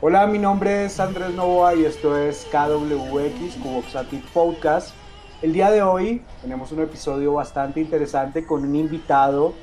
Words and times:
Hola, 0.00 0.28
mi 0.28 0.38
nombre 0.38 0.84
es 0.84 1.00
Andrés 1.00 1.34
Novoa 1.34 1.74
y 1.74 1.84
esto 1.84 2.16
es 2.16 2.46
KWX, 2.52 3.56
Cuboxatic 3.60 4.24
Podcast. 4.26 4.94
El 5.42 5.52
día 5.52 5.72
de 5.72 5.82
hoy 5.82 6.22
tenemos 6.40 6.70
un 6.70 6.82
episodio 6.82 7.32
bastante 7.32 7.80
interesante 7.80 8.46
con 8.46 8.62
un 8.62 8.76
invitado 8.76 9.54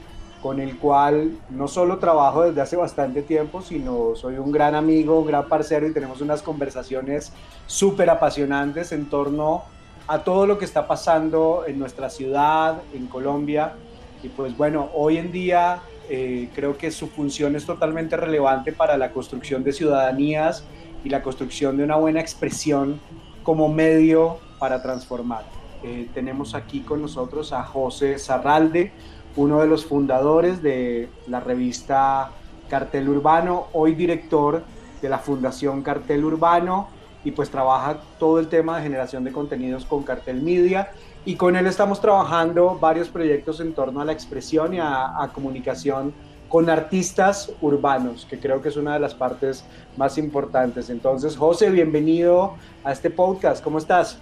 con 0.41 0.59
el 0.59 0.77
cual 0.77 1.39
no 1.49 1.69
solo 1.69 1.99
trabajo 1.99 2.43
desde 2.43 2.59
hace 2.59 2.75
bastante 2.75 3.21
tiempo, 3.21 3.61
sino 3.61 4.13
soy 4.17 4.35
un 4.35 4.51
gran 4.51 4.75
amigo, 4.75 5.21
un 5.21 5.27
gran 5.27 5.47
parcero 5.47 5.87
y 5.87 5.93
tenemos 5.93 6.19
unas 6.19 6.41
conversaciones 6.41 7.31
súper 7.65 8.09
apasionantes 8.09 8.91
en 8.91 9.09
torno 9.09 9.63
a 10.05 10.19
todo 10.19 10.45
lo 10.47 10.57
que 10.57 10.65
está 10.65 10.85
pasando 10.85 11.63
en 11.65 11.79
nuestra 11.79 12.09
ciudad, 12.09 12.81
en 12.93 13.07
Colombia. 13.07 13.75
Y 14.21 14.27
pues 14.27 14.57
bueno, 14.57 14.89
hoy 14.95 15.17
en 15.17 15.31
día 15.31 15.79
eh, 16.09 16.49
creo 16.53 16.77
que 16.77 16.91
su 16.91 17.07
función 17.07 17.55
es 17.55 17.65
totalmente 17.65 18.17
relevante 18.17 18.71
para 18.71 18.97
la 18.97 19.11
construcción 19.11 19.63
de 19.63 19.73
ciudadanías 19.73 20.63
y 21.03 21.09
la 21.09 21.21
construcción 21.21 21.77
de 21.77 21.83
una 21.83 21.95
buena 21.95 22.19
expresión 22.19 22.99
como 23.43 23.69
medio 23.69 24.39
para 24.59 24.81
transformar. 24.81 25.43
Eh, 25.83 26.07
tenemos 26.13 26.55
aquí 26.55 26.81
con 26.81 27.01
nosotros 27.01 27.53
a 27.53 27.63
José 27.63 28.17
Zarralde, 28.17 28.91
uno 29.35 29.59
de 29.61 29.67
los 29.67 29.85
fundadores 29.85 30.63
de 30.63 31.09
la 31.27 31.39
revista 31.39 32.31
Cartel 32.69 33.09
Urbano, 33.09 33.67
hoy 33.73 33.93
director 33.93 34.63
de 35.01 35.09
la 35.09 35.19
Fundación 35.19 35.83
Cartel 35.83 36.25
Urbano 36.25 36.87
y 37.23 37.31
pues 37.31 37.49
trabaja 37.49 37.99
todo 38.19 38.39
el 38.39 38.47
tema 38.47 38.77
de 38.77 38.83
generación 38.83 39.23
de 39.23 39.31
contenidos 39.31 39.85
con 39.85 40.03
Cartel 40.03 40.41
Media 40.41 40.91
y 41.25 41.35
con 41.35 41.55
él 41.55 41.65
estamos 41.65 41.99
trabajando 41.99 42.77
varios 42.79 43.09
proyectos 43.09 43.59
en 43.59 43.73
torno 43.73 43.99
a 43.99 44.05
la 44.05 44.11
expresión 44.11 44.75
y 44.75 44.79
a, 44.79 45.29
comunicación 45.33 46.13
con 46.47 46.69
artistas 46.69 47.51
urbanos, 47.61 48.27
que 48.29 48.39
creo 48.39 48.61
que 48.61 48.69
es 48.69 48.77
una 48.77 48.93
de 48.93 48.99
las 48.99 49.15
partes 49.15 49.65
más 49.97 50.19
importantes. 50.19 50.91
Entonces, 50.91 51.35
José, 51.35 51.71
bienvenido 51.71 52.53
a 52.83 52.91
este 52.91 53.09
podcast. 53.09 53.63
¿Cómo 53.63 53.79
estás? 53.79 54.19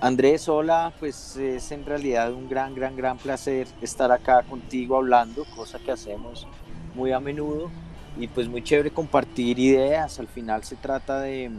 Andrés, 0.00 0.46
hola, 0.48 0.92
pues 1.00 1.36
es 1.36 1.72
en 1.72 1.84
realidad 1.86 2.32
un 2.34 2.48
gran, 2.48 2.74
gran, 2.74 2.94
gran 2.94 3.16
placer 3.16 3.66
estar 3.80 4.12
acá 4.12 4.42
contigo 4.42 4.96
hablando, 4.96 5.44
cosa 5.56 5.78
que 5.78 5.90
hacemos 5.90 6.46
muy 6.94 7.12
a 7.12 7.18
menudo 7.18 7.70
y 8.18 8.28
pues 8.28 8.46
muy 8.46 8.62
chévere 8.62 8.90
compartir 8.90 9.58
ideas, 9.58 10.20
al 10.20 10.28
final 10.28 10.62
se 10.64 10.76
trata 10.76 11.20
de, 11.20 11.50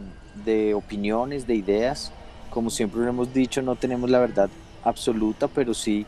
de 0.44 0.72
opiniones, 0.72 1.46
de 1.46 1.54
ideas, 1.54 2.12
como 2.50 2.70
siempre 2.70 3.06
hemos 3.06 3.32
dicho, 3.32 3.62
no 3.62 3.76
tenemos 3.76 4.10
la 4.10 4.18
verdad 4.18 4.50
absoluta, 4.84 5.48
pero 5.48 5.74
sí 5.74 6.06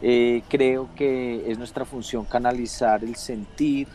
eh, 0.00 0.42
creo 0.48 0.88
que 0.94 1.50
es 1.50 1.58
nuestra 1.58 1.84
función 1.84 2.24
canalizar 2.24 3.02
el 3.02 3.16
sentir 3.16 3.88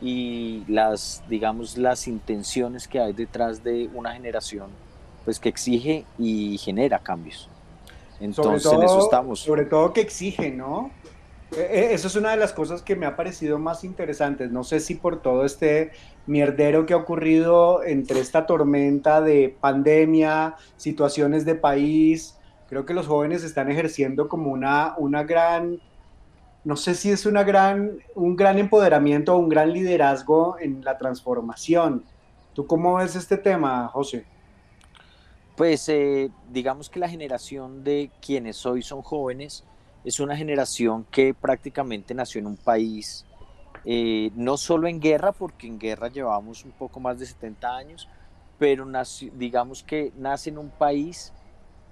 y 0.00 0.64
las, 0.68 1.22
digamos, 1.28 1.76
las 1.78 2.06
intenciones 2.06 2.86
que 2.86 3.00
hay 3.00 3.12
detrás 3.12 3.64
de 3.64 3.88
una 3.94 4.12
generación 4.12 4.68
pues 5.24 5.40
que 5.40 5.48
exige 5.48 6.04
y 6.18 6.58
genera 6.58 6.98
cambios. 6.98 7.48
Entonces 8.20 8.72
en 8.72 8.82
eso 8.82 9.00
estamos. 9.00 9.40
Sobre 9.40 9.64
todo 9.64 9.92
que 9.92 10.00
exige, 10.00 10.50
¿no? 10.50 10.90
E, 11.52 11.60
e, 11.60 11.94
eso 11.94 12.08
es 12.08 12.16
una 12.16 12.30
de 12.30 12.36
las 12.36 12.52
cosas 12.52 12.82
que 12.82 12.96
me 12.96 13.06
ha 13.06 13.16
parecido 13.16 13.58
más 13.58 13.84
interesantes. 13.84 14.50
No 14.50 14.64
sé 14.64 14.80
si 14.80 14.94
por 14.94 15.22
todo 15.22 15.44
este 15.44 15.92
mierdero 16.28 16.86
que 16.86 16.94
ha 16.94 16.98
ocurrido 16.98 17.82
entre 17.82 18.20
esta 18.20 18.46
tormenta 18.46 19.20
de 19.20 19.56
pandemia, 19.60 20.56
situaciones 20.76 21.44
de 21.44 21.54
país, 21.54 22.38
creo 22.68 22.84
que 22.84 22.94
los 22.94 23.06
jóvenes 23.06 23.42
están 23.42 23.70
ejerciendo 23.70 24.28
como 24.28 24.52
una, 24.52 24.94
una 24.98 25.24
gran, 25.24 25.80
no 26.64 26.76
sé 26.76 26.94
si 26.94 27.10
es 27.10 27.26
una 27.26 27.42
gran, 27.42 27.98
un 28.14 28.36
gran 28.36 28.58
empoderamiento 28.58 29.34
o 29.34 29.38
un 29.38 29.48
gran 29.48 29.72
liderazgo 29.72 30.56
en 30.60 30.84
la 30.84 30.98
transformación. 30.98 32.04
¿Tú 32.52 32.66
cómo 32.66 32.96
ves 32.96 33.16
este 33.16 33.38
tema, 33.38 33.88
José? 33.88 34.24
Pues 35.56 35.88
eh, 35.88 36.30
digamos 36.52 36.88
que 36.88 37.00
la 37.00 37.08
generación 37.08 37.82
de 37.82 38.10
quienes 38.20 38.64
hoy 38.64 38.82
son 38.82 39.02
jóvenes 39.02 39.64
es 40.04 40.20
una 40.20 40.36
generación 40.36 41.04
que 41.10 41.34
prácticamente 41.34 42.14
nació 42.14 42.40
en 42.40 42.46
un 42.46 42.56
país, 42.56 43.26
eh, 43.90 44.30
no 44.34 44.58
solo 44.58 44.86
en 44.86 45.00
guerra, 45.00 45.32
porque 45.32 45.66
en 45.66 45.78
guerra 45.78 46.08
llevamos 46.08 46.62
un 46.62 46.72
poco 46.72 47.00
más 47.00 47.18
de 47.18 47.24
70 47.24 47.74
años, 47.74 48.06
pero 48.58 48.86
digamos 49.32 49.82
que 49.82 50.12
nace 50.14 50.50
en 50.50 50.58
un 50.58 50.68
país 50.68 51.32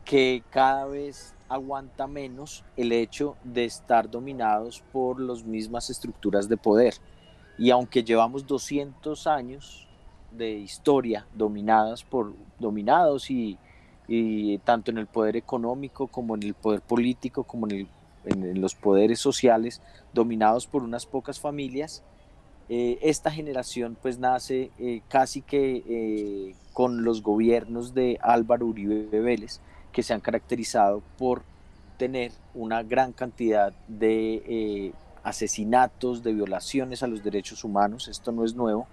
que 0.04 0.42
cada 0.50 0.84
vez 0.84 1.34
aguanta 1.48 2.06
menos 2.06 2.66
el 2.76 2.92
hecho 2.92 3.38
de 3.44 3.64
estar 3.64 4.10
dominados 4.10 4.82
por 4.92 5.18
las 5.18 5.42
mismas 5.42 5.88
estructuras 5.88 6.50
de 6.50 6.58
poder. 6.58 6.96
Y 7.56 7.70
aunque 7.70 8.04
llevamos 8.04 8.46
200 8.46 9.26
años 9.26 9.88
de 10.30 10.50
historia 10.50 11.26
dominadas 11.32 12.04
por 12.04 12.34
dominados 12.58 13.30
y, 13.30 13.58
tanto 14.64 14.90
en 14.90 14.98
el 14.98 15.06
poder 15.06 15.36
económico 15.36 16.08
como 16.08 16.34
en 16.34 16.42
el 16.42 16.52
poder 16.52 16.82
político 16.82 17.42
como 17.44 17.66
en, 17.70 17.88
los 18.34 18.74
poderes 18.74 19.20
sociales 19.20 19.80
dominados 20.12 20.66
por 20.66 20.82
unas 20.82 21.06
pocas 21.06 21.38
familias 21.40 22.02
eh, 22.68 22.98
esta 23.02 23.30
generación 23.30 23.96
pues 24.00 24.18
nace 24.18 24.72
eh, 24.80 25.00
casi 25.08 25.40
que 25.40 25.84
eh, 25.88 26.54
con 26.72 27.04
los 27.04 27.22
gobiernos 27.22 27.94
de 27.94 28.18
Álvaro 28.20 28.66
Uribe 28.66 29.20
Vélez 29.20 29.60
que 29.92 30.02
se 30.02 30.12
han 30.12 30.20
caracterizado 30.20 31.00
por 31.16 31.42
tener 31.96 32.32
una 32.54 32.82
gran 32.82 33.12
cantidad 33.12 33.72
de 33.86 34.92
asesinatos, 35.22 36.22
de 36.22 36.34
violaciones 36.34 37.02
a 37.02 37.06
los 37.06 37.22
derechos 37.22 37.64
humanos, 37.64 38.08
esto 38.08 38.32
no 38.32 38.44
es 38.44 38.54
nuevo, 38.54 38.86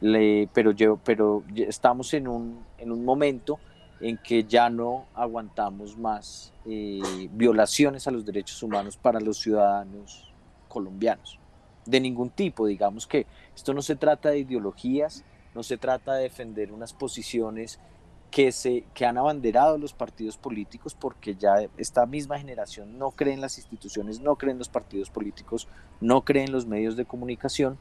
pero, 0.00 0.72
yo, 0.72 0.98
pero 1.04 1.44
estamos 1.54 2.12
en 2.14 2.26
un, 2.26 2.64
en 2.78 2.90
un 2.90 3.04
momento 3.04 3.60
en 4.00 4.16
que 4.16 4.44
ya 4.44 4.70
no 4.70 5.06
aguantamos 5.14 5.96
más 5.96 6.52
eh, 6.66 7.28
violaciones 7.32 8.06
a 8.06 8.10
los 8.10 8.24
derechos 8.24 8.62
humanos 8.62 8.96
para 8.96 9.20
los 9.20 9.38
ciudadanos 9.38 10.32
colombianos, 10.68 11.38
de 11.84 12.00
ningún 12.00 12.30
tipo, 12.30 12.66
digamos 12.66 13.06
que 13.06 13.26
esto 13.54 13.74
no 13.74 13.82
se 13.82 13.96
trata 13.96 14.30
de 14.30 14.38
ideologías, 14.38 15.24
no 15.54 15.62
se 15.62 15.76
trata 15.76 16.14
de 16.14 16.22
defender 16.22 16.72
unas 16.72 16.92
posiciones 16.92 17.78
que, 18.30 18.52
se, 18.52 18.84
que 18.94 19.04
han 19.04 19.18
abanderado 19.18 19.76
los 19.76 19.92
partidos 19.92 20.36
políticos, 20.38 20.94
porque 20.94 21.34
ya 21.34 21.54
esta 21.76 22.06
misma 22.06 22.38
generación 22.38 22.98
no 22.98 23.10
cree 23.10 23.34
en 23.34 23.40
las 23.40 23.58
instituciones, 23.58 24.20
no 24.20 24.36
cree 24.36 24.52
en 24.52 24.58
los 24.58 24.68
partidos 24.68 25.10
políticos, 25.10 25.66
no 26.00 26.22
cree 26.24 26.44
en 26.44 26.52
los 26.52 26.66
medios 26.66 26.96
de 26.96 27.04
comunicación, 27.04 27.78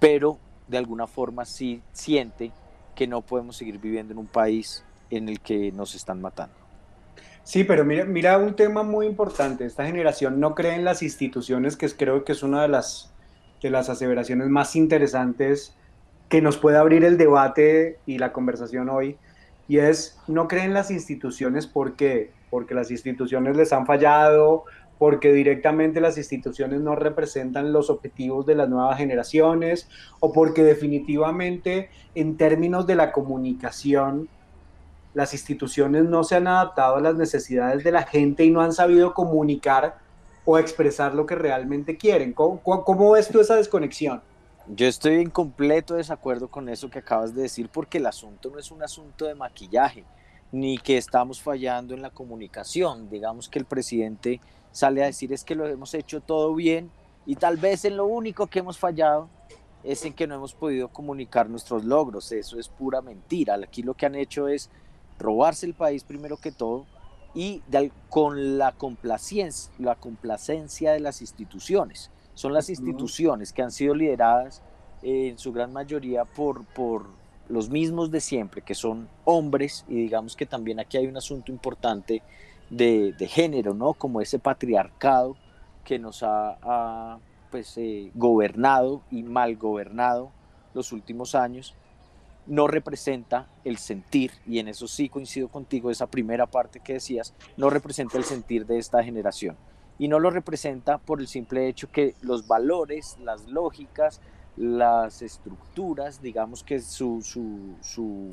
pero 0.00 0.38
de 0.66 0.78
alguna 0.78 1.06
forma 1.06 1.44
sí 1.44 1.80
siente 1.92 2.50
que 2.94 3.06
no 3.06 3.22
podemos 3.22 3.56
seguir 3.56 3.78
viviendo 3.78 4.12
en 4.12 4.18
un 4.18 4.26
país 4.26 4.84
en 5.12 5.28
el 5.28 5.40
que 5.40 5.70
nos 5.72 5.94
están 5.94 6.20
matando. 6.20 6.54
Sí, 7.44 7.64
pero 7.64 7.84
mira, 7.84 8.04
mira 8.04 8.38
un 8.38 8.54
tema 8.54 8.82
muy 8.82 9.06
importante. 9.06 9.64
Esta 9.64 9.84
generación 9.84 10.38
no 10.40 10.54
cree 10.54 10.74
en 10.74 10.84
las 10.84 11.02
instituciones, 11.02 11.76
que 11.76 11.88
creo 11.90 12.24
que 12.24 12.32
es 12.32 12.42
una 12.42 12.62
de 12.62 12.68
las, 12.68 13.12
de 13.60 13.70
las 13.70 13.88
aseveraciones 13.88 14.48
más 14.48 14.76
interesantes 14.76 15.76
que 16.28 16.40
nos 16.40 16.56
puede 16.56 16.78
abrir 16.78 17.04
el 17.04 17.18
debate 17.18 17.98
y 18.06 18.18
la 18.18 18.32
conversación 18.32 18.88
hoy. 18.88 19.18
Y 19.68 19.78
es, 19.78 20.18
no 20.28 20.48
creen 20.48 20.66
en 20.66 20.74
las 20.74 20.90
instituciones, 20.90 21.66
¿por 21.66 21.94
qué? 21.94 22.30
Porque 22.48 22.74
las 22.74 22.90
instituciones 22.90 23.56
les 23.56 23.72
han 23.72 23.86
fallado, 23.86 24.64
porque 24.98 25.32
directamente 25.32 26.00
las 26.00 26.16
instituciones 26.16 26.80
no 26.80 26.94
representan 26.94 27.72
los 27.72 27.90
objetivos 27.90 28.46
de 28.46 28.54
las 28.54 28.68
nuevas 28.68 28.98
generaciones 28.98 29.88
o 30.20 30.32
porque 30.32 30.62
definitivamente 30.62 31.90
en 32.14 32.36
términos 32.36 32.86
de 32.86 32.94
la 32.94 33.10
comunicación 33.10 34.28
las 35.14 35.32
instituciones 35.34 36.04
no 36.04 36.24
se 36.24 36.36
han 36.36 36.46
adaptado 36.46 36.96
a 36.96 37.00
las 37.00 37.16
necesidades 37.16 37.84
de 37.84 37.92
la 37.92 38.04
gente 38.04 38.44
y 38.44 38.50
no 38.50 38.60
han 38.60 38.72
sabido 38.72 39.12
comunicar 39.12 39.98
o 40.44 40.58
expresar 40.58 41.14
lo 41.14 41.26
que 41.26 41.34
realmente 41.34 41.96
quieren. 41.96 42.32
¿Cómo, 42.32 43.10
ves 43.12 43.28
tú 43.28 43.40
esa 43.40 43.56
desconexión? 43.56 44.22
Yo 44.68 44.86
estoy 44.86 45.16
en 45.16 45.30
completo 45.30 45.94
desacuerdo 45.94 46.48
con 46.48 46.68
eso 46.68 46.88
que 46.88 47.00
acabas 47.00 47.34
de 47.34 47.42
decir 47.42 47.68
porque 47.68 47.98
el 47.98 48.06
asunto 48.06 48.50
no 48.50 48.58
es 48.58 48.70
un 48.70 48.82
asunto 48.82 49.26
de 49.26 49.34
maquillaje 49.34 50.04
ni 50.50 50.78
que 50.78 50.98
estamos 50.98 51.40
fallando 51.40 51.94
en 51.94 52.02
la 52.02 52.10
comunicación. 52.10 53.08
Digamos 53.10 53.48
que 53.48 53.58
el 53.58 53.64
presidente 53.64 54.40
sale 54.70 55.02
a 55.02 55.06
decir 55.06 55.32
es 55.32 55.44
que 55.44 55.54
lo 55.54 55.66
hemos 55.66 55.94
hecho 55.94 56.20
todo 56.20 56.54
bien 56.54 56.90
y 57.26 57.36
tal 57.36 57.56
vez 57.56 57.84
en 57.84 57.96
lo 57.96 58.06
único 58.06 58.46
que 58.46 58.60
hemos 58.60 58.78
fallado 58.78 59.28
es 59.84 60.04
en 60.04 60.12
que 60.12 60.26
no 60.26 60.36
hemos 60.36 60.54
podido 60.54 60.88
comunicar 60.88 61.48
nuestros 61.50 61.84
logros. 61.84 62.30
Eso 62.32 62.58
es 62.58 62.68
pura 62.68 63.02
mentira. 63.02 63.54
Aquí 63.54 63.82
lo 63.82 63.94
que 63.94 64.06
han 64.06 64.14
hecho 64.14 64.48
es 64.48 64.70
robarse 65.22 65.66
el 65.66 65.74
país 65.74 66.04
primero 66.04 66.36
que 66.36 66.52
todo 66.52 66.86
y 67.34 67.62
con 68.10 68.58
la 68.58 68.72
complacencia, 68.72 69.72
la 69.78 69.94
complacencia 69.94 70.92
de 70.92 71.00
las 71.00 71.20
instituciones. 71.20 72.10
Son 72.34 72.52
las 72.52 72.68
instituciones 72.68 73.52
que 73.52 73.62
han 73.62 73.70
sido 73.70 73.94
lideradas 73.94 74.62
eh, 75.02 75.28
en 75.28 75.38
su 75.38 75.52
gran 75.52 75.72
mayoría 75.72 76.24
por, 76.24 76.64
por 76.66 77.06
los 77.48 77.70
mismos 77.70 78.10
de 78.10 78.20
siempre, 78.20 78.62
que 78.62 78.74
son 78.74 79.08
hombres, 79.24 79.84
y 79.88 79.94
digamos 79.94 80.36
que 80.36 80.46
también 80.46 80.80
aquí 80.80 80.96
hay 80.96 81.06
un 81.06 81.16
asunto 81.16 81.52
importante 81.52 82.22
de, 82.70 83.14
género, 83.28 83.74
¿no? 83.74 83.92
Como 83.94 84.20
ese 84.20 84.38
patriarcado 84.38 85.36
que 85.84 85.98
nos 85.98 86.22
ha, 86.22 87.18
pues, 87.50 87.76
eh, 87.76 88.10
gobernado 88.14 89.02
y 89.10 89.22
mal 89.22 89.56
gobernado 89.56 90.30
los 90.72 90.92
últimos 90.92 91.34
años. 91.34 91.74
No 92.46 92.66
representa 92.66 93.48
el 93.64 93.78
sentir, 93.78 94.32
y 94.46 94.58
en 94.58 94.68
eso 94.68 94.88
sí 94.88 95.08
coincido 95.08 95.48
contigo, 95.48 95.90
esa 95.90 96.06
primera 96.06 96.46
parte 96.46 96.80
que 96.80 96.94
decías, 96.94 97.34
no 97.56 97.70
representa 97.70 98.18
el 98.18 98.24
sentir 98.24 98.66
de 98.66 98.78
esta 98.78 99.02
generación. 99.02 99.56
Y 99.98 100.08
no 100.08 100.18
lo 100.18 100.30
representa 100.30 100.98
por 100.98 101.20
el 101.20 101.28
simple 101.28 101.68
hecho 101.68 101.90
que 101.90 102.14
los 102.20 102.48
valores, 102.48 103.16
las 103.22 103.46
lógicas, 103.46 104.20
las 104.56 105.22
estructuras, 105.22 106.20
digamos 106.20 106.64
que 106.64 106.80
su, 106.80 107.22
su, 107.22 107.76
su 107.80 108.30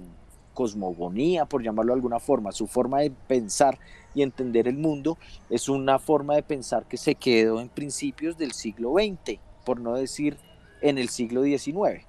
cosmogonía, 0.53 1.45
por 1.45 1.63
llamarlo 1.63 1.93
de 1.93 1.97
alguna 1.97 2.19
forma, 2.19 2.51
su 2.51 2.67
forma 2.67 2.99
de 2.99 3.11
pensar 3.11 3.77
y 4.13 4.23
entender 4.23 4.67
el 4.67 4.77
mundo, 4.77 5.17
es 5.49 5.69
una 5.69 5.99
forma 5.99 6.35
de 6.35 6.43
pensar 6.43 6.85
que 6.85 6.97
se 6.97 7.15
quedó 7.15 7.61
en 7.61 7.69
principios 7.69 8.37
del 8.37 8.51
siglo 8.51 8.93
XX, 8.93 9.39
por 9.63 9.79
no 9.79 9.93
decir 9.93 10.37
en 10.81 10.97
el 10.97 11.09
siglo 11.09 11.43
XIX. 11.43 12.05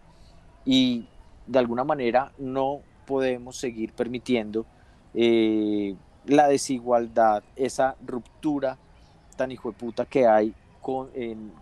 Y 0.64 1.06
de 1.50 1.58
alguna 1.58 1.82
manera 1.82 2.32
no 2.38 2.80
podemos 3.06 3.56
seguir 3.56 3.92
permitiendo 3.92 4.66
eh, 5.14 5.96
la 6.26 6.46
desigualdad, 6.46 7.42
esa 7.56 7.96
ruptura 8.06 8.78
tan 9.36 9.50
hijo 9.50 9.72
de 9.72 9.76
puta 9.76 10.04
que 10.04 10.28
hay 10.28 10.54
con, 10.80 11.10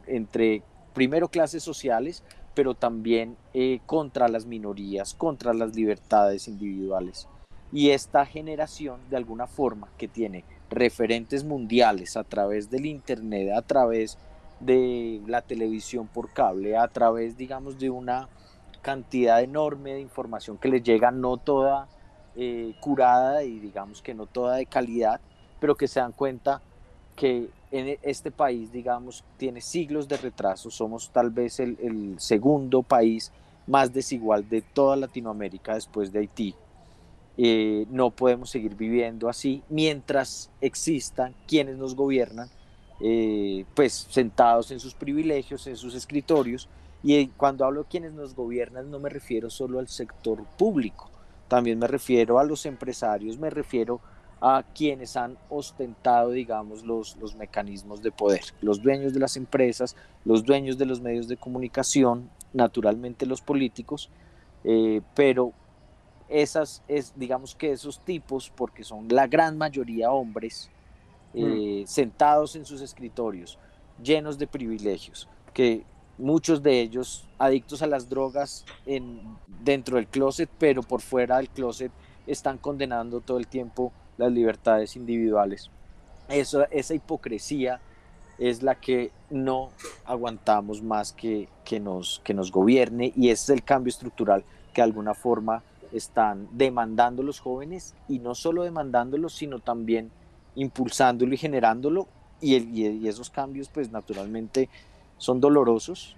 entre 0.07 0.63
primero 0.93 1.29
clases 1.29 1.63
sociales, 1.63 2.23
pero 2.55 2.75
también 2.75 3.37
eh, 3.55 3.81
contra 3.87 4.29
las 4.29 4.45
minorías, 4.45 5.15
contra 5.15 5.55
las 5.55 5.75
libertades 5.75 6.49
individuales. 6.49 7.27
Y 7.73 7.91
esta 7.91 8.27
generación, 8.27 9.01
de 9.09 9.17
alguna 9.17 9.47
forma, 9.47 9.89
que 9.97 10.09
tiene 10.09 10.45
referentes 10.69 11.45
mundiales 11.45 12.17
a 12.19 12.25
través 12.25 12.69
del 12.71 12.85
Internet, 12.85 13.53
a 13.57 13.63
través 13.63 14.19
de 14.61 15.23
la 15.27 15.41
televisión 15.41 16.09
por 16.09 16.31
cable, 16.33 16.77
a 16.77 16.89
través, 16.89 17.39
digamos, 17.39 17.79
de 17.79 17.89
una 17.91 18.29
cantidad 18.89 19.43
enorme 19.43 19.93
de 19.93 20.01
información 20.01 20.57
que 20.57 20.71
les 20.71 20.83
llega, 20.83 21.11
no 21.11 21.37
toda 21.37 21.89
eh, 22.37 22.75
curada 22.81 23.45
y 23.45 23.59
digamos 23.59 24.01
que 24.01 24.15
no 24.15 24.25
toda 24.25 24.57
de 24.57 24.65
calidad, 24.65 25.21
pero 25.61 25.75
que 25.75 25.87
se 25.87 26.01
dan 26.01 26.13
cuenta 26.13 26.63
que 27.15 27.51
en 27.71 27.99
este 28.01 28.31
país, 28.31 28.73
digamos, 28.73 29.25
tiene 29.37 29.61
siglos 29.61 30.09
de 30.09 30.17
retraso, 30.17 30.71
somos 30.71 31.11
tal 31.11 31.29
vez 31.29 31.61
el, 31.61 32.15
segundo 32.17 32.83
país 32.83 33.31
más 33.67 33.93
desigual 33.93 34.49
de 34.49 34.63
toda 34.63 34.97
Latinoamérica 34.97 35.75
después 35.75 36.11
de 36.11 36.21
Haití. 36.21 36.55
Eh, 37.37 37.85
no 37.91 38.09
podemos 38.09 38.49
seguir 38.49 38.75
viviendo 38.75 39.29
así 39.29 39.63
mientras 39.69 40.51
existan 40.63 41.35
quienes 41.47 41.77
nos 41.77 41.95
gobiernan, 41.95 42.49
eh, 43.03 43.67
pues 43.75 44.07
sentados 44.09 44.71
en 44.71 44.81
sus 44.81 44.95
privilegios, 44.95 45.67
en 45.67 45.77
sus 45.77 45.95
escritorios, 45.95 46.71
y 47.03 47.29
cuando 47.29 47.65
hablo 47.65 47.83
de 47.83 47.89
quienes 47.89 48.13
nos 48.13 48.35
gobiernan 48.35 48.91
no 48.91 48.99
me 48.99 49.09
refiero 49.09 49.51
solo 49.51 49.79
al 49.79 49.89
sector 49.89 50.45
público, 50.59 51.11
también 51.49 51.79
me 51.79 51.87
refiero 51.87 52.39
a 52.39 52.45
los 52.45 52.67
empresarios, 52.67 53.39
me 53.39 53.51
refiero 53.51 54.01
a 54.41 54.65
quienes 54.75 55.17
han 55.17 55.37
ostentado, 55.49 56.31
digamos, 56.31 56.85
los, 56.85 57.17
los 57.17 57.35
mecanismos 57.35 58.03
de 58.03 58.13
poder, 58.13 58.43
los 58.61 58.83
dueños 58.83 59.13
de 59.13 59.21
las 59.21 59.37
empresas, 59.37 59.97
los 60.25 60.45
dueños 60.45 60.79
de 60.79 60.87
los 60.87 61.01
medios 61.01 61.27
de 61.27 61.37
comunicación, 61.37 62.31
naturalmente 62.53 63.27
los 63.27 63.41
políticos, 63.41 64.11
eh, 64.65 65.01
pero 65.15 65.53
esas, 66.29 66.83
es, 66.89 67.13
digamos 67.17 67.55
que 67.55 67.73
esos 67.73 68.01
tipos, 68.01 68.53
porque 68.55 68.85
son 68.85 69.09
la 69.09 69.27
gran 69.27 69.57
mayoría 69.59 70.11
hombres, 70.11 70.71
eh, 71.35 71.83
mm. 71.85 71.87
sentados 71.87 72.55
en 72.55 72.65
sus 72.65 72.81
escritorios, 72.81 73.59
llenos 74.03 74.39
de 74.39 74.47
privilegios, 74.47 75.29
que 75.53 75.85
muchos 76.19 76.63
de 76.63 76.81
ellos 76.81 77.27
adictos 77.39 77.83
a 77.83 77.87
las 77.87 78.09
drogas 78.09 78.65
en, 78.85 79.21
dentro 79.63 79.97
del 79.97 80.09
closet, 80.09 80.51
pero 80.59 80.83
por 80.83 81.01
fuera 81.01 81.37
del 81.37 81.49
closet 81.49 81.93
están 82.27 82.59
condenando 82.59 83.21
todo 83.21 83.39
el 83.39 83.47
tiempo 83.47 83.93
las 84.17 84.33
libertades 84.33 84.97
individuales. 84.97 85.71
Eso, 86.29 86.67
esa 86.71 86.95
hipocresía 86.95 87.81
es 88.39 88.63
la 88.63 88.75
que 88.75 89.11
no 89.31 89.71
aguantamos 90.05 90.83
más 90.83 91.13
que, 91.13 91.49
que, 91.65 91.81
nos, 91.81 92.21
que 92.25 92.35
nos 92.35 92.53
gobierne 92.53 93.13
y 93.17 93.31
es 93.31 93.49
el 93.49 93.65
cambio 93.65 93.91
estructural 93.91 94.45
que 94.73 94.81
de 94.81 94.87
alguna 94.87 95.15
forma 95.15 95.63
están 95.93 96.49
demandando 96.53 97.23
los 97.23 97.41
jóvenes 97.41 97.95
y 98.09 98.19
no 98.19 98.35
solo 98.35 98.63
demandándolos, 98.63 99.35
sino 99.35 99.59
también 99.59 100.11
impulsándolo 100.55 101.33
y 101.35 101.39
generándolo 101.39 102.09
y 102.41 103.09
esos 103.09 103.31
cambios 103.31 103.69
pues 103.69 103.91
naturalmente 103.91 104.69
son 105.19 105.41
dolorosos, 105.41 106.17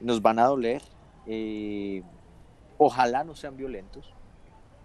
nos 0.00 0.22
van 0.22 0.38
a 0.38 0.46
doler, 0.46 0.82
eh, 1.26 2.02
ojalá 2.78 3.24
no 3.24 3.34
sean 3.34 3.56
violentos, 3.56 4.12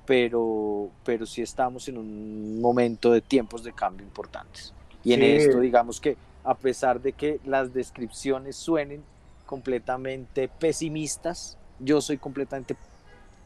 pero, 0.06 0.90
pero 1.04 1.26
sí 1.26 1.42
estamos 1.42 1.88
en 1.88 1.98
un 1.98 2.60
momento 2.60 3.12
de 3.12 3.22
tiempos 3.22 3.64
de 3.64 3.74
cambio 3.74 4.06
importantes. 4.06 4.74
Y 5.04 5.14
en 5.14 5.22
esto, 5.22 5.60
digamos 5.60 6.02
que 6.02 6.18
a 6.44 6.56
pesar 6.56 7.02
de 7.02 7.14
que 7.14 7.40
las 7.46 7.74
descripciones 7.74 8.56
suenen 8.56 9.04
completamente 9.46 10.48
pesimistas, 10.48 11.58
yo 11.80 12.02
soy 12.02 12.18
completamente 12.18 12.76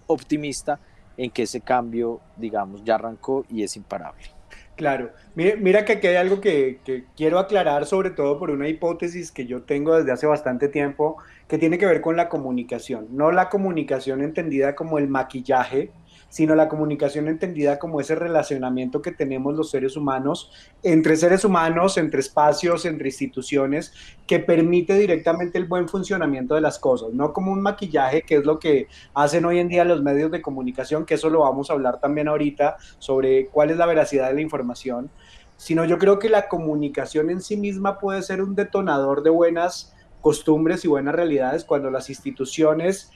optimista 0.07 0.79
en 1.17 1.29
que 1.29 1.43
ese 1.43 1.61
cambio, 1.61 2.21
digamos, 2.37 2.83
ya 2.83 2.95
arrancó 2.95 3.45
y 3.49 3.63
es 3.63 3.75
imparable. 3.75 4.32
Claro, 4.75 5.11
mira, 5.35 5.85
que 5.85 5.93
aquí 5.93 6.07
hay 6.07 6.15
algo 6.15 6.41
que, 6.41 6.79
que, 6.83 7.03
quiero 7.15 7.37
aclarar, 7.37 7.85
sobre 7.85 8.09
todo 8.09 8.39
por 8.39 8.49
una 8.49 8.67
hipótesis 8.67 9.31
que 9.31 9.45
yo 9.45 9.61
tengo 9.61 9.95
desde 9.95 10.11
hace 10.11 10.25
bastante 10.25 10.67
tiempo, 10.67 11.17
que 11.47 11.59
tiene 11.59 11.77
que 11.77 11.85
ver 11.85 12.01
con 12.01 12.17
la 12.17 12.27
comunicación. 12.27 13.07
No 13.11 13.31
la 13.31 13.49
comunicación 13.49 14.23
entendida 14.23 14.73
como 14.73 14.97
el 14.97 15.07
maquillaje, 15.07 15.91
sino 16.33 16.55
la 16.55 16.67
comunicación 16.67 17.27
entendida 17.27 17.77
como 17.77 18.01
ese 18.01 18.15
relacionamiento 18.15 19.03
que 19.03 19.11
tenemos 19.11 19.53
los 19.53 19.69
seres 19.69 19.95
humanos 19.95 20.51
entre 20.81 21.15
seres 21.15 21.45
humanos, 21.45 21.95
entre 21.99 22.21
espacios, 22.21 22.85
entre 22.85 23.09
instituciones, 23.09 23.93
que 24.25 24.39
permite 24.39 24.95
directamente 24.95 25.59
el 25.59 25.65
buen 25.65 25.87
funcionamiento 25.87 26.55
de 26.55 26.61
las 26.61 26.79
cosas, 26.79 27.13
no 27.13 27.33
como 27.33 27.51
un 27.51 27.61
maquillaje, 27.61 28.23
que 28.23 28.37
es 28.37 28.45
lo 28.45 28.57
que 28.57 28.87
hacen 29.13 29.45
hoy 29.45 29.59
en 29.59 29.67
día 29.67 29.83
los 29.83 30.01
medios 30.01 30.31
de 30.31 30.41
comunicación, 30.41 31.05
que 31.05 31.13
eso 31.13 31.29
lo 31.29 31.41
vamos 31.41 31.69
a 31.69 31.73
hablar 31.73 31.99
también 31.99 32.27
ahorita 32.27 32.77
sobre 32.97 33.45
cuál 33.49 33.69
es 33.69 33.77
la 33.77 33.85
veracidad 33.85 34.29
de 34.29 34.33
la 34.33 34.41
información, 34.41 35.11
sino 35.57 35.85
yo 35.85 35.99
creo 35.99 36.17
que 36.17 36.29
la 36.29 36.47
comunicación 36.47 37.29
en 37.29 37.41
sí 37.41 37.57
misma 37.57 37.99
puede 37.99 38.23
ser 38.23 38.41
un 38.41 38.55
detonador 38.55 39.21
de 39.21 39.29
buenas 39.29 39.93
costumbres 40.19 40.83
y 40.83 40.87
buenas 40.87 41.13
realidades 41.13 41.63
cuando 41.63 41.91
las 41.91 42.09
instituciones 42.09 43.11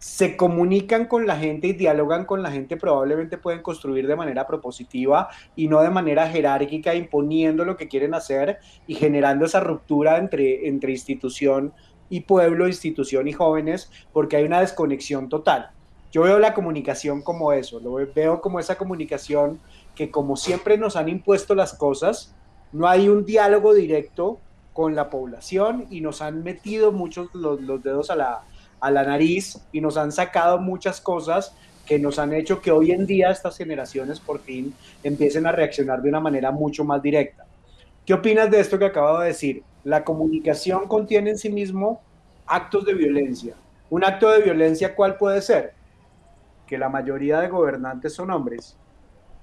se 0.00 0.34
comunican 0.34 1.04
con 1.04 1.26
la 1.26 1.36
gente 1.36 1.68
y 1.68 1.72
dialogan 1.74 2.24
con 2.24 2.42
la 2.42 2.50
gente, 2.50 2.78
probablemente 2.78 3.36
pueden 3.36 3.60
construir 3.60 4.06
de 4.06 4.16
manera 4.16 4.46
propositiva 4.46 5.28
y 5.54 5.68
no 5.68 5.82
de 5.82 5.90
manera 5.90 6.26
jerárquica, 6.26 6.94
imponiendo 6.94 7.66
lo 7.66 7.76
que 7.76 7.86
quieren 7.86 8.14
hacer 8.14 8.58
y 8.86 8.94
generando 8.94 9.44
esa 9.44 9.60
ruptura 9.60 10.16
entre, 10.16 10.66
entre 10.68 10.92
institución 10.92 11.74
y 12.08 12.22
pueblo, 12.22 12.66
institución 12.66 13.28
y 13.28 13.34
jóvenes, 13.34 13.90
porque 14.10 14.36
hay 14.36 14.44
una 14.44 14.60
desconexión 14.60 15.28
total. 15.28 15.70
Yo 16.10 16.22
veo 16.22 16.38
la 16.38 16.54
comunicación 16.54 17.20
como 17.20 17.52
eso, 17.52 17.78
lo 17.78 17.92
veo 17.92 18.40
como 18.40 18.58
esa 18.58 18.78
comunicación 18.78 19.60
que 19.94 20.10
como 20.10 20.36
siempre 20.36 20.78
nos 20.78 20.96
han 20.96 21.10
impuesto 21.10 21.54
las 21.54 21.74
cosas, 21.74 22.34
no 22.72 22.88
hay 22.88 23.10
un 23.10 23.26
diálogo 23.26 23.74
directo 23.74 24.38
con 24.72 24.94
la 24.94 25.10
población 25.10 25.86
y 25.90 26.00
nos 26.00 26.22
han 26.22 26.42
metido 26.42 26.90
muchos 26.90 27.28
los, 27.34 27.60
los 27.60 27.82
dedos 27.82 28.10
a 28.10 28.16
la, 28.16 28.44
a 28.80 28.90
la 28.90 29.04
nariz 29.04 29.58
y 29.72 29.80
nos 29.80 29.96
han 29.96 30.12
sacado 30.12 30.58
muchas 30.58 31.00
cosas 31.00 31.54
que 31.86 31.98
nos 31.98 32.18
han 32.18 32.32
hecho 32.32 32.60
que 32.60 32.70
hoy 32.70 32.92
en 32.92 33.06
día 33.06 33.30
estas 33.30 33.56
generaciones 33.56 34.20
por 34.20 34.40
fin 34.40 34.74
empiecen 35.02 35.46
a 35.46 35.52
reaccionar 35.52 36.00
de 36.00 36.08
una 36.08 36.20
manera 36.20 36.50
mucho 36.50 36.84
más 36.84 37.02
directa. 37.02 37.44
¿Qué 38.06 38.14
opinas 38.14 38.50
de 38.50 38.60
esto 38.60 38.78
que 38.78 38.86
acabo 38.86 39.20
de 39.20 39.28
decir? 39.28 39.62
La 39.84 40.04
comunicación 40.04 40.86
contiene 40.86 41.30
en 41.30 41.38
sí 41.38 41.50
mismo 41.50 42.00
actos 42.46 42.84
de 42.84 42.94
violencia. 42.94 43.54
Un 43.88 44.04
acto 44.04 44.30
de 44.30 44.40
violencia, 44.40 44.94
¿cuál 44.94 45.16
puede 45.16 45.42
ser? 45.42 45.74
Que 46.66 46.78
la 46.78 46.88
mayoría 46.88 47.40
de 47.40 47.48
gobernantes 47.48 48.14
son 48.14 48.30
hombres. 48.30 48.76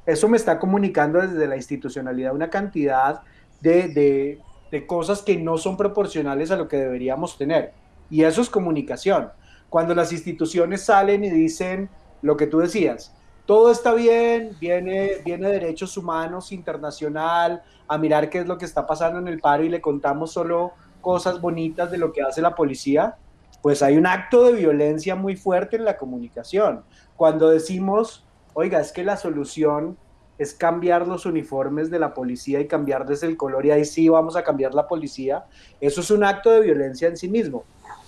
Eso 0.06 0.30
me 0.30 0.38
está 0.38 0.58
comunicando 0.58 1.20
desde 1.20 1.48
la 1.48 1.58
institucionalidad 1.58 2.34
una 2.34 2.50
cantidad 2.50 3.22
de, 3.60 3.90
de, 3.90 4.40
de 4.72 4.88
cosas 4.88 5.22
que 5.22 5.38
no 5.38 5.58
son 5.58 5.76
proporcionales 5.76 6.50
a 6.50 6.56
lo 6.56 6.70
que 6.70 6.78
deberíamos 6.78 7.38
tener. 7.38 7.74
Y 8.10 8.24
eso 8.24 8.42
es 8.42 8.50
comunicación. 8.50 9.30
Cuando 9.70 9.94
las 9.94 10.12
instituciones 10.12 10.86
salen 10.86 11.24
y 11.24 11.30
dicen 11.30 11.90
lo 12.22 12.38
que 12.38 12.48
tú 12.48 12.60
decías, 12.60 13.14
todo 13.46 13.72
está 13.72 13.94
bien, 13.94 14.58
viene, 14.60 15.22
viene 15.24 15.50
Derechos 15.50 15.96
Humanos 15.98 16.52
Internacional 16.52 17.64
a 17.88 17.98
mirar 17.98 18.30
qué 18.30 18.40
es 18.40 18.48
lo 18.48 18.58
que 18.58 18.66
está 18.66 18.86
pasando 18.86 19.20
en 19.20 19.28
el 19.28 19.40
paro 19.40 19.64
y 19.64 19.70
le 19.70 19.80
contamos 19.80 20.34
solo 20.34 20.74
cosas 21.00 21.40
bonitas 21.40 21.90
de 21.90 21.98
lo 21.98 22.12
que 22.12 22.22
hace 22.22 22.42
la 22.42 22.56
policía, 22.56 23.16
pues 23.62 23.82
hay 23.82 23.98
un 23.98 24.06
acto 24.06 24.44
de 24.44 24.54
violencia 24.54 25.16
muy 25.16 25.38
fuerte 25.38 25.78
en 25.78 25.86
la 25.86 25.98
comunicación. 25.98 26.84
Cuando 27.16 27.50
decimos, 27.50 28.26
oiga, 28.54 28.82
es 28.82 28.92
que 28.92 29.06
la 29.06 29.16
solución 29.16 29.98
es 30.38 30.54
cambiar 30.54 31.08
los 31.08 31.26
uniformes 31.26 31.90
de 31.90 32.00
la 32.00 32.14
policía 32.14 32.60
y 32.60 32.68
cambiarles 32.68 33.24
el 33.24 33.38
color 33.38 33.66
y 33.66 33.72
ahí 33.72 33.86
sí 33.86 34.08
vamos 34.10 34.36
a 34.36 34.44
cambiar 34.44 34.74
la 34.74 34.88
policía, 34.88 35.46
eso 35.80 36.02
es 36.02 36.12
un 36.12 36.24
acto 36.24 36.52
de 36.52 36.62
violencia 36.62 37.08
en 37.08 37.18
sí 37.18 37.28
mismo. 37.28 37.64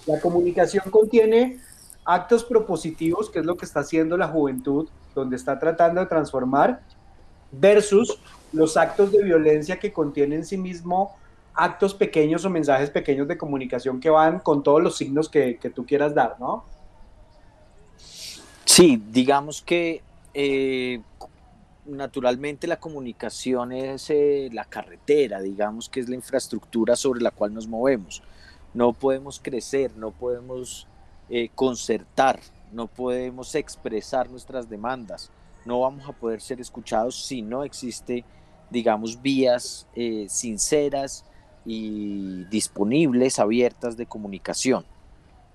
La 0.10 0.20
comunicación 0.20 0.90
contiene 0.90 1.60
actos 2.04 2.44
propositivos, 2.44 3.30
que 3.30 3.40
es 3.40 3.46
lo 3.46 3.56
que 3.56 3.66
está 3.66 3.82
haciendo 3.82 4.18
la 4.18 4.28
juventud, 4.28 4.90
donde 5.14 5.36
está 5.36 5.60
tratando 5.60 6.02
de 6.02 6.08
transformar, 6.08 6.82
versus 7.52 8.20
los 8.52 8.76
actos 8.76 9.12
de 9.12 9.24
violencia 9.24 9.78
que 9.78 9.94
contienen 9.94 10.40
en 10.40 10.46
sí 10.46 10.58
mismo 10.58 11.16
actos 11.54 11.94
pequeños 11.94 12.44
o 12.44 12.50
mensajes 12.50 12.90
pequeños 12.90 13.28
de 13.28 13.38
comunicación 13.38 14.00
que 14.00 14.10
van 14.10 14.40
con 14.40 14.64
todos 14.64 14.82
los 14.82 14.98
signos 14.98 15.30
que, 15.30 15.60
tú 15.76 15.86
quieras 15.86 16.16
dar, 16.16 16.38
¿no? 16.40 16.64
Sí, 18.66 19.00
digamos 19.12 19.62
que 19.62 20.02
eh, 20.34 21.02
naturalmente 21.86 22.66
la 22.66 22.80
comunicación 22.80 23.74
es 23.74 24.10
eh, 24.10 24.50
la 24.52 24.66
carretera, 24.66 25.40
digamos 25.40 25.88
que 25.88 26.00
es 26.00 26.10
la 26.10 26.16
infraestructura 26.16 26.96
sobre 26.96 27.22
la 27.22 27.30
cual 27.30 27.54
nos 27.54 27.68
movemos. 27.68 28.24
No 28.74 28.94
podemos 28.94 29.40
crecer, 29.40 29.96
no 29.98 30.12
podemos 30.12 30.88
eh, 31.30 31.50
concertar, 31.56 32.40
no 32.72 32.88
podemos 32.88 33.56
expresar 33.56 34.30
nuestras 34.30 34.70
demandas, 34.70 35.32
no 35.66 35.82
vamos 35.82 36.08
a 36.08 36.14
poder 36.14 36.42
ser 36.42 36.62
escuchados 36.62 37.26
si 37.26 37.42
no 37.42 37.64
existe, 37.64 38.24
digamos, 38.70 39.22
vías 39.22 39.88
eh, 39.96 40.28
sinceras 40.30 41.26
y 41.66 42.46
disponibles, 42.46 43.40
abiertas 43.40 43.98
de 43.98 44.06
comunicación. 44.06 44.86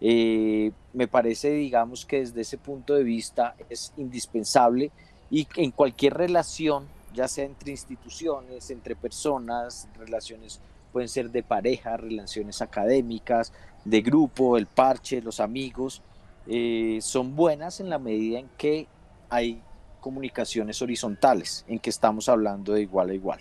me 0.01 1.09
parece, 1.09 1.51
digamos, 1.51 2.05
que 2.05 2.21
desde 2.21 2.43
ese 2.43 2.59
punto 2.59 2.95
de 2.95 3.05
vista 3.05 3.55
es 3.71 3.93
indispensable 3.97 4.91
y 5.31 5.49
en 5.57 5.71
cualquier 5.71 6.15
relación, 6.15 6.87
ya 7.15 7.27
sea 7.29 7.45
entre 7.45 7.71
instituciones, 7.71 8.71
entre 8.71 8.95
personas, 8.95 9.89
relaciones 9.99 10.61
pueden 10.95 11.09
ser 11.09 11.33
de 11.33 11.43
pareja, 11.43 11.97
relaciones 11.97 12.63
académicas, 12.63 13.53
de 13.85 14.01
grupo, 14.01 14.57
el 14.57 14.67
parche, 14.69 15.21
los 15.21 15.41
amigos, 15.41 16.03
eh, 16.47 17.01
son 17.03 17.35
buenas 17.35 17.81
en 17.81 17.91
la 17.91 17.99
medida 17.99 18.39
en 18.39 18.49
que 18.57 18.87
hay 19.29 19.61
comunicaciones 20.01 20.81
horizontales, 20.83 21.65
en 21.67 21.81
que 21.81 21.91
estamos 21.91 22.29
hablando 22.29 22.75
de 22.75 22.83
igual 22.83 23.11
a 23.11 23.15
igual. 23.15 23.41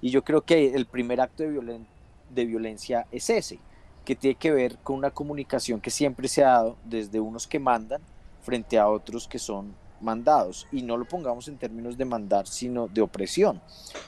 Y 0.00 0.10
yo 0.10 0.24
creo 0.24 0.42
que 0.42 0.74
el 0.74 0.86
primer 0.86 1.20
acto 1.20 1.44
de, 1.44 1.80
de 2.30 2.44
violencia 2.44 3.06
es 3.12 3.30
ese, 3.30 3.60
que 4.04 4.16
tiene 4.16 4.34
que 4.34 4.50
ver 4.50 4.76
con 4.78 4.96
una 4.96 5.12
comunicación 5.12 5.80
que 5.80 5.90
siempre 5.90 6.26
se 6.26 6.42
ha 6.42 6.48
dado 6.48 6.78
desde 6.84 7.20
unos 7.20 7.46
que 7.46 7.60
mandan 7.60 8.02
frente 8.42 8.76
a 8.76 8.88
otros 8.88 9.28
que 9.28 9.38
son 9.38 9.72
mandados 10.00 10.66
y 10.72 10.82
no 10.82 10.96
lo 10.96 11.04
pongamos 11.04 11.46
en 11.46 11.58
términos 11.58 11.96
de 11.96 12.06
mandar, 12.06 12.48
sino 12.48 12.88
de 12.88 13.02
opresión. 13.02 13.60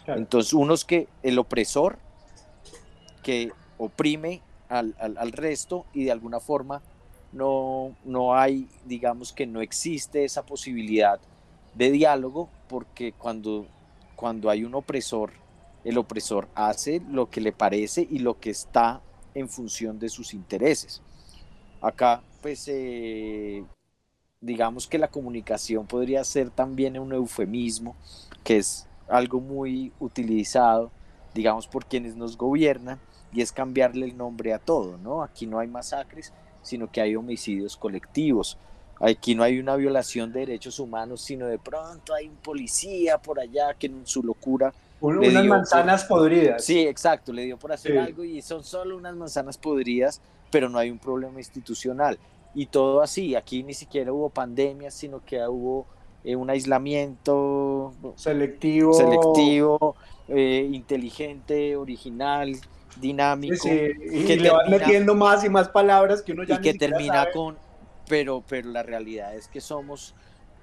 Entonces, 0.08 0.52
unos 0.54 0.84
que 0.84 1.06
el 1.22 1.38
opresor 1.38 2.00
que 3.22 3.52
oprime 3.78 4.42
al, 4.68 4.94
al, 4.98 5.32
resto 5.32 5.84
y 5.92 6.04
de 6.04 6.12
alguna 6.12 6.38
forma 6.38 6.82
no, 7.32 7.96
no 8.04 8.34
hay, 8.34 8.68
digamos 8.84 9.32
que 9.32 9.46
no 9.46 9.60
existe 9.60 10.24
esa 10.24 10.44
posibilidad 10.44 11.20
de 11.74 11.90
diálogo 11.90 12.48
porque 12.68 13.12
cuando, 13.12 13.66
cuando 14.16 14.50
hay 14.50 14.64
un 14.64 14.74
opresor, 14.74 15.32
el 15.84 15.98
opresor 15.98 16.48
hace 16.54 17.00
lo 17.10 17.30
que 17.30 17.40
le 17.40 17.52
parece 17.52 18.06
y 18.08 18.18
lo 18.18 18.38
que 18.38 18.50
está 18.50 19.00
en 19.34 19.48
función 19.48 19.98
de 19.98 20.08
sus 20.08 20.34
intereses. 20.34 21.02
Acá, 21.80 22.22
pues, 22.42 22.68
eh, 22.68 23.64
digamos 24.40 24.86
que 24.86 24.98
la 24.98 25.08
comunicación 25.08 25.86
podría 25.86 26.22
ser 26.24 26.50
también 26.50 26.98
un 26.98 27.12
eufemismo, 27.12 27.96
que 28.44 28.58
es 28.58 28.86
algo 29.08 29.40
muy 29.40 29.92
utilizado, 29.98 30.90
digamos, 31.34 31.66
por 31.66 31.86
quienes 31.86 32.16
nos 32.16 32.36
gobiernan, 32.36 33.00
y 33.32 33.42
es 33.42 33.52
cambiarle 33.52 34.06
el 34.06 34.16
nombre 34.16 34.52
a 34.52 34.58
todo, 34.58 34.98
¿no? 34.98 35.22
Aquí 35.22 35.46
no 35.46 35.58
hay 35.58 35.68
masacres, 35.68 36.32
sino 36.62 36.90
que 36.90 37.00
hay 37.00 37.16
homicidios 37.16 37.76
colectivos. 37.76 38.58
Aquí 39.00 39.34
no 39.34 39.42
hay 39.42 39.58
una 39.58 39.76
violación 39.76 40.32
de 40.32 40.40
derechos 40.40 40.78
humanos, 40.78 41.22
sino 41.22 41.46
de 41.46 41.58
pronto 41.58 42.12
hay 42.12 42.28
un 42.28 42.36
policía 42.36 43.18
por 43.18 43.40
allá 43.40 43.74
que 43.74 43.86
en 43.86 44.06
su 44.06 44.22
locura... 44.22 44.74
unas 45.00 45.44
manzanas 45.44 46.04
podridas. 46.04 46.64
Sí, 46.64 46.80
exacto, 46.80 47.32
le 47.32 47.44
dio 47.44 47.56
por 47.56 47.72
hacer 47.72 47.98
algo 47.98 48.24
y 48.24 48.42
son 48.42 48.62
solo 48.62 48.96
unas 48.96 49.14
manzanas 49.14 49.56
podridas, 49.56 50.20
pero 50.50 50.68
no 50.68 50.78
hay 50.78 50.90
un 50.90 50.98
problema 50.98 51.38
institucional 51.38 52.18
y 52.54 52.66
todo 52.66 53.00
así. 53.00 53.34
Aquí 53.34 53.62
ni 53.62 53.74
siquiera 53.74 54.12
hubo 54.12 54.28
pandemia, 54.28 54.90
sino 54.90 55.24
que 55.24 55.40
hubo 55.46 55.86
eh, 56.22 56.36
un 56.36 56.50
aislamiento 56.50 57.94
selectivo, 58.16 58.92
selectivo 58.92 59.96
eh, 60.28 60.68
inteligente, 60.70 61.76
original, 61.76 62.54
dinámico. 62.96 63.68
Y 63.68 64.24
que 64.24 64.36
le 64.36 64.50
van 64.50 64.70
metiendo 64.70 65.14
más 65.14 65.44
y 65.44 65.48
más 65.48 65.68
palabras 65.68 66.22
que 66.22 66.32
uno 66.32 66.44
ya 66.44 66.56
y 66.56 66.60
que 66.60 66.74
termina 66.74 67.30
con, 67.30 67.56
pero, 68.08 68.42
pero 68.48 68.70
la 68.70 68.82
realidad 68.82 69.34
es 69.34 69.48
que 69.48 69.60
somos 69.60 70.14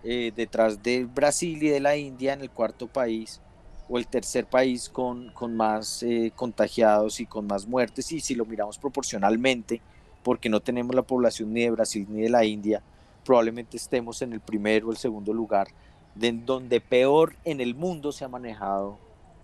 eh, 0.04 0.32
detrás 0.36 0.82
de 0.82 1.06
Brasil 1.06 1.62
y 1.62 1.70
de 1.70 1.80
la 1.80 1.96
India 1.96 2.34
en 2.34 2.42
el 2.42 2.50
cuarto 2.50 2.88
país 2.88 3.42
o 3.90 3.98
el 3.98 4.08
tercer 4.08 4.46
país 4.46 4.90
con, 4.90 5.32
con 5.32 5.56
más 5.56 6.06
contagiados 6.36 7.20
y 7.22 7.26
con 7.26 7.48
más 7.48 7.66
muertes 7.66 8.12
y 8.12 8.20
si 8.20 8.36
lo 8.36 8.46
miramos 8.46 8.78
proporcionalmente 8.78 9.82
porque 10.28 10.50
no 10.50 10.60
tenemos 10.60 10.94
la 10.94 11.04
población 11.04 11.54
ni 11.54 11.62
de 11.62 11.72
Brasil 11.72 12.06
ni 12.10 12.24
de 12.24 12.30
la 12.30 12.44
India, 12.44 12.82
probablemente 13.24 13.78
estemos 13.78 14.22
en 14.22 14.34
el 14.34 14.42
primero 14.42 14.88
o 14.88 14.92
el 14.92 14.98
segundo 14.98 15.34
lugar 15.34 15.70
de 16.16 16.34
donde 16.34 16.82
peor 16.82 17.34
en 17.46 17.62
el 17.62 17.76
mundo 17.76 18.12
se 18.12 18.26
ha 18.26 18.28
manejado 18.28 18.98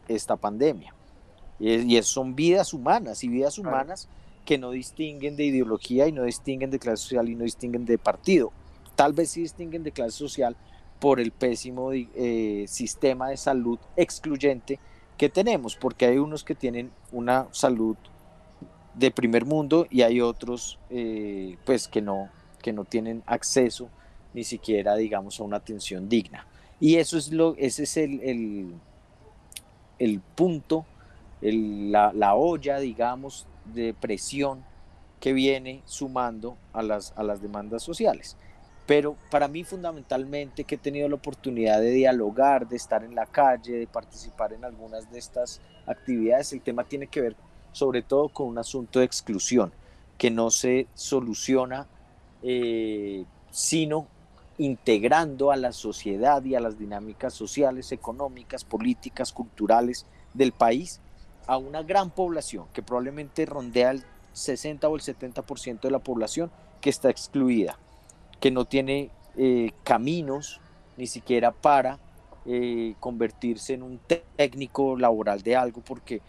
esta 0.08 0.36
pandemia. 0.36 0.94
Y, 1.63 1.98
es, 1.98 2.08
son 2.08 2.36
vidas 2.36 2.74
humanas 2.74 3.24
y 3.24 3.29
vidas 3.29 3.58
humanas 3.58 4.10
que 4.46 4.58
no 4.58 4.72
distinguen 4.72 5.38
de 5.38 5.46
ideología 5.46 6.08
y 6.08 6.12
no 6.12 6.24
distinguen 6.24 6.72
de 6.72 6.79
clase 6.79 7.03
social 7.03 7.29
y 7.29 7.36
no 7.36 7.46
distinguen 7.46 7.86
de 7.86 7.98
partido. 7.98 8.51
Tal 8.96 9.13
vez 9.13 9.32
sí 9.32 9.41
distinguen 9.41 9.84
de 9.84 9.91
clase 9.91 10.17
social 10.17 10.58
por 11.00 11.20
el 11.20 11.32
pésimo 11.32 11.91
eh, 11.93 12.65
sistema 12.67 13.29
de 13.29 13.38
salud 13.38 13.79
excluyente 13.96 14.79
que 15.17 15.29
tenemos, 15.29 15.75
porque 15.75 16.05
hay 16.05 16.17
unos 16.17 16.43
que 16.43 16.55
tienen 16.55 16.91
una 17.12 17.48
salud 17.51 17.96
de 18.93 19.12
primer 19.12 19.46
mundo 19.46 19.88
y 19.89 20.01
hay 20.01 20.22
otros 20.22 20.79
eh, 20.89 21.58
pues 21.65 21.88
que 21.88 22.01
no, 22.01 22.29
que 22.62 22.74
no 22.74 22.86
tienen 22.86 23.24
acceso 23.25 23.89
ni 24.34 24.43
siquiera 24.43 24.96
digamos 24.96 25.39
a 25.39 25.43
una 25.43 25.58
atención 25.58 26.10
digna. 26.10 26.46
Y 26.79 26.98
eso 26.98 27.17
es 27.17 27.32
lo, 27.32 27.55
ese 27.58 27.84
es 27.84 27.98
el, 27.98 28.74
el, 30.00 30.20
punto, 30.36 30.86
la, 31.52 32.14
la, 32.14 32.36
olla 32.36 32.80
digamos 32.80 33.46
de 33.66 33.94
presión 33.94 34.64
que 35.20 35.34
viene 35.34 35.82
sumando 35.86 36.58
a 36.74 36.82
las, 36.82 37.14
a 37.16 37.24
las 37.24 37.42
demandas 37.42 37.84
sociales. 37.84 38.38
Pero 38.86 39.16
para 39.32 39.48
mí 39.48 39.64
fundamentalmente 39.64 40.66
que 40.66 40.76
he 40.76 40.78
tenido 40.78 41.08
la 41.08 41.16
oportunidad 41.16 41.80
de 41.80 41.92
dialogar, 41.92 42.68
de 42.68 42.76
estar 42.76 43.04
en 43.04 43.16
la 43.16 43.26
calle, 43.26 43.78
de 43.78 43.88
participar 43.88 44.54
en 44.54 44.66
algunas 44.66 45.10
de 45.12 45.20
estas 45.20 45.62
actividades, 45.86 46.52
el 46.54 46.62
tema 46.62 46.84
tiene 46.84 47.08
que 47.08 47.22
ver 47.22 47.36
sobre 47.72 48.02
todo 48.02 48.30
con 48.30 48.48
un 48.48 48.58
asunto 48.58 49.00
de 49.00 49.06
exclusión 49.06 49.72
que 50.18 50.30
no 50.30 50.52
se 50.52 50.88
soluciona 50.94 51.88
eh, 52.44 53.26
sino 53.52 54.08
integrando 54.58 55.52
a 55.52 55.56
la 55.56 55.72
sociedad 55.72 56.44
y 56.44 56.56
a 56.56 56.60
las 56.60 56.78
dinámicas 56.78 57.34
sociales, 57.34 57.92
económicas, 57.92 58.64
políticas, 58.64 59.32
culturales 59.32 60.06
del 60.34 60.52
país 60.52 61.00
a 61.48 61.58
una 61.58 61.84
gran 61.84 62.10
población 62.10 62.66
que 62.74 62.82
probablemente 62.82 63.46
rondea 63.46 63.92
el 63.92 64.04
60 64.34 64.88
o 64.88 64.96
el 64.96 65.02
70% 65.02 65.82
de 65.82 65.92
la 65.92 66.00
población 66.00 66.52
que 66.82 66.90
está 66.90 67.10
excluida, 67.10 67.78
que 68.40 68.52
no 68.52 68.66
tiene 68.66 69.10
eh, 69.38 69.72
caminos 69.84 70.60
ni 70.98 71.08
siquiera 71.08 71.52
para 71.52 72.00
eh, 72.46 72.96
convertirse 73.00 73.74
en 73.74 73.84
un 73.84 74.00
técnico 74.36 74.98
laboral 74.98 75.42
de 75.42 75.56
algo, 75.56 75.82
porque 75.82 76.22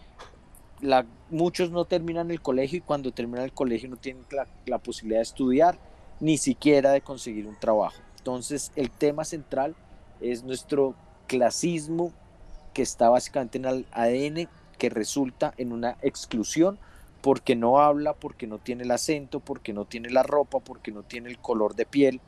muchos 1.29 1.71
no 1.71 1.85
terminan 1.85 2.31
el 2.31 2.41
colegio 2.41 2.77
y 2.77 2.81
cuando 2.81 3.11
terminan 3.11 3.45
el 3.45 3.53
colegio 3.53 3.89
no 3.89 3.97
tienen 3.97 4.23
la, 4.65 4.77
posibilidad 4.77 5.19
de 5.19 5.23
estudiar 5.23 5.77
ni 6.19 6.37
siquiera 6.37 6.91
de 6.91 7.01
conseguir 7.01 7.47
un 7.47 7.59
trabajo. 7.59 7.97
Entonces 8.17 8.71
el 8.75 8.91
tema 8.91 9.25
central 9.25 9.75
es 10.21 10.43
nuestro 10.43 10.95
clasismo 11.27 12.11
que 12.73 12.81
está 12.81 13.09
básicamente 13.09 13.57
en 13.57 13.65
el 13.65 13.85
ADN 13.91 14.47
que 14.85 14.89
resulta 14.91 15.55
en 15.57 15.71
una 15.71 15.97
exclusión 16.03 16.77
porque 17.23 17.55
no 17.55 17.79
habla, 17.79 18.13
porque 18.13 18.45
no 18.45 18.59
tiene 18.59 18.83
el 18.83 18.91
acento, 18.91 19.39
porque 19.39 19.73
no 19.73 19.85
tiene 19.85 20.11
la 20.11 20.21
ropa, 20.21 20.59
porque 20.59 20.91
no 20.91 21.01
tiene 21.01 21.27
el 21.29 21.39
color 21.39 21.73
de 21.73 21.87
piel 21.87 22.21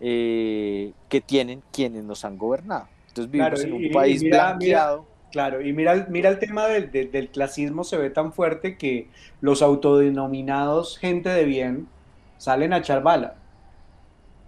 eh, 0.00 0.92
que 1.08 1.20
tienen 1.20 1.62
quienes 1.72 2.02
nos 2.02 2.24
han 2.24 2.36
gobernado. 2.36 2.88
Entonces 3.06 3.30
vivimos 3.30 3.62
en 3.62 3.72
un 3.74 3.90
país 3.92 4.24
blanqueado. 4.24 5.06
Claro, 5.30 5.64
y 5.64 5.72
mira, 5.72 6.08
mira 6.10 6.30
el 6.30 6.40
tema 6.40 6.66
del, 6.66 6.90
del, 6.90 7.28
clasismo, 7.28 7.84
se 7.84 7.96
ve 7.96 8.10
tan 8.10 8.32
fuerte 8.32 8.76
que 8.76 9.06
los 9.40 9.62
autodenominados 9.62 10.98
gente 10.98 11.28
de 11.28 11.44
bien 11.44 11.86
salen 12.38 12.72
a 12.72 12.78
echar 12.78 13.04
bala. 13.04 13.36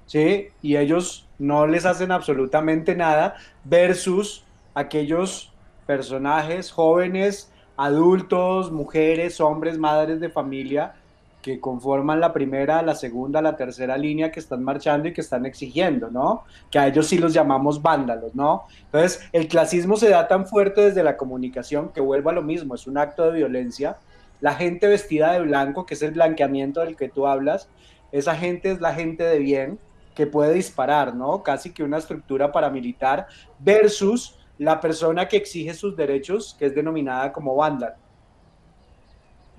¿Sí? 0.06 0.48
Y 0.62 0.78
ellos 0.78 1.28
no 1.38 1.68
les 1.68 1.86
hacen 1.86 2.10
absolutamente 2.10 2.96
nada 2.96 3.36
versus 3.62 4.42
aquellos 4.74 5.52
personajes 5.86 6.72
jóvenes, 6.72 7.51
adultos, 7.76 8.70
mujeres, 8.70 9.40
hombres, 9.40 9.78
madres 9.78 10.20
de 10.20 10.28
familia 10.28 10.94
que 11.42 11.58
conforman 11.58 12.20
la 12.20 12.32
primera, 12.32 12.80
la 12.82 12.94
segunda, 12.94 13.42
la 13.42 13.56
tercera 13.56 13.98
línea 13.98 14.30
que 14.30 14.38
están 14.38 14.62
marchando 14.62 15.08
y 15.08 15.12
que 15.12 15.20
están 15.20 15.44
exigiendo, 15.44 16.08
¿no? 16.08 16.44
Que 16.70 16.78
a 16.78 16.86
ellos 16.86 17.08
sí 17.08 17.18
los 17.18 17.34
llamamos 17.34 17.82
vándalos, 17.82 18.34
¿no? 18.34 18.64
Entonces, 18.84 19.28
el 19.32 19.48
clasismo 19.48 19.96
se 19.96 20.08
da 20.08 20.28
tan 20.28 20.46
fuerte 20.46 20.82
desde 20.82 21.02
la 21.02 21.16
comunicación 21.16 21.88
que 21.88 22.00
vuelva 22.00 22.30
a 22.30 22.34
lo 22.34 22.42
mismo, 22.42 22.76
es 22.76 22.86
un 22.86 22.96
acto 22.96 23.24
de 23.24 23.32
violencia. 23.32 23.98
La 24.40 24.54
gente 24.54 24.86
vestida 24.86 25.32
de 25.32 25.40
blanco, 25.40 25.84
que 25.84 25.94
es 25.94 26.02
el 26.02 26.12
blanqueamiento 26.12 26.80
del 26.80 26.96
que 26.96 27.08
tú 27.08 27.26
hablas, 27.26 27.68
esa 28.12 28.36
gente 28.36 28.70
es 28.70 28.80
la 28.80 28.94
gente 28.94 29.24
de 29.24 29.38
bien 29.40 29.78
que 30.14 30.26
puede 30.26 30.54
disparar, 30.54 31.14
¿no? 31.14 31.42
Casi 31.42 31.72
que 31.72 31.82
una 31.82 31.98
estructura 31.98 32.52
paramilitar 32.52 33.26
versus 33.58 34.38
la 34.62 34.80
persona 34.80 35.26
que 35.28 35.36
exige 35.36 35.74
sus 35.74 35.96
derechos, 35.96 36.54
que 36.58 36.66
es 36.66 36.74
denominada 36.74 37.32
como 37.32 37.56
vándalo. 37.56 37.94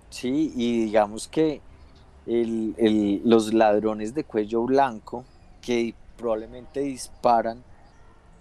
Sí, 0.10 0.54
y 0.56 0.86
digamos 0.86 1.28
que 1.28 1.62
los 2.26 3.54
ladrones 3.54 4.14
de 4.14 4.24
cuello 4.24 4.64
blanco 4.64 5.26
que 5.62 5.94
probablemente 6.18 6.82
disparan 6.82 7.64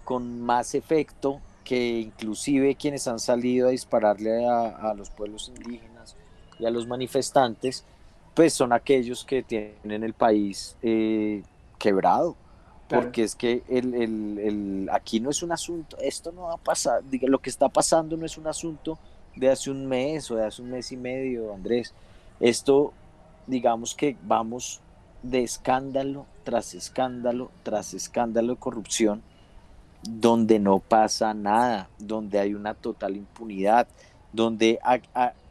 con 0.05 0.41
más 0.41 0.75
efecto 0.75 1.41
que 1.63 1.99
inclusive 1.99 2.75
quienes 2.75 3.07
han 3.07 3.19
salido 3.19 3.67
a 3.67 3.71
dispararle 3.71 4.45
a, 4.45 4.93
los 4.95 5.09
pueblos 5.09 5.51
indígenas 5.55 6.15
y 6.59 6.65
a 6.65 6.69
los 6.69 6.87
manifestantes, 6.87 7.83
pues 8.33 8.53
son 8.53 8.73
aquellos 8.73 9.23
que 9.23 9.43
tienen 9.43 10.03
el 10.03 10.13
país 10.13 10.77
eh, 10.81 11.41
quebrado. 11.79 12.35
Porque 12.93 13.23
es 13.23 13.35
que 13.35 13.63
el, 13.69 14.89
aquí 14.91 15.19
no 15.19 15.29
es 15.29 15.41
un 15.41 15.51
asunto, 15.51 15.97
esto 15.99 16.31
no 16.31 16.43
va 16.43 16.53
a 16.53 16.57
pasar, 16.57 17.01
lo 17.21 17.39
que 17.39 17.49
está 17.49 17.69
pasando 17.69 18.17
no 18.17 18.25
es 18.25 18.37
un 18.37 18.47
asunto 18.47 18.99
de 19.35 19.49
hace 19.49 19.71
un 19.71 19.87
mes 19.87 20.29
o 20.29 20.35
de 20.35 20.45
hace 20.45 20.61
un 20.61 20.69
mes 20.69 20.91
y 20.91 20.97
medio, 20.97 21.53
Andrés. 21.53 21.93
Esto 22.39 22.93
digamos 23.47 23.95
que 23.95 24.15
vamos 24.23 24.79
de 25.21 25.43
escándalo 25.43 26.25
tras 26.43 26.73
escándalo 26.73 27.49
tras 27.63 27.93
escándalo 27.93 28.53
de 28.53 28.59
corrupción, 28.59 29.23
donde 30.03 30.59
no 30.59 30.79
pasa 30.79 31.33
nada, 31.33 31.89
donde 31.97 32.39
hay 32.39 32.53
una 32.53 32.73
total 32.73 33.15
impunidad, 33.15 33.87
donde 34.33 34.79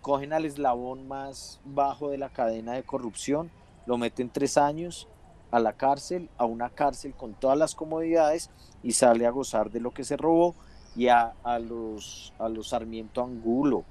cogen 0.00 0.32
al 0.32 0.44
eslabón 0.44 1.08
más 1.08 1.60
bajo 1.64 2.10
de 2.10 2.18
la 2.18 2.28
cadena 2.28 2.72
de 2.72 2.82
corrupción, 2.82 3.50
lo 3.86 3.96
meten 3.96 4.28
tres 4.30 4.58
años 4.58 5.08
a 5.52 5.60
la 5.60 5.74
cárcel, 5.74 6.28
a 6.38 6.46
una 6.46 6.70
cárcel 6.70 7.14
con 7.14 7.34
todas 7.34 7.56
las 7.56 7.76
comodidades 7.76 8.50
y 8.82 8.92
sale 8.92 9.26
a 9.26 9.30
gozar 9.30 9.70
de 9.70 9.80
lo 9.80 9.92
que 9.92 10.02
se 10.02 10.16
robó 10.16 10.56
y 10.96 11.08
a, 11.08 11.34
los, 11.60 12.32
a 12.38 12.48
los 12.48 12.70
Sarmiento 12.70 13.22
Angulo, 13.22 13.84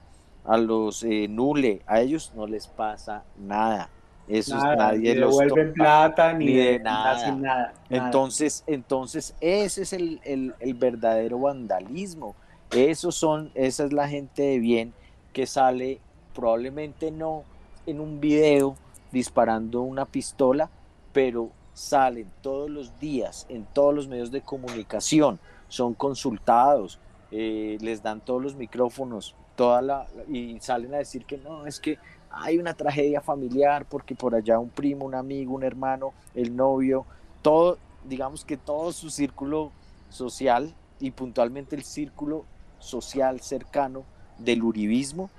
a 0.44 0.58
los 0.58 1.04
eh, 1.04 1.28
Nule, 1.30 1.82
a 1.88 2.02
ellos 2.02 2.34
no 2.36 2.48
les 2.48 2.68
pasa 2.68 3.24
nada. 3.38 3.90
Eso 4.28 4.56
nadie 4.56 5.16
los 5.16 5.38
devuelven 5.38 5.74
plata 5.74 6.34
ni, 6.34 6.54
de, 6.54 6.80
nada. 6.80 7.32
nada. 7.32 7.74
Entonces, 7.90 8.64
entonces 8.68 9.36
ese 9.42 9.82
es 9.82 9.94
el, 9.94 10.22
el, 10.24 10.74
verdadero 10.76 11.40
vandalismo. 11.40 12.36
Esos 12.72 13.16
son, 13.16 13.52
esa 13.56 13.84
es 13.84 13.94
la 13.94 14.08
gente 14.08 14.44
de 14.44 14.60
bien 14.60 14.94
que 15.34 15.46
sale 15.46 16.00
probablemente 16.34 17.12
no 17.12 17.44
en 17.86 18.00
un 18.00 18.22
video 18.22 18.76
disparando 19.12 19.82
una 19.82 20.06
pistola, 20.06 20.70
pero 21.14 21.52
salen 21.74 22.30
todos 22.42 22.70
los 22.70 23.00
días 23.00 23.46
en 23.50 23.66
todos 23.66 23.94
los 23.94 24.08
medios 24.08 24.32
de 24.32 24.42
comunicación, 24.42 25.40
son 25.68 25.94
consultados, 25.94 27.00
eh, 27.32 27.78
les 27.82 28.04
dan 28.04 28.22
todos 28.22 28.42
los 28.42 28.56
micrófonos, 28.56 29.36
toda 29.56 29.82
la, 29.82 30.08
y 30.28 30.60
salen 30.60 30.94
a 30.94 30.98
decir 30.98 31.26
que 31.26 31.38
no, 31.38 31.66
es 31.66 31.80
que 31.80 31.98
hay 32.30 32.58
una 32.58 32.74
tragedia 32.74 33.22
familiar 33.22 33.86
porque 33.86 34.16
por 34.16 34.36
allá 34.36 34.60
un 34.60 34.70
primo, 34.70 35.06
un 35.06 35.16
amigo, 35.16 35.54
un 35.54 35.64
hermano, 35.64 36.14
el 36.36 36.56
novio, 36.56 37.06
todo, 37.42 37.78
digamos 38.06 38.46
que 38.46 38.58
todo 38.58 38.92
su 38.92 39.10
círculo 39.10 39.72
social 40.10 40.74
y 41.00 41.12
puntualmente 41.12 41.76
el 41.76 41.84
círculo 41.84 42.46
social 42.80 43.40
cercano 43.42 44.04
del 44.38 44.64
uribismo, 44.64 45.30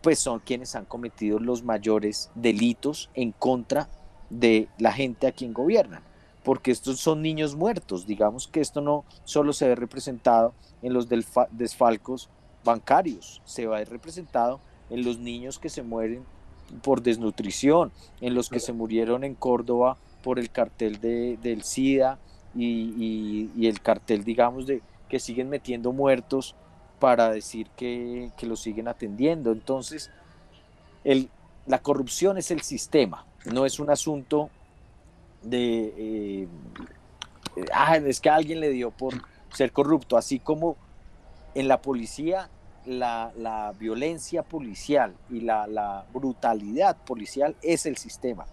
pues 0.00 0.18
son 0.18 0.40
quienes 0.40 0.74
han 0.74 0.84
cometido 0.84 1.38
los 1.38 1.62
mayores 1.62 2.30
delitos 2.34 3.10
en 3.14 3.32
contra 3.32 3.88
de 4.32 4.68
la 4.78 4.92
gente 4.92 5.26
a 5.26 5.32
quien 5.32 5.52
gobiernan, 5.52 6.02
porque 6.42 6.70
estos 6.70 6.98
son 6.98 7.22
niños 7.22 7.54
muertos, 7.54 8.06
digamos 8.06 8.48
que 8.48 8.60
esto 8.60 8.80
no 8.80 9.04
solo 9.24 9.52
se 9.52 9.68
ve 9.68 9.74
representado 9.74 10.54
en 10.80 10.94
los 10.94 11.08
desfalcos 11.50 12.30
bancarios, 12.64 13.42
se 13.44 13.66
va 13.66 13.76
a 13.76 13.78
ver 13.80 13.90
representado 13.90 14.60
en 14.90 15.04
los 15.04 15.18
niños 15.18 15.58
que 15.58 15.68
se 15.68 15.82
mueren 15.82 16.24
por 16.82 17.02
desnutrición, 17.02 17.92
en 18.20 18.34
los 18.34 18.48
que 18.48 18.60
se 18.60 18.72
murieron 18.72 19.22
en 19.24 19.34
Córdoba 19.34 19.98
por 20.22 20.38
el 20.38 20.50
cartel 20.50 21.00
de, 21.00 21.38
del 21.42 21.62
SIDA 21.62 22.18
y, 22.54 23.66
el 23.66 23.80
cartel, 23.82 24.24
digamos, 24.24 24.66
de 24.66 24.80
que 25.08 25.20
siguen 25.20 25.50
metiendo 25.50 25.92
muertos 25.92 26.54
para 26.98 27.30
decir 27.30 27.68
que, 27.76 28.30
que 28.36 28.46
los 28.46 28.60
siguen 28.60 28.88
atendiendo. 28.88 29.52
Entonces, 29.52 30.10
el, 31.04 31.28
la 31.66 31.80
corrupción 31.80 32.38
es 32.38 32.50
el 32.50 32.62
sistema, 32.62 33.26
no 33.44 33.66
es 33.66 33.78
un 33.80 33.90
asunto 33.90 34.50
de, 35.42 35.94
eh, 35.96 36.48
ah, 37.72 37.96
es 37.96 38.20
que 38.20 38.30
alguien 38.30 38.60
le 38.60 38.70
dio 38.70 38.90
por 38.90 39.14
ser 39.52 39.72
corrupto, 39.72 40.16
así 40.16 40.38
como 40.38 40.76
en 41.54 41.68
la 41.68 41.82
policía 41.82 42.48
la, 42.86 43.72
violencia 43.78 44.42
policial 44.42 45.14
y 45.30 45.40
la, 45.40 46.04
brutalidad 46.12 46.96
policial 47.04 47.56
es 47.62 47.86
el 47.86 47.96
sistema. 47.96 48.46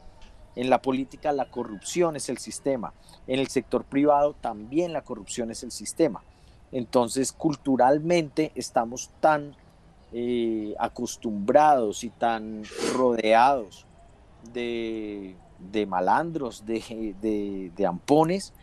En 0.56 0.70
la 0.70 0.82
política 0.82 1.32
la 1.32 1.50
corrupción 1.50 2.16
es 2.16 2.30
el 2.30 2.38
sistema. 2.38 2.94
En 3.28 3.40
el 3.40 3.48
sector 3.48 3.86
privado 3.86 4.34
también 4.34 4.94
la 4.94 5.04
corrupción 5.04 5.52
es 5.52 5.64
el 5.64 5.72
sistema. 5.72 6.24
Entonces, 6.72 7.32
culturalmente 7.32 8.52
estamos 8.56 9.10
tan 9.20 9.56
eh, 10.12 10.76
acostumbrados 10.80 12.04
y 12.04 12.10
tan 12.10 12.64
rodeados 12.94 13.86
de, 14.54 15.36
malandros, 15.88 16.66
de, 16.66 17.72
de, 17.76 17.86
ampones, 17.86 18.54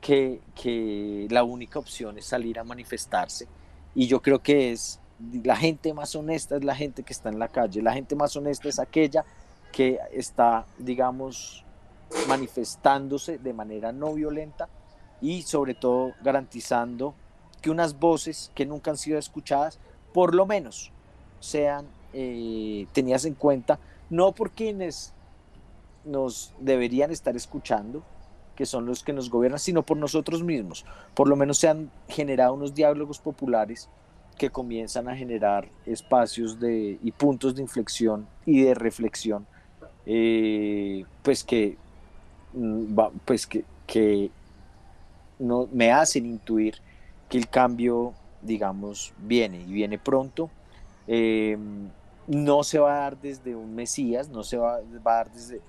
que, 0.00 0.40
que 0.54 1.26
la 1.30 1.44
única 1.44 1.78
opción 1.78 2.18
es 2.18 2.26
salir 2.26 2.58
a 2.58 2.64
manifestarse. 2.64 3.48
Y 3.94 4.06
yo 4.06 4.20
creo 4.20 4.42
que 4.42 4.72
es 4.72 5.00
la 5.42 5.56
gente 5.56 5.94
más 5.94 6.14
honesta 6.16 6.56
es 6.56 6.64
la 6.64 6.74
gente 6.74 7.02
que 7.02 7.12
está 7.12 7.28
en 7.28 7.38
la 7.38 7.48
calle, 7.48 7.82
la 7.82 7.92
gente 7.92 8.16
más 8.16 8.36
honesta 8.36 8.68
es 8.68 8.78
aquella 8.78 9.24
que 9.72 9.98
está, 10.12 10.66
digamos, 10.78 11.64
manifestándose 12.28 13.38
de 13.38 13.52
manera 13.52 13.92
no 13.92 14.14
violenta 14.14 14.68
y 15.20 15.42
sobre 15.42 15.74
todo 15.74 16.12
garantizando 16.22 17.14
que 17.60 17.70
unas 17.70 17.98
voces 17.98 18.50
que 18.54 18.66
nunca 18.66 18.90
han 18.90 18.98
sido 18.98 19.18
escuchadas, 19.18 19.78
por 20.12 20.34
lo 20.34 20.46
menos 20.46 20.92
sean 21.40 21.86
eh, 22.12 22.86
tenidas 22.92 23.24
en 23.24 23.34
cuenta, 23.34 23.78
no 24.10 24.32
por 24.32 24.50
quienes 24.50 25.13
nos 26.04 26.54
deberían 26.60 27.10
estar 27.10 27.36
escuchando, 27.36 28.02
que 28.56 28.66
son 28.66 28.86
los 28.86 29.02
que 29.02 29.12
nos 29.12 29.30
gobiernan, 29.30 29.58
sino 29.58 29.82
por 29.82 29.96
nosotros 29.96 30.42
mismos. 30.42 30.84
Por 31.14 31.28
lo 31.28 31.36
menos 31.36 31.58
se 31.58 31.68
han 31.68 31.90
generado 32.08 32.54
unos 32.54 32.74
diálogos 32.74 33.18
populares 33.18 33.88
que 34.38 34.50
comienzan 34.50 35.08
a 35.08 35.16
generar 35.16 35.68
espacios 35.86 36.58
de, 36.60 36.98
y 37.02 37.12
puntos 37.12 37.54
de 37.54 37.62
inflexión 37.62 38.26
y 38.44 38.62
de 38.62 38.74
reflexión, 38.74 39.46
eh, 40.06 41.04
pues 41.22 41.44
que, 41.44 41.76
mm, 42.52 42.96
pues 43.24 43.46
que, 43.46 43.64
que 43.86 44.30
no, 45.38 45.68
me 45.72 45.92
hacen 45.92 46.26
intuir 46.26 46.76
que 47.28 47.38
el 47.38 47.48
cambio, 47.48 48.14
digamos, 48.42 49.12
viene 49.18 49.60
y 49.62 49.72
viene 49.72 49.98
pronto. 49.98 50.50
Eh, 51.06 51.56
no 52.26 52.62
se 52.62 52.78
va 52.78 52.96
a 52.96 53.00
dar 53.00 53.20
desde 53.20 53.54
un 53.54 53.74
Mesías, 53.74 54.28
no 54.28 54.42
se 54.42 54.56
va, 54.56 54.76
a 54.76 54.82
dar 55.02 55.30
desde... 55.30 55.60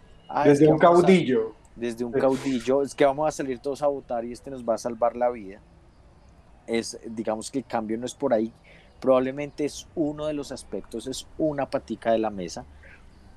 desde 0.43 0.67
un 0.67 0.77
caudillo. 0.77 1.53
desde 1.75 2.05
un 2.05 2.11
caudillo, 2.11 2.81
es 2.81 2.95
que 2.95 3.05
vamos 3.05 3.27
a 3.27 3.31
salir 3.31 3.59
todos 3.59 3.81
a 3.81 3.87
votar 3.87 4.25
y 4.25 4.31
este 4.31 4.49
nos 4.49 4.63
va 4.63 4.75
a 4.75 4.77
salvar 4.77 5.15
la 5.15 5.29
vida. 5.29 5.59
Es, 6.67 6.99
digamos 7.05 7.51
que 7.51 7.59
el 7.59 7.65
cambio 7.65 7.97
no 7.97 8.05
es 8.05 8.15
por 8.15 8.33
ahí, 8.33 8.51
probablemente 8.99 9.65
es 9.65 9.87
uno 9.95 10.25
de 10.25 10.33
los 10.33 10.51
aspectos, 10.51 11.07
es 11.07 11.27
una 11.37 11.69
patica 11.69 12.11
de 12.11 12.17
la 12.17 12.29
mesa, 12.29 12.65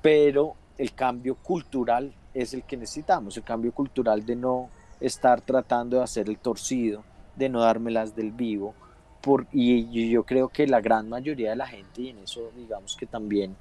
pero 0.01 0.55
el 0.77 0.93
cambio 0.93 1.35
cultural 1.35 2.13
es 2.33 2.53
el 2.53 2.63
que 2.63 2.77
necesitamos, 2.77 3.37
el 3.37 3.43
cambio 3.43 3.71
cultural 3.71 4.25
de 4.25 4.35
no 4.35 4.69
estar 4.99 5.41
tratando 5.41 5.97
de 5.97 6.03
hacer 6.03 6.29
el 6.29 6.39
torcido, 6.39 7.03
de 7.35 7.49
no 7.49 7.61
dármelas 7.61 8.15
del 8.15 8.31
vivo, 8.31 8.73
por, 9.21 9.47
y 9.51 10.09
yo 10.09 10.23
creo 10.23 10.47
que 10.47 10.65
la 10.65 10.81
gran 10.81 11.09
mayoría 11.09 11.51
de 11.51 11.55
la 11.57 11.67
gente, 11.67 12.01
y 12.01 12.09
en 12.09 12.19
eso 12.19 12.51
digamos 12.55 12.95
que 12.95 13.05
también 13.05 13.55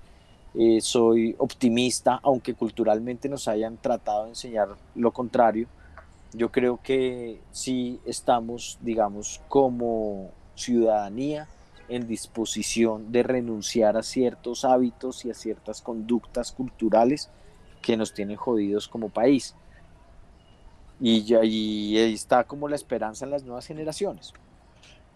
eh, 0.60 0.80
soy 0.80 1.36
optimista, 1.38 2.18
aunque 2.20 2.52
culturalmente 2.52 3.28
nos 3.28 3.46
hayan 3.46 3.76
tratado 3.76 4.24
de 4.24 4.30
enseñar 4.30 4.70
lo 4.96 5.12
contrario, 5.12 5.68
yo 6.32 6.50
creo 6.50 6.80
que 6.82 7.38
sí 7.52 8.00
estamos, 8.04 8.76
digamos, 8.80 9.40
como 9.46 10.32
ciudadanía 10.56 11.46
en 11.88 12.08
disposición 12.08 13.12
de 13.12 13.22
renunciar 13.22 13.96
a 13.96 14.02
ciertos 14.02 14.64
hábitos 14.64 15.24
y 15.24 15.30
a 15.30 15.34
ciertas 15.34 15.80
conductas 15.80 16.50
culturales 16.50 17.30
que 17.80 17.96
nos 17.96 18.12
tienen 18.12 18.36
jodidos 18.36 18.88
como 18.88 19.10
país. 19.10 19.54
Y, 21.00 21.32
ahí 21.34 21.96
está 21.96 22.42
como 22.42 22.66
la 22.66 22.74
esperanza 22.74 23.24
en 23.24 23.30
las 23.30 23.44
nuevas 23.44 23.64
generaciones. 23.64 24.32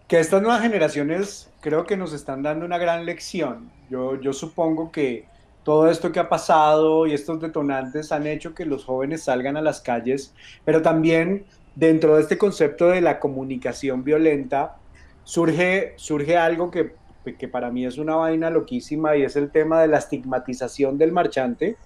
Que 0.07 0.21
estas 0.21 0.41
nuevas 0.41 0.61
generaciones 0.61 1.51
creo 1.59 1.85
que 1.85 1.97
nos 1.97 2.13
están 2.13 2.43
dando 2.43 2.65
una 2.65 2.77
gran 2.77 3.05
lección. 3.05 3.69
Yo, 3.89 4.19
yo 4.21 4.31
supongo 4.31 4.89
que 4.89 5.32
todo 5.63 5.89
esto 5.89 6.11
que 6.11 6.19
ha 6.19 6.29
pasado 6.29 7.07
y 7.07 7.13
estos 7.13 7.39
detonantes 7.39 8.11
han 8.11 8.27
hecho 8.27 8.53
que 8.53 8.65
los 8.65 8.85
jóvenes 8.85 9.23
salgan 9.23 9.57
a 9.57 9.61
las 9.61 9.81
calles, 9.81 10.33
pero 10.65 10.81
también 10.81 11.45
dentro 11.75 12.15
de 12.15 12.21
este 12.21 12.37
concepto 12.37 12.89
de 12.89 13.01
la 13.01 13.19
comunicación 13.19 14.03
violenta 14.03 14.77
surge, 15.23 15.93
surge 15.95 16.37
algo 16.37 16.69
que, 16.69 16.93
que 17.37 17.47
para 17.47 17.71
mí 17.71 17.85
es 17.85 17.97
una 17.97 18.15
vaina 18.15 18.49
loquísima 18.49 19.15
y 19.15 19.23
es 19.23 19.35
el 19.35 19.51
tema 19.51 19.81
de 19.81 19.87
la 19.87 19.97
estigmatización 19.97 20.97
del 20.97 21.11
marchante 21.11 21.77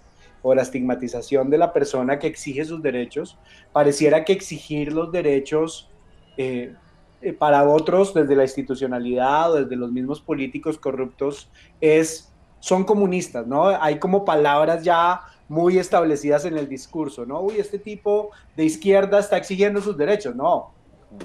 o 0.41 0.55
la 0.55 0.61
estigmatización 0.61 1.49
de 1.49 1.57
la 1.57 1.73
persona 1.73 2.19
que 2.19 2.27
exige 2.27 2.65
sus 2.65 2.81
derechos. 2.81 3.37
Pareciera 3.71 4.23
que 4.25 4.33
exigir 4.33 4.93
los 4.93 5.11
derechos 5.11 5.89
eh, 6.37 6.73
eh, 7.21 7.33
para 7.33 7.67
otros 7.67 8.13
desde 8.13 8.35
la 8.35 8.43
institucionalidad 8.43 9.51
o 9.51 9.63
desde 9.63 9.75
los 9.75 9.91
mismos 9.91 10.21
políticos 10.21 10.77
corruptos 10.77 11.49
es, 11.81 12.26
son 12.59 12.83
comunistas, 12.83 13.45
¿no? 13.47 13.67
Hay 13.67 13.99
como 13.99 14.25
palabras 14.25 14.83
ya 14.83 15.21
muy 15.47 15.77
establecidas 15.77 16.45
en 16.45 16.57
el 16.57 16.67
discurso, 16.67 17.25
¿no? 17.25 17.41
Uy, 17.41 17.57
este 17.57 17.79
tipo 17.79 18.31
de 18.55 18.65
izquierda 18.65 19.19
está 19.19 19.37
exigiendo 19.37 19.81
sus 19.81 19.97
derechos, 19.97 20.35
no. 20.35 20.73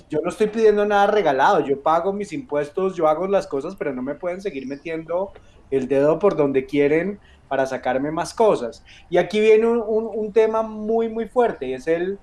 Yo 0.09 0.21
no 0.23 0.31
estoy 0.31 0.47
pidiendo 0.47 0.87
nada 0.87 1.09
regalado, 1.09 1.61
yo 1.61 1.83
pago 1.83 2.13
mis 2.13 2.33
impuestos, 2.33 2.95
yo 2.95 3.09
hago 3.09 3.27
las 3.27 3.47
cosas, 3.47 3.75
pero 3.75 3.93
no 3.93 4.03
me 4.03 4.15
pueden 4.15 4.41
seguir 4.41 4.67
metiendo 4.67 5.33
el 5.71 5.89
dedo 5.89 6.19
por 6.19 6.37
donde 6.37 6.67
quieren 6.67 7.19
para 7.49 7.67
sacarme 7.67 8.13
más 8.13 8.33
cosas. 8.33 8.85
Y 9.11 9.19
aquí 9.19 9.41
viene 9.41 9.67
un, 9.67 10.33
tema 10.33 10.63
muy, 10.63 11.09
muy 11.09 11.27
fuerte, 11.27 11.67
y 11.67 11.75
es 11.75 11.89
el 11.89 12.19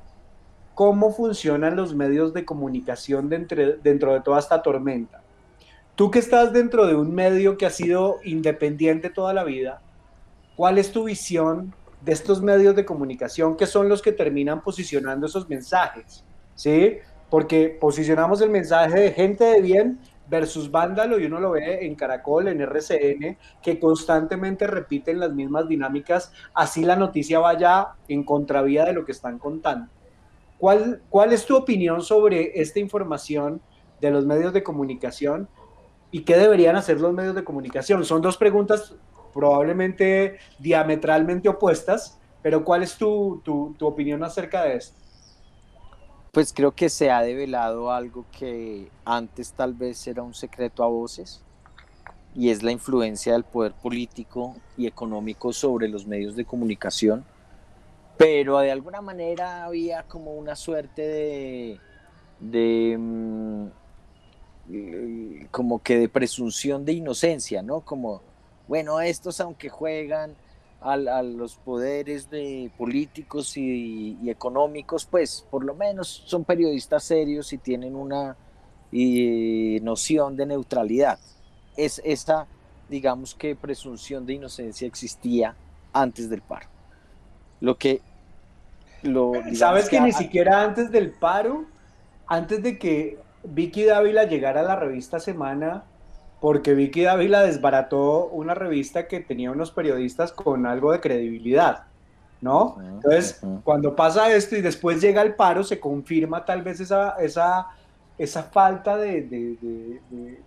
cómo 0.73 1.11
funcionan 1.11 1.75
los 1.75 1.93
medios 1.93 2.33
de 2.33 2.45
comunicación 2.45 3.27
dentro 3.27 4.13
de 4.13 4.21
toda 4.21 4.39
esta 4.39 4.61
tormenta. 4.61 5.21
Tú 5.99 6.09
que 6.11 6.19
estás 6.19 6.53
dentro 6.53 6.87
de 6.87 6.95
un 6.95 7.13
medio 7.13 7.57
que 7.57 7.65
ha 7.65 7.69
sido 7.69 8.19
independiente 8.23 9.09
toda 9.09 9.33
la 9.33 9.43
vida, 9.43 9.81
¿cuál 10.55 10.77
es 10.77 10.93
tu 10.93 11.03
visión 11.03 11.73
de 11.99 12.13
estos 12.13 12.41
medios 12.41 12.73
de 12.77 12.85
comunicación 12.85 13.57
que 13.57 13.65
son 13.65 13.89
los 13.89 14.01
que 14.01 14.13
terminan 14.13 14.61
posicionando 14.61 15.25
esos 15.25 15.49
mensajes? 15.49 16.23
¿Sí? 16.55 16.99
Porque 17.29 17.77
posicionamos 17.81 18.39
el 18.39 18.49
mensaje 18.49 18.97
de 18.97 19.11
gente 19.11 19.43
de 19.43 19.59
bien 19.59 19.99
versus 20.29 20.71
Vándalo 20.71 21.19
y 21.19 21.25
uno 21.25 21.41
lo 21.41 21.51
ve 21.51 21.85
en 21.85 21.95
Caracol, 21.95 22.47
en 22.47 22.61
RCN, 22.61 23.37
que 23.61 23.77
constantemente 23.77 24.67
repiten 24.67 25.19
las 25.19 25.33
mismas 25.33 25.67
dinámicas, 25.67 26.31
así 26.53 26.85
la 26.85 26.95
noticia 26.95 27.39
vaya 27.39 27.89
en 28.07 28.23
contravía 28.23 28.85
de 28.85 28.93
lo 28.93 29.03
que 29.03 29.11
están 29.11 29.37
contando. 29.37 29.91
¿Cuál, 30.59 31.01
¿Cuál 31.09 31.33
es 31.33 31.45
tu 31.45 31.57
opinión 31.57 32.01
sobre 32.01 32.57
esta 32.61 32.79
información 32.79 33.59
de 33.99 34.11
los 34.11 34.25
medios 34.25 34.53
de 34.53 34.63
comunicación 34.63 35.49
y 36.11 36.21
qué 36.21 36.37
deberían 36.37 36.75
hacer 36.75 36.99
los 36.99 37.13
medios 37.13 37.35
de 37.35 37.43
comunicación? 37.43 38.03
Son 38.05 38.21
dos 38.21 38.37
preguntas 38.37 38.95
probablemente 39.33 40.37
diametralmente 40.57 41.49
opuestas, 41.49 42.17
pero 42.41 42.63
¿cuál 42.63 42.83
es 42.83 42.97
tu, 42.97 43.41
tu, 43.43 43.75
tu 43.77 43.87
opinión 43.87 44.23
acerca 44.23 44.63
de 44.63 44.77
esto? 44.77 44.97
Pues 46.31 46.53
creo 46.53 46.71
que 46.71 46.89
se 46.89 47.09
ha 47.09 47.21
develado 47.21 47.91
algo 47.91 48.25
que 48.37 48.89
antes 49.03 49.51
tal 49.53 49.73
vez 49.73 50.05
era 50.07 50.21
un 50.21 50.33
secreto 50.33 50.83
a 50.83 50.87
voces 50.87 51.43
y 52.35 52.49
es 52.49 52.61
la 52.61 52.71
influencia 52.71 53.33
del 53.33 53.43
poder 53.43 53.73
político 53.73 54.55
y 54.77 54.85
económico 54.87 55.51
sobre 55.51 55.87
los 55.87 56.05
medios 56.05 56.35
de 56.35 56.45
comunicación, 56.45 57.25
pero 58.17 58.59
de 58.59 58.71
alguna 58.71 59.01
manera 59.01 59.65
había 59.65 60.03
como 60.03 60.33
una 60.33 60.55
suerte 60.55 61.01
de, 61.01 61.79
de 62.39 62.97
mm, 62.97 63.67
como 65.51 65.81
que 65.81 65.97
de 65.97 66.09
presunción 66.09 66.85
de 66.85 66.93
inocencia, 66.93 67.61
¿no? 67.61 67.81
Como, 67.81 68.21
bueno, 68.67 69.01
estos 69.01 69.39
aunque 69.41 69.69
juegan 69.69 70.35
a, 70.81 70.95
los 71.23 71.55
poderes 71.55 72.29
de 72.29 72.71
políticos 72.77 73.57
y, 73.57 74.17
económicos, 74.29 75.05
pues 75.05 75.45
por 75.49 75.63
lo 75.63 75.73
menos 75.73 76.23
son 76.25 76.45
periodistas 76.45 77.03
serios 77.03 77.51
y 77.53 77.57
tienen 77.57 77.95
una 77.95 78.37
noción 78.91 80.35
de 80.35 80.45
neutralidad. 80.45 81.19
Es 81.75 82.01
esta, 82.05 82.47
digamos 82.89 83.35
que 83.35 83.55
presunción 83.55 84.25
de 84.25 84.33
inocencia 84.33 84.87
existía 84.87 85.55
antes 85.93 86.29
del 86.29 86.41
paro. 86.41 86.67
Lo 87.59 87.77
que 87.77 88.01
lo, 89.01 89.33
¿Sabes 89.53 89.87
que, 89.87 90.01
ni 90.01 90.11
siquiera 90.11 90.61
antes 90.61 90.91
del 90.91 91.11
paro, 91.11 91.65
antes 92.27 92.61
de 92.61 92.77
que 92.77 93.17
Vicky 93.43 93.85
Dávila 93.85 94.25
llegara 94.25 94.61
a 94.61 94.63
la 94.63 94.75
revista 94.75 95.19
Semana, 95.19 95.83
porque 96.41 96.73
Vicky 96.73 97.03
Dávila 97.03 97.41
desbarató 97.43 98.27
una 98.27 98.53
revista 98.53 99.07
que 99.07 99.19
tenía 99.19 99.51
unos 99.51 99.71
periodistas 99.71 100.31
con 100.31 100.65
algo 100.65 100.91
de 100.91 100.99
credibilidad, 100.99 101.85
¿no? 102.41 102.77
Entonces, 102.79 103.41
cuando 103.63 103.95
pasa 103.95 104.33
esto 104.33 104.55
y 104.55 104.61
después 104.61 105.01
llega 105.01 105.21
el 105.21 105.35
paro, 105.35 105.63
se 105.63 105.79
confirma 105.79 106.45
tal 106.45 106.61
vez 106.61 106.79
esa, 106.79 107.11
esa, 107.19 107.67
esa 108.17 108.43
falta 108.43 108.97
de, 108.97 109.21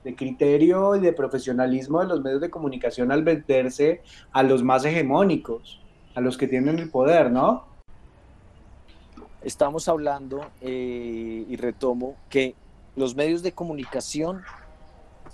de, 0.02 0.14
criterio 0.16 0.96
y 0.96 1.00
de 1.00 1.12
profesionalismo 1.12 2.00
de 2.00 2.06
los 2.06 2.22
medios 2.22 2.40
de 2.40 2.50
comunicación 2.50 3.12
al 3.12 3.22
venderse 3.22 4.02
a 4.32 4.42
los 4.42 4.62
más 4.62 4.84
hegemónicos, 4.84 5.80
a 6.14 6.20
los 6.20 6.38
que 6.38 6.48
tienen 6.48 6.78
el 6.78 6.90
poder, 6.90 7.30
¿no? 7.30 7.64
Estamos 9.42 9.88
hablando, 9.88 10.40
eh, 10.60 11.44
y 11.48 11.56
retomo, 11.56 12.14
que 12.30 12.54
los 12.96 13.14
medios 13.14 13.42
de 13.42 13.52
comunicación 13.52 14.42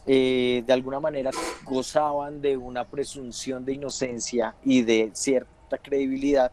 eh, 0.06 0.62
de 0.66 0.72
alguna 0.72 1.00
manera 1.00 1.30
gozaban 1.64 2.40
de 2.40 2.56
una 2.56 2.84
presunción 2.84 3.64
de 3.64 3.74
inocencia 3.74 4.54
y 4.64 4.82
de 4.82 5.10
cierta 5.12 5.76
credibilidad 5.76 6.50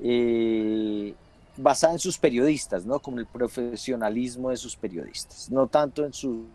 eh, 0.00 1.14
basada 1.56 1.92
en 1.92 1.98
sus 1.98 2.16
periodistas, 2.16 2.86
¿no? 2.86 2.98
Como 2.98 3.18
el 3.18 3.26
profesionalismo 3.26 4.50
de 4.50 4.56
sus 4.56 4.74
periodistas, 4.76 5.50
no 5.50 5.66
tanto 5.66 6.04
en 6.04 6.14
sus 6.14 6.46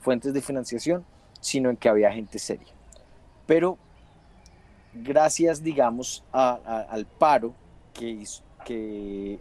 fuentes 0.00 0.32
de 0.32 0.40
financiación, 0.40 1.04
sino 1.40 1.70
en 1.70 1.76
que 1.76 1.88
había 1.88 2.10
gente 2.12 2.38
seria. 2.38 2.72
Pero 3.46 3.76
gracias, 4.94 5.62
digamos, 5.62 6.24
al 6.32 7.06
paro 7.18 7.54
que, 7.92 8.24
que 8.64 9.38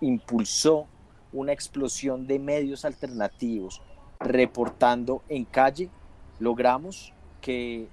impulsó 0.00 0.86
una 1.32 1.52
explosión 1.52 2.26
de 2.26 2.38
medios 2.38 2.84
alternativos 2.84 3.82
reportando 4.20 5.22
en 5.28 5.44
calle, 5.44 5.90
logramos 6.38 7.12
que 7.40 7.88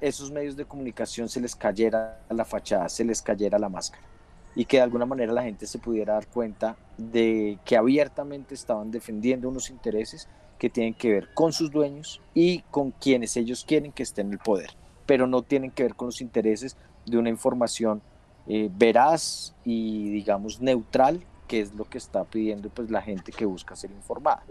esos 0.00 0.30
medios 0.30 0.56
de 0.56 0.64
comunicación 0.64 1.28
se 1.28 1.40
les 1.40 1.56
cayera 1.56 2.20
la 2.30 2.44
fachada, 2.44 2.88
se 2.88 3.04
les 3.04 3.20
cayera 3.20 3.58
la 3.58 3.68
máscara 3.68 4.08
y 4.54 4.64
que 4.64 4.78
de 4.78 4.82
alguna 4.82 5.06
manera 5.06 5.32
la 5.32 5.42
gente 5.42 5.66
se 5.66 5.78
pudiera 5.78 6.14
dar 6.14 6.26
cuenta 6.26 6.76
de 6.96 7.58
que 7.64 7.76
abiertamente 7.76 8.54
estaban 8.54 8.90
defendiendo 8.90 9.48
unos 9.48 9.70
intereses 9.70 10.28
que 10.58 10.68
tienen 10.68 10.94
que 10.94 11.12
ver 11.12 11.28
con 11.34 11.52
sus 11.52 11.70
dueños 11.70 12.20
y 12.34 12.62
con 12.70 12.90
quienes 12.90 13.36
ellos 13.36 13.64
quieren 13.64 13.92
que 13.92 14.02
estén 14.02 14.28
en 14.28 14.32
el 14.32 14.38
poder, 14.38 14.70
pero 15.06 15.26
no 15.26 15.42
tienen 15.42 15.70
que 15.70 15.84
ver 15.84 15.94
con 15.94 16.06
los 16.06 16.20
intereses 16.20 16.76
de 17.06 17.18
una 17.18 17.28
información 17.28 18.02
eh, 18.48 18.68
veraz 18.72 19.54
y 19.64 20.10
digamos 20.10 20.60
neutral, 20.60 21.20
que 21.48 21.60
es 21.60 21.74
lo 21.74 21.84
que 21.84 21.98
está 21.98 22.22
pidiendo 22.22 22.68
pues 22.68 22.90
la 22.90 23.02
gente 23.02 23.32
que 23.32 23.44
busca 23.44 23.74
ser 23.74 23.90
informada. 23.90 24.42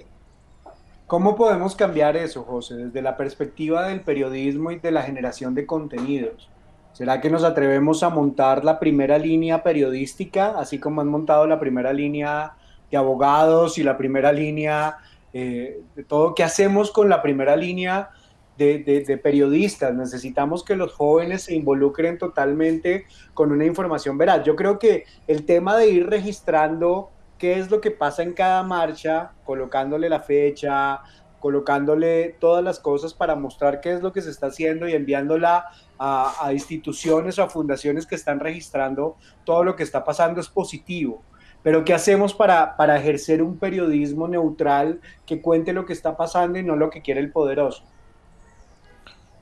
¿Cómo 1.08 1.38
podemos 1.38 1.74
cambiar 1.74 2.18
eso, 2.18 2.44
José, 2.44 2.76
desde 2.76 3.02
la 3.02 3.16
perspectiva 3.16 3.88
del 3.88 4.02
periodismo 4.02 4.72
y 4.72 4.80
de 4.80 4.92
la 4.92 5.04
generación 5.04 5.56
de 5.56 5.66
contenidos? 5.66 6.50
¿Será 6.92 7.22
que 7.22 7.30
nos 7.30 7.46
atrevemos 7.46 8.04
a 8.04 8.10
montar 8.10 8.66
la 8.66 8.78
primera 8.78 9.18
línea 9.18 9.64
periodística, 9.64 10.60
así 10.60 10.80
como 10.80 11.00
han 11.00 11.08
montado 11.08 11.48
la 11.48 11.60
primera 11.60 11.94
línea 11.94 12.56
de 12.92 12.98
abogados 12.98 13.78
y 13.78 13.84
la 13.84 13.98
primera 13.98 14.34
línea 14.34 14.98
eh, 15.32 15.80
de 15.96 16.04
todo? 16.04 16.36
¿Qué 16.36 16.44
hacemos 16.44 16.92
con 16.92 17.08
la 17.08 17.22
primera 17.22 17.56
línea 17.56 18.10
de, 18.58 19.04
de, 19.06 19.18
periodistas? 19.18 19.94
Necesitamos 19.94 20.64
que 20.64 20.76
los 20.76 20.94
jóvenes 20.94 21.44
se 21.44 21.56
involucren 21.56 22.18
totalmente 22.18 23.06
con 23.34 23.52
una 23.52 23.66
información 23.66 24.18
veraz. 24.18 24.44
Yo 24.44 24.56
creo 24.56 24.80
que 24.80 25.06
el 25.28 25.46
tema 25.46 25.78
de 25.78 25.90
ir 25.90 26.08
registrando 26.08 27.12
qué 27.38 27.60
es 27.60 27.70
lo 27.70 27.82
que 27.82 27.92
pasa 27.92 28.24
en 28.24 28.34
cada 28.34 28.64
marcha, 28.64 29.32
colocándole 29.46 30.10
la 30.10 30.20
fecha, 30.20 31.02
colocándole 31.40 32.36
todas 32.40 32.64
las 32.64 32.80
cosas 32.80 33.14
para 33.14 33.36
mostrar 33.36 33.80
qué 33.80 33.94
es 33.94 34.02
lo 34.02 34.12
que 34.12 34.22
se 34.22 34.32
está 34.32 34.48
haciendo 34.48 34.88
y 34.88 34.94
enviándola 34.94 35.66
a, 36.00 36.52
instituciones 36.52 37.38
o 37.40 37.44
a 37.44 37.50
fundaciones 37.50 38.06
que 38.06 38.16
están 38.16 38.40
registrando 38.40 39.18
todo 39.44 39.64
lo 39.64 39.76
que 39.76 39.84
está 39.84 40.04
pasando 40.04 40.42
es 40.42 40.50
positivo. 40.50 41.24
Pero 41.64 41.84
¿qué 41.84 41.94
hacemos 41.94 42.34
para, 42.34 42.78
para 42.78 42.98
ejercer 42.98 43.42
un 43.42 43.58
periodismo 43.58 44.28
neutral 44.28 45.02
que 45.26 45.42
cuente 45.42 45.74
lo 45.74 45.86
que 45.86 45.94
está 45.94 46.16
pasando 46.16 46.60
y 46.60 46.64
no 46.64 46.76
lo 46.76 46.90
que 46.90 47.02
quiere 47.02 47.20
el 47.20 47.32
poderoso? 47.32 47.84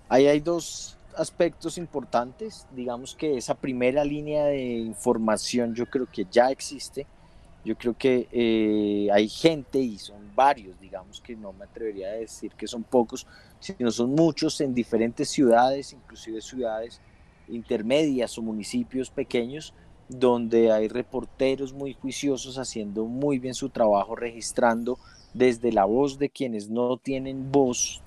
Ahí 0.09 0.27
hay 0.27 0.39
dos, 0.39 0.95
aspectos 1.17 1.77
importantes. 1.77 2.67
Digamos 2.75 3.15
que 3.15 3.37
esa 3.37 3.55
primera 3.55 4.03
línea 4.03 4.45
de 4.45 4.61
información 4.61 5.73
yo 5.73 5.85
creo 5.85 6.07
que 6.11 6.25
ya 6.29 6.51
existe. 6.51 7.07
Yo 7.63 7.75
creo 7.75 7.97
que 7.97 8.27
eh, 8.31 9.09
hay 9.11 9.27
gente 9.27 9.79
y 9.79 9.97
son 9.97 10.35
varios, 10.35 10.79
digamos 10.79 11.19
que 11.19 11.35
no 11.35 11.51
me 11.51 11.65
atrevería 11.65 12.09
a 12.09 12.13
decir 12.13 12.51
que 12.51 12.67
son 12.67 12.83
pocos, 12.83 13.25
sino 13.59 13.89
son 13.89 14.11
muchos 14.11 14.61
en 14.61 14.75
diferentes 14.75 15.29
ciudades, 15.29 15.91
inclusive 15.91 16.41
ciudades 16.41 17.01
intermedias 17.47 18.37
o 18.37 18.43
municipios 18.43 19.09
pequeños, 19.09 19.73
donde 20.07 20.71
hay 20.71 20.87
reporteros 20.87 21.73
muy 21.73 21.95
juiciosos 21.95 22.59
haciendo 22.59 23.05
muy 23.05 23.39
bien 23.39 23.55
su 23.55 23.69
trabajo, 23.69 24.15
registrando 24.15 24.99
desde 25.33 25.71
la 25.71 25.85
voz 25.85 26.19
de 26.19 26.29
quienes 26.29 26.69
no 26.69 26.97
tienen 26.97 27.51
voz 27.51 27.99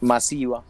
masiva 0.00 0.64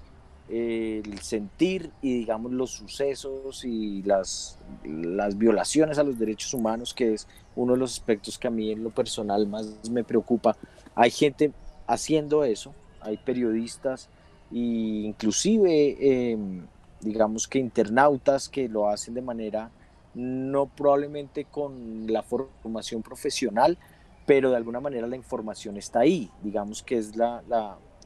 el 0.52 1.18
sentir 1.20 1.90
y 2.02 2.12
digamos 2.18 2.52
los 2.52 2.72
sucesos 2.72 3.64
y 3.64 4.02
las, 4.02 4.58
las 4.84 5.38
violaciones 5.38 5.98
a 5.98 6.04
los 6.04 6.18
derechos 6.18 6.52
humanos, 6.52 6.92
que 6.92 7.14
es 7.14 7.26
uno 7.56 7.72
de 7.72 7.78
los 7.78 7.92
aspectos 7.92 8.38
que 8.38 8.48
a 8.48 8.50
mí 8.50 8.70
en 8.70 8.84
lo 8.84 8.90
personal 8.90 9.46
más 9.46 9.88
me 9.90 10.04
preocupa. 10.04 10.54
Hay 10.94 11.10
gente 11.10 11.52
haciendo 11.86 12.44
eso, 12.44 12.74
hay 13.00 13.16
periodistas 13.16 14.10
e 14.52 14.58
inclusive 15.06 16.32
em, 16.32 16.66
digamos 17.00 17.48
que 17.48 17.58
internautas 17.58 18.50
que 18.50 18.68
lo 18.68 18.90
hacen 18.90 19.14
de 19.14 19.22
manera 19.22 19.70
no 20.12 20.66
probablemente 20.66 21.46
con 21.46 22.12
la 22.12 22.22
formación 22.22 23.02
profesional, 23.02 23.78
pero 24.26 24.50
de 24.50 24.56
alguna 24.56 24.80
manera 24.80 25.06
la 25.06 25.16
información 25.16 25.78
está 25.78 26.00
ahí, 26.00 26.30
digamos 26.42 26.82
que 26.82 26.98
es 26.98 27.16
la 27.16 27.42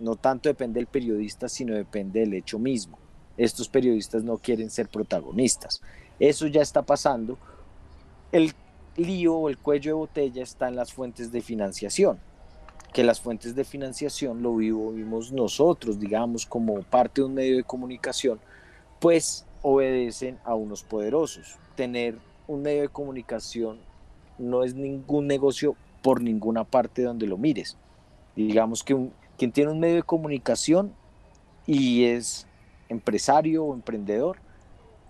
no 0.01 0.17
tanto 0.17 0.49
depende 0.49 0.81
del 0.81 0.87
periodista, 0.87 1.49
sino 1.49 1.75
depende 1.75 2.21
del 2.21 2.35
hecho 2.35 2.59
mismo. 2.59 2.99
Estos 3.37 3.69
periodistas 3.69 4.23
no 4.23 4.39
quieren 4.39 4.71
ser 4.71 4.89
protagonistas. 4.89 5.83
Eso 6.19 6.47
ya 6.47 6.63
está 6.63 6.83
pasando. 6.83 7.39
El 8.33 8.53
lío 8.97 9.35
o 9.35 9.49
el 9.49 9.59
cuello 9.59 9.91
de 9.91 9.95
botella 9.95 10.43
está 10.43 10.69
en 10.69 10.77
las 10.77 10.93
fuentes 10.93 11.31
de 11.33 11.43
financiación, 11.43 12.19
que 12.93 13.05
las 13.05 13.21
fuentes 13.21 13.55
de 13.55 13.65
financiación 13.65 14.43
lo 14.43 14.57
vimos 14.57 15.33
nosotros, 15.33 16.01
digamos, 16.01 16.47
como 16.47 16.83
parte 16.83 17.21
de 17.21 17.27
un 17.27 17.35
medio 17.35 17.57
de 17.57 17.65
comunicación, 17.65 18.41
pues 19.01 19.45
obedecen 19.63 20.39
a 20.45 20.55
unos 20.55 20.83
poderosos. 20.83 21.57
Tener 21.75 22.19
un 22.47 22.63
medio 22.63 22.83
de 22.83 22.89
comunicación 22.89 23.79
no 24.39 24.65
es 24.65 24.75
ningún 24.75 25.27
negocio 25.27 25.77
por 26.03 26.23
ninguna 26.23 26.65
parte 26.65 27.03
donde 27.03 27.27
lo 27.27 27.37
mires. 27.37 27.77
Digamos 28.35 28.83
que 28.83 28.95
un, 28.95 29.13
quien 29.37 29.53
tiene 29.53 29.71
un 29.71 29.81
medio 29.81 29.97
de 29.97 30.03
comunicación 30.03 30.95
y 31.67 32.05
es 32.05 32.47
empresario 32.89 33.65
o 33.65 33.75
emprendedor, 33.75 34.39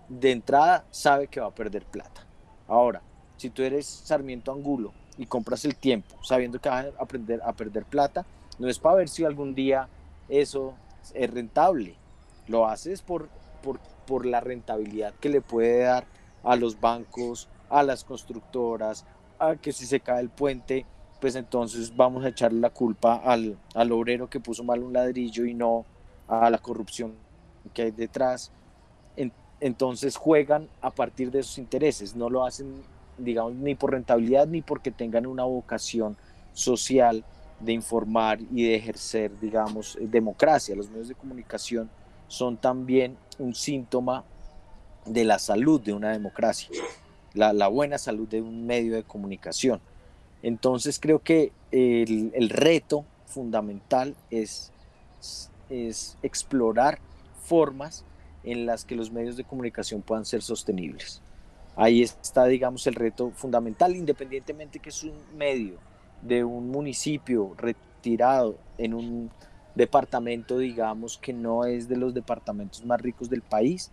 de 0.09 0.31
entrada 0.31 0.85
sabe 0.91 1.27
que 1.27 1.39
va 1.39 1.47
a 1.47 1.55
perder 1.55 1.85
plata. 1.85 2.25
Ahora, 2.67 3.01
si 3.37 3.49
tú 3.49 3.61
eres 3.63 3.85
Sarmiento 3.85 4.51
Angulo 4.51 4.93
y 5.17 5.25
compras 5.25 5.65
el 5.65 5.75
tiempo 5.75 6.15
sabiendo 6.23 6.59
que 6.59 6.69
vas 6.69 6.85
a 6.85 7.03
aprender 7.03 7.41
a 7.43 7.53
perder 7.53 7.85
plata, 7.85 8.25
no 8.59 8.67
es 8.67 8.79
para 8.79 8.95
ver 8.95 9.09
si 9.09 9.23
algún 9.23 9.53
día 9.53 9.87
eso 10.29 10.73
es 11.13 11.29
rentable. 11.29 11.95
Lo 12.47 12.67
haces 12.67 13.01
por, 13.01 13.29
por, 13.61 13.79
por 14.05 14.25
la 14.25 14.39
rentabilidad 14.39 15.13
que 15.15 15.29
le 15.29 15.41
puede 15.41 15.83
dar 15.83 16.05
a 16.43 16.55
los 16.55 16.79
bancos, 16.79 17.49
a 17.69 17.83
las 17.83 18.03
constructoras, 18.03 19.05
a 19.39 19.55
que 19.55 19.71
si 19.71 19.85
se 19.85 19.99
cae 19.99 20.21
el 20.21 20.29
puente, 20.29 20.85
pues 21.19 21.35
entonces 21.35 21.95
vamos 21.95 22.23
a 22.25 22.29
echarle 22.29 22.59
la 22.59 22.69
culpa 22.69 23.15
al, 23.15 23.57
al 23.73 23.91
obrero 23.91 24.29
que 24.29 24.39
puso 24.39 24.63
mal 24.63 24.83
un 24.83 24.93
ladrillo 24.93 25.45
y 25.45 25.53
no 25.53 25.85
a 26.27 26.49
la 26.49 26.57
corrupción 26.57 27.13
que 27.73 27.83
hay 27.83 27.91
detrás. 27.91 28.51
entonces 29.59 30.15
juegan 30.15 30.69
a 30.81 30.91
partir 30.91 31.31
de 31.31 31.39
esos 31.39 31.57
intereses, 31.57 32.15
no 32.15 32.29
lo 32.29 32.45
hacen, 32.45 32.83
digamos, 33.17 33.53
ni 33.53 33.73
por 33.73 33.91
rentabilidad 33.91 34.47
ni 34.47 34.61
porque 34.61 34.91
tengan 34.91 35.25
una 35.25 35.43
vocación 35.43 36.15
social 36.53 37.23
de 37.59 37.73
informar 37.73 38.39
y 38.53 38.67
de 38.67 38.75
ejercer, 38.75 39.31
digamos, 39.39 39.97
democracia. 39.99 40.75
Los 40.75 40.91
medios 40.91 41.07
de 41.07 41.15
comunicación 41.15 41.89
son 42.27 42.57
también 42.57 43.17
un 43.39 43.55
síntoma 43.55 44.23
de 45.05 45.23
la 45.23 45.39
salud 45.39 45.81
de 45.81 45.93
una 45.93 46.11
democracia, 46.11 46.69
la, 47.33 47.53
la 47.53 47.67
buena 47.67 47.97
salud 47.97 48.27
de 48.27 48.41
un 48.41 48.67
medio 48.67 48.93
de 48.93 49.03
comunicación. 49.03 49.79
Entonces 50.47 50.97
creo 50.97 51.19
que 51.19 51.51
el, 51.71 52.49
reto 52.49 53.03
fundamental 53.25 54.15
es, 54.31 54.71
es 55.69 56.17
explorar 56.23 56.99
formas 57.43 58.05
en 58.45 58.65
las 58.65 58.85
que 58.85 58.95
los 58.95 59.11
medios 59.11 59.35
de 59.35 59.43
comunicación 59.43 60.01
puedan 60.01 60.23
ser 60.23 60.41
sostenibles. 60.41 61.21
Ahí 61.75 62.01
está, 62.01 62.45
digamos, 62.45 62.87
el 62.87 62.95
reto 62.95 63.31
fundamental, 63.31 63.93
independientemente 63.93 64.79
que 64.79 64.87
es 64.87 65.03
un 65.03 65.17
medio 65.35 65.79
de 66.21 66.45
un 66.45 66.69
municipio 66.69 67.53
retirado 67.57 68.55
en 68.77 68.93
un 68.93 69.29
departamento, 69.75 70.59
digamos, 70.59 71.17
que 71.17 71.33
no 71.33 71.65
es 71.65 71.89
de 71.89 71.97
los 71.97 72.13
departamentos 72.13 72.85
más 72.85 73.01
ricos 73.01 73.29
del 73.29 73.41
país, 73.41 73.91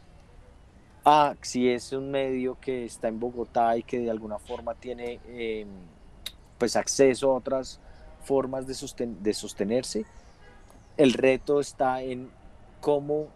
a 1.05 1.35
si 1.41 1.69
es 1.69 1.93
un 1.93 2.13
medio 2.13 2.57
que 2.61 2.85
está 2.85 3.09
en 3.09 3.19
Bogotá 3.19 3.77
y 3.77 3.83
que 3.83 3.99
de 3.99 4.11
alguna 4.13 4.39
forma 4.39 4.77
tiene... 4.77 5.19
Em, 5.27 5.94
pues 6.59 6.77
acceso 6.77 7.31
a 7.31 7.35
otras 7.35 7.81
formas 8.25 8.67
de, 8.67 9.35
sostenerse. 9.35 10.05
El 10.97 11.13
reto 11.13 11.61
está 11.61 12.03
en 12.03 12.31
cómo 12.81 13.29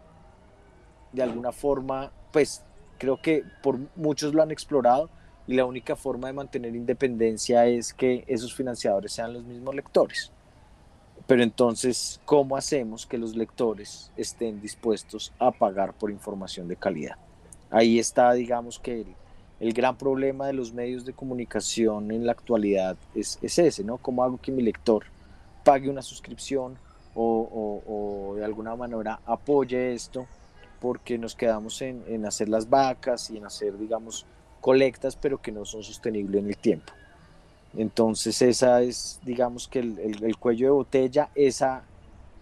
de 1.11 1.23
alguna 1.23 1.51
forma, 1.51 2.11
pues 2.31 2.63
creo 2.97 3.21
que 3.21 3.43
por 3.63 3.79
muchos 3.95 4.33
lo 4.33 4.43
han 4.43 4.51
explorado 4.51 5.09
y 5.47 5.55
la 5.55 5.65
única 5.65 5.95
forma 5.95 6.27
de 6.27 6.33
mantener 6.33 6.75
independencia 6.75 7.65
es 7.65 7.93
que 7.93 8.23
esos 8.27 8.53
financiadores 8.53 9.11
sean 9.11 9.33
los 9.33 9.43
mismos 9.43 9.73
lectores. 9.73 10.31
Pero 11.25 11.43
entonces, 11.43 12.19
¿cómo 12.25 12.55
hacemos 12.55 13.05
que 13.05 13.17
los 13.17 13.35
lectores 13.35 14.11
estén 14.15 14.61
dispuestos 14.61 15.33
a 15.39 15.51
pagar 15.51 15.93
por 15.93 16.11
información 16.11 16.67
de 16.67 16.75
calidad? 16.75 17.17
Ahí 17.69 17.99
está, 17.99 18.33
digamos 18.33 18.79
que 18.79 19.01
el, 19.01 19.15
el 19.59 19.73
gran 19.73 19.97
problema 19.97 20.47
de 20.47 20.53
los 20.53 20.73
medios 20.73 21.03
de 21.03 21.13
comunicación 21.13 22.11
en 22.11 22.25
la 22.25 22.31
actualidad 22.31 22.95
es, 23.13 23.37
ese, 23.41 23.83
¿no? 23.83 23.97
¿Cómo 23.97 24.23
hago 24.23 24.39
que 24.41 24.51
mi 24.51 24.63
lector 24.63 25.03
pague 25.63 25.89
una 25.89 26.01
suscripción 26.01 26.77
o, 27.13 28.35
de 28.37 28.45
alguna 28.45 28.75
manera 28.75 29.19
apoye 29.25 29.93
esto? 29.93 30.27
Porque 30.79 31.17
nos 31.17 31.35
quedamos 31.35 31.81
en, 31.81 32.25
hacer 32.25 32.47
las 32.47 32.69
vacas 32.69 33.29
y 33.31 33.37
en 33.37 33.45
hacer, 33.45 33.77
digamos, 33.77 34.25
colectas, 34.61 35.17
pero 35.17 35.41
que 35.41 35.51
no 35.51 35.65
son 35.65 35.83
sostenibles 35.83 36.41
en 36.41 36.47
el 36.47 36.57
tiempo. 36.57 36.93
Entonces 37.77 38.41
esa 38.41 38.81
es, 38.81 39.19
digamos 39.23 39.67
que 39.67 39.79
el, 39.79 40.23
el, 40.23 40.37
cuello 40.37 40.67
de 40.67 40.71
botella, 40.71 41.29
esa 41.35 41.83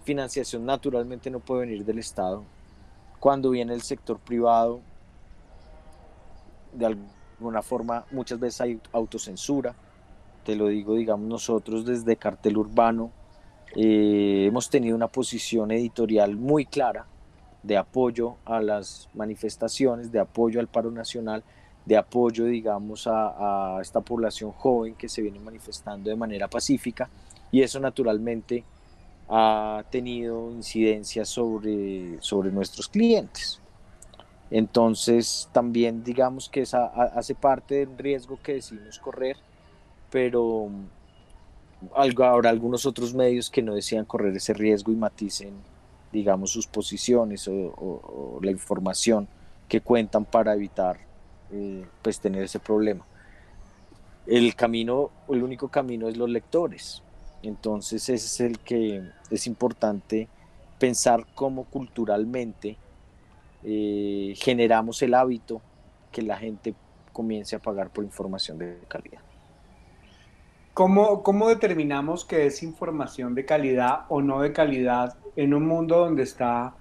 financiación 0.03 0.65
naturalmente 0.65 1.31
no 1.31 1.39
puede 1.39 1.61
venir 1.61 1.83
del 1.83 1.97
Estado. 1.97 2.43
Cuando 3.19 3.49
viene 3.49 3.73
el 3.73 3.81
sector 3.81 4.19
privado, 4.19 4.81
de 6.77 6.85
alguna 6.85 7.61
forma 7.61 8.05
muchas 8.11 8.39
veces 8.39 8.61
hay 8.61 8.79
autocensura, 8.93 9.75
te 10.43 10.55
lo 10.55 10.67
digo, 10.67 10.95
digamos, 10.95 11.27
nosotros 11.27 11.85
desde 11.85 12.15
Cartel 12.15 12.57
Urbano 12.57 13.11
eh, 13.75 14.45
hemos 14.47 14.69
tenido 14.69 14.95
una 14.95 15.07
posición 15.07 15.71
editorial 15.71 16.35
muy 16.35 16.65
clara 16.65 17.05
de 17.63 17.77
apoyo 17.77 18.37
a 18.45 18.61
las 18.61 19.09
manifestaciones, 19.13 20.11
de 20.11 20.19
apoyo 20.19 20.59
al 20.59 20.67
paro 20.67 20.89
nacional, 20.89 21.43
de 21.85 21.97
apoyo, 21.97 22.45
digamos, 22.45 23.07
a, 23.07 23.79
esta 23.81 24.01
población 24.01 24.51
joven 24.51 24.95
que 24.95 25.09
se 25.09 25.21
viene 25.21 25.39
manifestando 25.39 26.09
de 26.09 26.15
manera 26.15 26.47
pacífica 26.47 27.09
y 27.51 27.61
eso 27.61 27.79
naturalmente 27.79 28.63
ha 29.29 29.83
tenido 29.89 30.51
incidencia 30.51 31.25
sobre, 31.25 32.21
sobre 32.21 32.51
nuestros 32.51 32.87
clientes. 32.87 33.61
Entonces 34.49 35.49
también 35.51 36.03
digamos 36.03 36.47
que 36.47 36.61
esa 36.61 36.85
hace 36.85 37.35
parte 37.35 37.85
del 37.85 37.97
riesgo 37.97 38.39
que 38.41 38.53
decidimos 38.53 38.97
correr, 38.99 39.35
pero 40.09 40.69
habrá 41.95 42.49
algunos 42.49 42.85
otros 42.85 43.13
medios 43.13 43.49
que 43.49 43.61
no 43.61 43.75
decían 43.75 44.05
correr 44.05 44.35
ese 44.35 44.53
riesgo 44.53 44.91
y 44.91 44.95
maticen, 44.95 45.53
digamos, 46.11 46.51
sus 46.51 46.65
posiciones 46.65 47.47
o, 47.47 48.39
la 48.41 48.51
información 48.51 49.27
que 49.67 49.81
cuentan 49.81 50.23
para 50.23 50.53
evitar 50.53 50.97
eh, 51.51 51.85
pues 52.01 52.19
tener 52.19 52.43
ese 52.43 52.59
problema. 52.59 53.05
El 54.25 54.55
camino, 54.55 55.11
el 55.29 55.43
único 55.43 55.67
camino 55.67 56.07
es 56.07 56.17
los 56.17 56.29
lectores. 56.29 57.03
Entonces 57.43 58.09
es 58.09 58.39
el 58.39 58.59
que 58.59 59.03
es 59.29 59.47
importante 59.47 60.27
pensar 60.79 61.25
cómo 61.35 61.65
culturalmente 61.65 62.77
eh, 63.63 64.33
generamos 64.37 65.01
el 65.01 65.13
hábito 65.13 65.61
que 66.11 66.21
la 66.21 66.37
gente 66.37 66.75
comience 67.13 67.55
a 67.55 67.59
pagar 67.59 67.89
por 67.89 68.03
información 68.03 68.57
de 68.57 68.79
calidad. 68.87 69.21
¿Cómo, 70.73 71.23
¿Cómo 71.23 71.49
determinamos 71.49 72.23
que 72.23 72.45
es 72.45 72.61
información 72.61 73.33
de 73.33 73.45
calidad 73.45 74.01
o 74.09 74.21
no 74.21 74.41
de 74.41 74.53
calidad 74.53 75.17
en 75.35 75.53
un 75.53 75.65
mundo 75.65 75.97
donde 75.97 76.23
está 76.23 76.75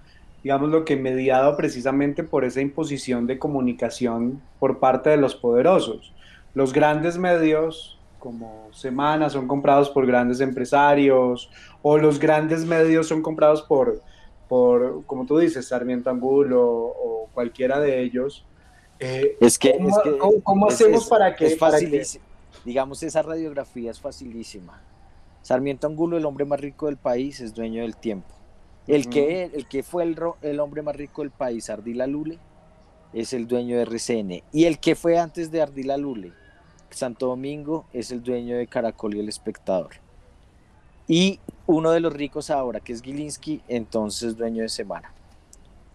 digamos 0.47 0.71
lo 0.71 0.85
que 0.85 0.95
mediado 0.95 1.57
precisamente 1.57 2.23
por 2.23 2.45
esa 2.45 2.61
imposición 2.61 3.27
de 3.27 3.37
comunicación 3.37 4.41
por 4.61 4.79
parte 4.79 5.11
de 5.11 5.17
los 5.17 5.35
poderosos. 5.35 6.13
Los 6.55 6.73
grandes 6.73 7.19
medios 7.19 7.99
como 8.21 8.69
Semana 8.71 9.29
son 9.29 9.49
comprados 9.49 9.91
por 9.91 10.07
grandes 10.07 10.41
empresarios 10.41 11.51
o 11.83 11.99
los 11.99 12.21
grandes 12.21 12.65
medios 12.65 13.09
son 13.09 13.23
comprados 13.23 13.63
por, 13.63 14.03
por 14.49 15.05
como 15.07 15.27
tú 15.27 15.39
dices, 15.39 15.69
Sarmiento 15.69 16.11
Angulo 16.11 16.63
o 16.63 17.29
cualquiera 17.33 17.81
de 17.81 18.03
ellos. 18.03 18.45
Eh, 18.99 19.37
es 19.41 19.59
que, 19.59 19.79
¿cómo, 20.43 20.69
hacemos 20.69 21.09
para 21.09 21.35
que, 21.35 21.57
para 21.57 21.79
que... 21.79 22.03
Digamos, 22.65 23.03
esa 23.03 23.23
radiografía 23.23 23.91
es 23.91 24.01
facilísima. 24.01 24.83
Sarmiento 25.43 25.87
Angulo, 25.87 26.17
el 26.17 26.25
hombre 26.25 26.45
más 26.45 26.61
rico 26.61 26.87
del 26.87 26.97
país, 26.97 27.41
es 27.41 27.55
dueño 27.55 27.83
del 27.83 27.97
tiempo. 27.97 28.35
El, 28.87 29.09
que, 29.09 29.45
el 29.45 29.69
que 29.69 29.83
fue 29.83 30.05
el, 30.05 30.19
el, 30.43 30.61
hombre 30.61 30.83
más 30.83 30.97
rico 30.97 31.23
del 31.23 31.31
país, 31.31 31.71
Ardila 31.71 32.07
Lule, 32.07 32.39
es 33.13 33.33
el 33.33 33.47
dueño 33.47 33.77
de 33.77 33.83
RCN. 33.83 34.43
Y 34.53 34.65
el 34.65 34.79
que 34.79 34.95
fue 34.95 35.19
antes 35.19 35.51
de 35.51 35.63
Ardila 35.63 35.97
Lule, 35.97 36.33
Santo 36.91 37.27
Domingo, 37.27 37.87
es 37.93 38.11
el 38.11 38.23
dueño 38.23 38.57
de 38.57 38.67
Caracol 38.67 39.15
y 39.15 39.21
El 39.21 39.29
Espectador. 39.29 39.91
Y 41.07 41.39
uno 41.67 41.91
de 41.91 42.01
los 42.01 42.13
ricos 42.13 42.51
ahora, 42.51 42.81
que 42.81 42.93
es 42.93 43.03
Gilinski, 43.03 43.63
entonces 43.69 44.37
dueño 44.37 44.63
de 44.63 44.69
Semana. 44.69 45.13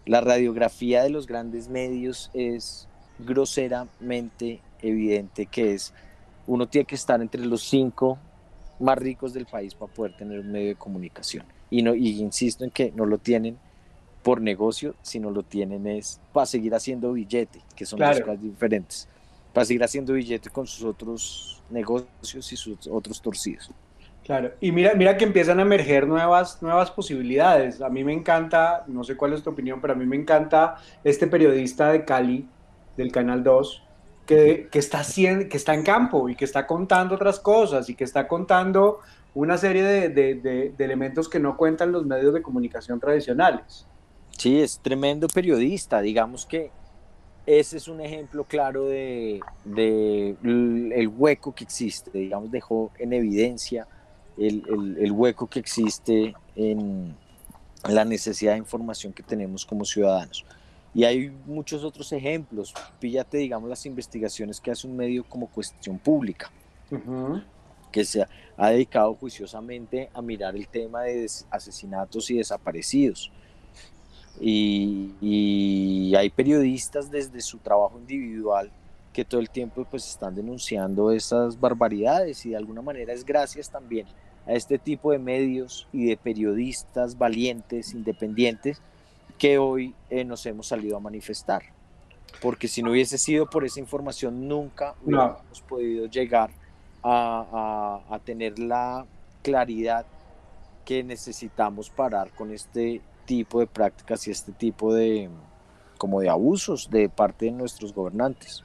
La 0.04 0.20
radiografía 0.20 1.02
de 1.02 1.10
los 1.10 1.26
grandes 1.26 1.68
medios 1.68 2.30
es 2.34 2.88
groseramente 3.18 4.60
evidente 4.80 5.46
que 5.46 5.74
es, 5.74 5.94
uno 6.46 6.66
tiene 6.66 6.84
que 6.84 6.96
estar 6.96 7.20
entre 7.22 7.44
los 7.44 7.62
cinco 7.62 8.18
más 8.80 8.98
ricos 8.98 9.32
del 9.32 9.46
país 9.46 9.74
para 9.74 9.92
poder 9.92 10.16
tener 10.16 10.40
un 10.40 10.50
medio 10.50 10.68
de 10.68 10.74
comunicación. 10.74 11.46
Y, 11.70 11.82
no, 11.82 11.94
y 11.94 12.20
insisto 12.20 12.64
en 12.64 12.70
que 12.70 12.92
no 12.92 13.06
lo 13.06 13.18
tienen 13.18 13.58
por 14.22 14.40
negocio, 14.40 14.94
sino 15.02 15.30
lo 15.30 15.42
tienen 15.42 15.86
es 15.86 16.20
para 16.32 16.46
seguir 16.46 16.74
haciendo 16.74 17.12
billete, 17.12 17.60
que 17.74 17.86
son 17.86 17.98
dos 17.98 18.20
cosas 18.20 18.42
diferentes. 18.42 19.08
Para 19.52 19.64
seguir 19.64 19.84
haciendo 19.84 20.12
billete 20.14 20.50
con 20.50 20.66
sus 20.66 20.84
otros 20.84 21.62
negocios 21.70 22.52
y 22.52 22.56
sus 22.56 22.86
otros 22.88 23.20
torcidos. 23.20 23.70
Claro, 24.24 24.52
y 24.60 24.70
mira, 24.70 24.94
mira 24.94 25.16
que 25.16 25.24
empiezan 25.24 25.58
a 25.58 25.62
emerger 25.62 26.06
nuevas, 26.06 26.62
nuevas 26.62 26.90
posibilidades. 26.92 27.82
A 27.82 27.88
mí 27.88 28.04
me 28.04 28.12
encanta, 28.12 28.84
no 28.86 29.02
sé 29.02 29.16
cuál 29.16 29.32
es 29.32 29.42
tu 29.42 29.50
opinión, 29.50 29.80
pero 29.80 29.94
a 29.94 29.96
mí 29.96 30.06
me 30.06 30.16
encanta 30.16 30.76
este 31.02 31.26
periodista 31.26 31.90
de 31.90 32.04
Cali, 32.04 32.48
del 32.96 33.10
Canal 33.10 33.42
2, 33.42 33.82
que, 34.26 34.68
está, 34.72 35.00
haciendo, 35.00 35.48
que 35.48 35.56
está 35.56 35.74
en 35.74 35.82
campo 35.82 36.28
y 36.28 36.36
que 36.36 36.44
está 36.44 36.66
contando 36.66 37.16
otras 37.16 37.40
cosas 37.40 37.88
y 37.90 37.96
que 37.96 38.04
está 38.04 38.28
contando 38.28 39.00
una 39.34 39.58
serie 39.58 39.82
de, 39.82 40.74
elementos 40.78 41.28
que 41.28 41.40
no 41.40 41.56
cuentan 41.56 41.90
los 41.90 42.06
medios 42.06 42.32
de 42.32 42.42
comunicación 42.42 43.00
tradicionales. 43.00 43.86
Sí, 44.38 44.60
es 44.60 44.78
tremendo 44.78 45.26
periodista. 45.26 46.00
Digamos 46.00 46.46
que 46.46 46.70
ese 47.44 47.76
es 47.76 47.88
un 47.88 48.00
ejemplo 48.00 48.44
claro 48.44 48.86
de, 48.86 49.40
el 49.74 51.08
hueco 51.16 51.52
que 51.54 51.64
existe. 51.64 52.10
Digamos, 52.16 52.52
dejó 52.52 52.92
en 52.98 53.12
evidencia 53.12 53.88
el 54.38 55.12
hueco 55.12 55.46
que 55.46 55.58
existe 55.58 56.34
en 56.56 57.16
la 57.88 58.04
necesidad 58.04 58.52
de 58.52 58.58
información 58.58 59.12
que 59.12 59.22
tenemos 59.22 59.64
como 59.64 59.84
ciudadanos. 59.84 60.44
Y 60.94 61.04
hay 61.04 61.30
muchos 61.46 61.84
otros 61.84 62.12
ejemplos. 62.12 62.74
Píllate, 63.00 63.38
digamos, 63.38 63.68
las 63.68 63.86
investigaciones 63.86 64.60
que 64.60 64.70
hace 64.70 64.86
un 64.86 64.96
medio 64.96 65.24
como 65.24 65.46
cuestión 65.48 65.98
pública, 65.98 66.50
que 67.90 68.04
se 68.04 68.26
ha 68.56 68.70
dedicado 68.70 69.14
juiciosamente 69.14 70.10
a 70.12 70.20
mirar 70.20 70.54
el 70.54 70.68
tema 70.68 71.02
de 71.02 71.28
asesinatos 71.50 72.30
y 72.30 72.36
desaparecidos. 72.36 73.32
Y, 74.40 76.14
hay 76.14 76.28
periodistas 76.30 77.10
desde 77.10 77.40
su 77.40 77.58
trabajo 77.58 77.98
individual 77.98 78.70
que 79.12 79.24
todo 79.24 79.40
el 79.40 79.50
tiempo 79.50 79.86
pues 79.90 80.08
están 80.08 80.34
denunciando 80.34 81.10
esas 81.10 81.60
barbaridades 81.60 82.44
y 82.46 82.50
de 82.50 82.56
alguna 82.56 82.82
manera 82.82 83.12
es 83.12 83.24
gracias 83.24 83.68
también 83.70 84.06
a 84.46 84.52
este 84.54 84.78
tipo 84.78 85.12
de 85.12 85.18
medios 85.18 85.86
y 85.92 86.06
de 86.06 86.16
periodistas 86.16 87.16
valientes, 87.16 87.92
independientes, 87.92 88.80
que 89.38 89.58
hoy 89.58 89.94
eh, 90.10 90.24
nos 90.24 90.44
hemos 90.46 90.66
salido 90.66 90.96
a 90.96 91.00
manifestar. 91.00 91.62
Porque 92.40 92.66
si 92.66 92.82
no 92.82 92.90
hubiese 92.90 93.18
sido 93.18 93.48
por 93.48 93.64
esa 93.64 93.78
información, 93.78 94.48
nunca 94.48 94.94
hubiéramos 95.04 95.60
podido 95.68 96.06
llegar 96.06 96.50
a, 97.02 98.00
a, 98.08 98.18
tener 98.20 98.58
la 98.58 99.06
claridad 99.42 100.06
que 100.84 101.04
necesitamos 101.04 101.90
parar 101.90 102.30
con 102.30 102.50
este 102.52 103.00
tipo 103.26 103.60
de 103.60 103.66
prácticas 103.66 104.26
y 104.26 104.30
este 104.30 104.52
tipo 104.52 104.94
de 104.94 105.28
como 105.98 106.20
de 106.20 106.28
abusos 106.28 106.90
de 106.90 107.08
parte 107.08 107.46
de 107.46 107.52
nuestros 107.52 107.92
gobernantes. 107.92 108.64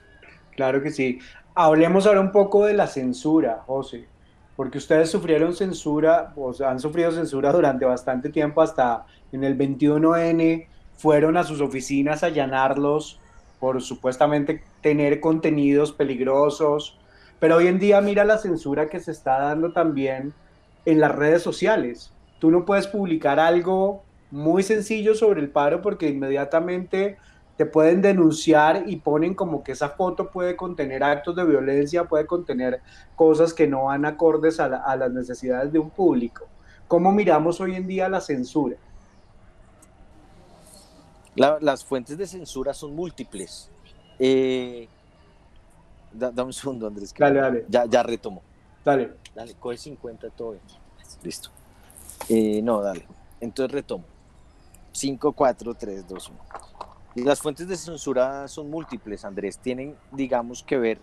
Claro 0.58 0.82
que 0.82 0.90
sí. 0.90 1.20
Hablemos 1.54 2.08
ahora 2.08 2.20
un 2.20 2.32
poco 2.32 2.66
de 2.66 2.74
la 2.74 2.88
censura, 2.88 3.64
José, 3.68 4.08
porque 4.56 4.80
ustedes 4.80 5.10
sufrieron 5.10 5.56
censura, 5.56 6.34
o 6.36 6.52
sea, 6.52 6.72
han 6.72 6.80
sufrido 6.80 7.12
censura 7.12 7.54
durante 7.54 7.86
bastante 7.86 8.30
tiempo 8.30 8.62
hasta 8.62 9.06
en 9.32 9.44
el 9.44 9.56
21N 9.56 10.68
fueron 10.98 11.38
a 11.38 11.44
sus 11.44 11.62
oficinas 11.62 12.24
a 12.24 12.28
allanarlos 12.28 13.20
por 13.60 13.82
supuestamente 13.84 14.64
tener 14.82 15.20
contenidos 15.20 15.92
peligrosos, 15.92 17.00
pero 17.40 17.58
hoy 17.58 17.68
en 17.68 17.78
día 17.78 18.02
mira 18.02 18.26
la 18.26 18.40
censura 18.40 18.90
que 18.90 19.00
se 19.00 19.12
está 19.12 19.40
dando 19.40 19.74
también 19.74 20.34
en 20.86 21.00
las 21.00 21.14
redes 21.14 21.44
sociales. 21.44 22.12
Tú 22.40 22.50
no 22.50 22.66
puedes 22.66 22.88
publicar 22.88 23.40
algo 23.40 24.04
muy 24.32 24.64
sencillo 24.64 25.14
sobre 25.14 25.42
el 25.42 25.50
paro 25.50 25.84
porque 25.84 26.10
inmediatamente 26.10 27.18
te 27.58 27.66
pueden 27.66 28.02
denunciar 28.02 28.84
y 28.88 28.98
ponen 28.98 29.34
como 29.34 29.64
que 29.64 29.72
esa 29.72 29.90
foto 29.90 30.30
puede 30.30 30.56
contener 30.56 31.04
actos 31.04 31.36
de 31.36 31.44
violencia, 31.44 32.06
puede 32.06 32.26
contener 32.26 32.82
cosas 33.16 33.54
que 33.54 33.68
no 33.68 33.86
van 33.86 34.06
acordes 34.06 34.60
a, 34.60 34.66
a 34.66 34.96
las 34.96 35.12
necesidades 35.12 35.72
de 35.74 35.80
un 35.80 35.90
público. 35.90 36.46
¿Cómo 36.88 37.12
miramos 37.12 37.60
hoy 37.60 37.76
en 37.76 37.88
día 37.88 38.08
la 38.08 38.22
censura? 38.22 38.78
las 41.62 41.86
fuentes 41.86 42.18
de 42.18 42.26
censura 42.26 42.74
son 42.74 42.96
múltiples. 42.96 43.70
Eh, 44.18 44.88
dame 46.12 46.44
un 46.44 46.54
segundo, 46.54 46.88
Andrés. 46.88 47.14
Dale, 47.18 47.40
dale. 47.40 47.66
Ya, 47.70 47.86
ya 47.86 48.04
retomo. 48.04 48.42
Dale. 48.84 49.14
Dale, 49.36 49.54
coge 49.60 49.78
50 49.78 50.30
todo 50.32 50.52
bien. 50.52 50.64
Listo. 51.24 51.50
Eh, 52.30 52.62
no, 52.64 52.82
dale. 52.82 53.06
Entonces 53.40 53.72
retomo. 53.72 54.04
5, 54.92 55.32
4, 55.32 55.74
3, 55.76 56.08
2, 56.08 56.30
1. 56.30 56.40
Las 57.24 57.42
fuentes 57.42 57.68
de 57.68 57.76
censura 57.76 58.48
son 58.48 58.70
múltiples, 58.70 59.26
Andrés. 59.26 59.58
Tienen, 59.58 59.96
digamos, 60.12 60.64
que 60.64 60.78
ver 60.78 61.00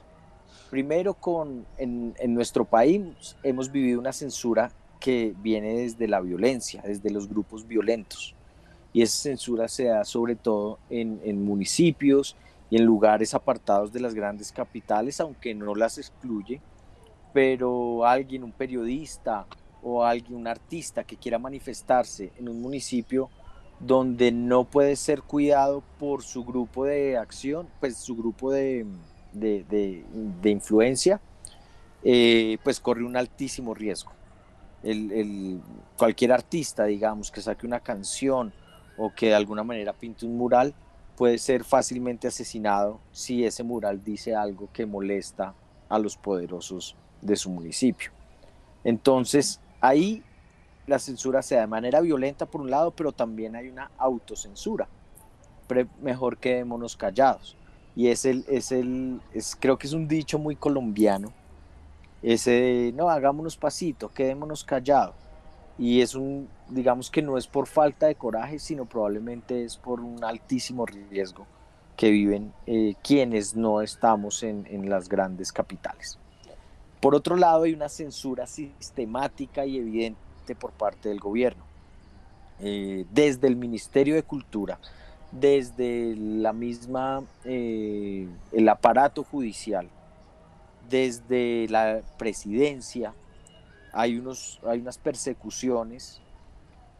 primero 0.70 1.14
con, 1.14 1.66
en, 1.76 2.14
en 2.18 2.34
nuestro 2.34 2.64
país 2.64 3.36
hemos 3.42 3.70
vivido 3.70 4.00
una 4.00 4.12
censura 4.12 4.70
que 5.00 5.34
viene 5.38 5.74
desde 5.74 6.08
la 6.08 6.20
violencia, 6.20 6.82
desde 6.82 7.10
los 7.10 7.28
grupos 7.28 7.66
violentos 7.66 8.34
y 8.94 9.02
esa 9.02 9.18
censura 9.18 9.68
se 9.68 9.84
da 9.84 10.04
sobre 10.04 10.36
todo 10.36 10.78
en, 10.88 11.44
municipios 11.44 12.36
y 12.70 12.76
en 12.76 12.84
lugares 12.84 13.34
apartados 13.34 13.92
de 13.92 14.00
las 14.00 14.14
grandes 14.14 14.52
capitales, 14.52 15.20
aunque 15.20 15.52
no 15.52 15.74
las 15.74 15.98
excluye, 15.98 16.60
pero 17.34 18.06
alguien, 18.06 18.44
un 18.44 18.52
periodista 18.52 19.46
o 19.82 20.04
alguien, 20.04 20.36
un 20.36 20.46
artista 20.46 21.02
que 21.02 21.16
quiera 21.16 21.38
manifestarse 21.40 22.32
en 22.38 22.48
un 22.48 22.62
municipio 22.62 23.28
donde 23.80 24.32
no 24.32 24.64
puede 24.64 24.96
ser 24.96 25.22
cuidado 25.22 25.82
por 25.98 26.22
su 26.22 26.44
grupo 26.44 26.84
de 26.84 27.16
acción, 27.18 27.68
pues 27.80 27.96
su 27.96 28.16
grupo 28.16 28.52
de, 28.52 28.86
influencia, 30.44 31.20
eh, 32.02 32.58
pues 32.62 32.80
corre 32.80 33.04
un 33.04 33.16
altísimo 33.16 33.74
riesgo. 33.74 34.12
cualquier 35.96 36.32
artista, 36.32 36.84
digamos, 36.84 37.30
que 37.30 37.40
saque 37.40 37.66
una 37.66 37.80
canción 37.80 38.52
o 38.96 39.12
que 39.14 39.26
de 39.26 39.34
alguna 39.34 39.64
manera 39.64 39.92
pinte 39.92 40.26
un 40.26 40.36
mural, 40.36 40.74
puede 41.16 41.38
ser 41.38 41.64
fácilmente 41.64 42.28
asesinado 42.28 43.00
si 43.12 43.44
ese 43.44 43.62
mural 43.62 44.02
dice 44.02 44.34
algo 44.34 44.68
que 44.72 44.86
molesta 44.86 45.54
a 45.88 45.98
los 45.98 46.16
poderosos 46.16 46.96
de 47.22 47.36
su 47.36 47.50
municipio. 47.50 48.10
Entonces, 48.82 49.60
ahí 49.80 50.22
la 50.86 50.98
censura 50.98 51.42
se 51.42 51.54
da 51.54 51.62
de 51.62 51.66
manera 51.66 52.00
violenta 52.00 52.46
por 52.46 52.60
un 52.60 52.70
lado, 52.70 52.90
pero 52.90 53.12
también 53.12 53.56
hay 53.56 53.68
una 53.68 53.90
autocensura. 53.98 54.88
mejor 56.00 56.36
quedémonos 56.38 56.96
callados. 56.96 57.56
Y 57.96 58.08
es 58.08 58.24
el, 58.24 58.44
es 58.48 58.72
el, 58.72 59.20
creo 59.60 59.78
que 59.78 59.86
es 59.86 59.92
un 59.92 60.08
dicho 60.08 60.38
muy 60.38 60.56
colombiano, 60.56 61.32
ese 62.22 62.92
no, 62.96 63.10
hagámonos 63.10 63.56
pasito, 63.56 64.12
quedémonos 64.12 64.64
callados 64.64 65.14
y 65.78 66.00
es 66.00 66.14
un, 66.14 66.48
digamos 66.68 67.10
que 67.10 67.22
no 67.22 67.36
es 67.36 67.46
por 67.46 67.66
falta 67.66 68.06
de 68.06 68.14
coraje, 68.14 68.58
sino 68.58 68.84
probablemente 68.84 69.64
es 69.64 69.76
por 69.76 70.00
un 70.00 70.22
altísimo 70.24 70.86
riesgo 70.86 71.46
que 71.96 72.10
viven 72.10 72.52
eh, 72.66 72.94
quienes 73.02 73.54
no 73.56 73.80
estamos 73.80 74.42
en, 74.42 74.66
en, 74.70 74.88
las 74.88 75.08
grandes 75.08 75.52
capitales. 75.52 76.18
Por 77.00 77.14
otro 77.14 77.36
lado, 77.36 77.64
hay 77.64 77.72
una 77.72 77.88
censura 77.88 78.46
sistemática 78.46 79.66
y 79.66 79.78
evidente 79.78 80.18
por 80.54 80.72
parte 80.72 81.08
del 81.08 81.20
gobierno. 81.20 81.64
eh, 82.60 83.04
desde 83.10 83.48
el 83.48 83.56
Ministerio 83.56 84.14
de 84.14 84.22
Cultura, 84.22 84.78
desde 85.32 86.14
la 86.16 86.52
misma, 86.52 87.24
eh, 87.44 88.28
el 88.52 88.68
aparato 88.68 89.24
judicial, 89.24 89.88
desde 90.88 91.66
la 91.68 92.02
presidencia, 92.16 93.14
hay, 93.92 94.18
unos, 94.18 94.60
hay 94.64 94.80
unas 94.80 94.98
persecuciones 94.98 96.20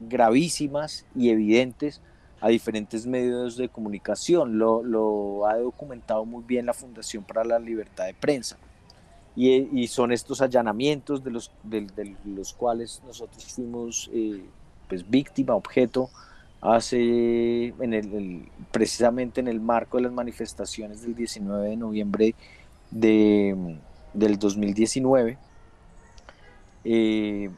gravísimas 0.01 1.07
y 1.14 1.30
evidentes 1.30 2.01
a 2.40 2.49
diferentes 2.49 3.07
medios 3.07 3.57
de 3.57 3.68
comunicación. 3.68 4.59
Lo, 4.59 4.82
lo, 4.82 5.47
ha 5.47 5.57
documentado 5.57 6.24
muy 6.24 6.42
bien 6.45 6.66
la 6.66 6.74
Fundación 6.74 7.24
para 7.24 7.45
la 7.45 7.59
Libertad 7.59 8.07
de 8.07 8.14
Prensa. 8.14 8.57
Y, 9.37 9.89
son 9.89 10.12
estos 10.12 10.41
allanamientos 10.41 11.24
de 11.24 11.30
los, 11.32 11.51
de, 11.64 12.16
los 12.24 12.53
cuales 12.53 13.03
nosotros 13.05 13.45
fuimos 13.45 14.09
eh, 14.12 14.45
pues, 14.89 15.09
víctima, 15.11 15.55
objeto, 15.55 16.09
hace 16.61 17.66
en 17.66 17.93
el, 17.93 18.49
precisamente 18.70 19.41
en 19.41 19.49
el 19.49 19.61
marco 19.61 19.97
de 19.97 20.05
las 20.05 20.12
manifestaciones 20.12 21.03
del 21.03 21.14
19 21.14 21.68
de 21.68 21.76
noviembre 21.76 22.35
de, 22.91 23.76
del 24.12 24.39
2019. 24.39 25.37
Eh, 26.85 27.51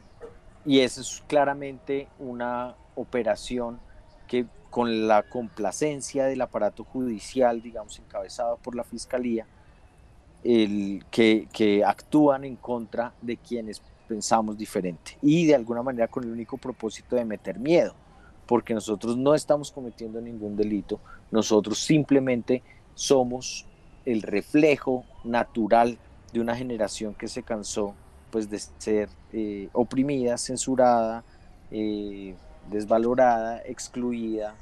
y 0.65 0.79
esa 0.79 1.01
es 1.01 1.23
claramente 1.27 2.07
una 2.19 2.75
operación 2.95 3.79
que 4.27 4.45
con 4.69 5.07
la 5.07 5.23
complacencia 5.23 6.25
del 6.25 6.41
aparato 6.41 6.83
judicial, 6.83 7.61
digamos, 7.61 7.99
encabezado 7.99 8.57
por 8.57 8.75
la 8.75 8.83
Fiscalía, 8.83 9.45
el, 10.43 11.03
que, 11.11 11.83
actúan 11.85 12.43
en 12.43 12.55
contra 12.55 13.13
de 13.21 13.37
quienes 13.37 13.81
pensamos 14.07 14.57
diferente 14.57 15.17
y 15.21 15.45
de 15.45 15.55
alguna 15.55 15.83
manera 15.83 16.07
con 16.07 16.23
el 16.23 16.31
único 16.31 16.57
propósito 16.57 17.15
de 17.15 17.25
meter 17.25 17.59
miedo, 17.59 17.93
porque 18.45 18.73
nosotros 18.73 19.17
no 19.17 19.35
estamos 19.35 19.71
cometiendo 19.71 20.21
ningún 20.21 20.55
delito, 20.55 20.99
nosotros 21.31 21.79
simplemente 21.79 22.63
somos 22.95 23.65
el 24.05 24.21
reflejo 24.21 25.03
natural 25.25 25.97
de 26.31 26.39
una 26.39 26.55
generación 26.55 27.13
que 27.13 27.27
se 27.27 27.43
cansó 27.43 27.93
pues 28.31 28.49
de 28.49 28.59
ser 28.59 29.09
eh, 29.33 29.69
oprimida, 29.73 30.37
censurada, 30.37 31.23
eh, 31.71 32.35
desvalorada, 32.69 33.61
excluida. 33.65 34.55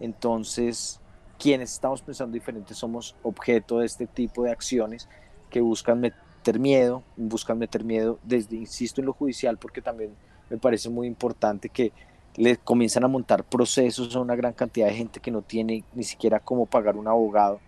Entonces, 0.00 1.00
quienes 1.38 1.72
estamos 1.72 2.02
pensando 2.02 2.34
diferente 2.34 2.74
somos 2.74 3.14
objeto 3.22 3.78
de 3.78 3.86
este 3.86 4.06
tipo 4.06 4.44
de 4.44 4.50
acciones 4.50 5.08
que 5.50 5.60
buscan 5.60 6.00
meter 6.00 6.58
miedo, 6.58 7.02
buscan 7.16 7.58
meter 7.58 7.84
miedo 7.84 8.18
desde, 8.22 8.56
insisto, 8.56 9.00
en 9.00 9.06
lo 9.06 9.12
judicial, 9.12 9.58
porque 9.58 9.82
también 9.82 10.14
me 10.50 10.58
parece 10.58 10.88
muy 10.88 11.06
importante 11.06 11.68
que 11.68 11.92
le 12.36 12.56
comienzan 12.58 13.04
a 13.04 13.08
montar 13.08 13.44
procesos 13.44 14.14
a 14.14 14.20
una 14.20 14.36
gran 14.36 14.52
cantidad 14.52 14.86
de 14.86 14.94
gente 14.94 15.20
que 15.20 15.30
no 15.30 15.42
tiene 15.42 15.84
ni 15.94 16.04
siquiera 16.04 16.38
cómo 16.38 16.66
pagar 16.66 16.96
un 16.96 17.08
abogado. 17.08 17.60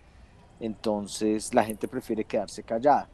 Entonces 0.61 1.55
la 1.55 1.65
gente 1.65 1.89
prefiere 1.89 2.25
quedarse 2.25 2.63
callada. 2.63 3.09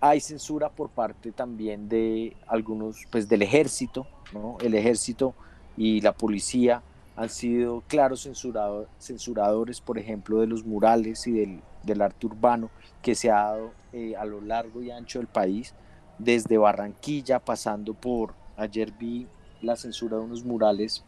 Hay 0.00 0.20
censura 0.20 0.68
por 0.68 0.90
parte 0.90 1.32
también 1.32 1.88
de 1.88 2.36
algunos, 2.46 3.04
pues 3.10 3.28
del 3.28 3.42
ejército, 3.42 4.06
¿no? 4.32 4.58
El 4.60 4.74
ejército 4.74 5.34
y 5.76 6.00
la 6.00 6.12
policía 6.12 6.82
han 7.16 7.28
sido 7.30 7.82
claros 7.88 8.22
censurado, 8.22 8.86
censuradores, 8.98 9.80
por 9.80 9.98
ejemplo, 9.98 10.40
de 10.40 10.46
los 10.46 10.64
murales 10.64 11.26
y 11.26 11.32
del, 11.32 11.60
del 11.82 12.02
arte 12.02 12.26
urbano 12.26 12.70
que 13.02 13.14
se 13.14 13.30
ha 13.30 13.42
dado 13.42 13.72
eh, 13.92 14.14
a 14.16 14.24
lo 14.24 14.40
largo 14.40 14.82
y 14.82 14.90
ancho 14.90 15.18
del 15.18 15.28
país, 15.28 15.74
desde 16.18 16.58
Barranquilla, 16.58 17.38
pasando 17.38 17.94
por, 17.94 18.34
ayer 18.56 18.92
vi 18.92 19.26
la 19.62 19.76
censura 19.76 20.18
de 20.18 20.22
unos 20.24 20.44
murales 20.44 21.04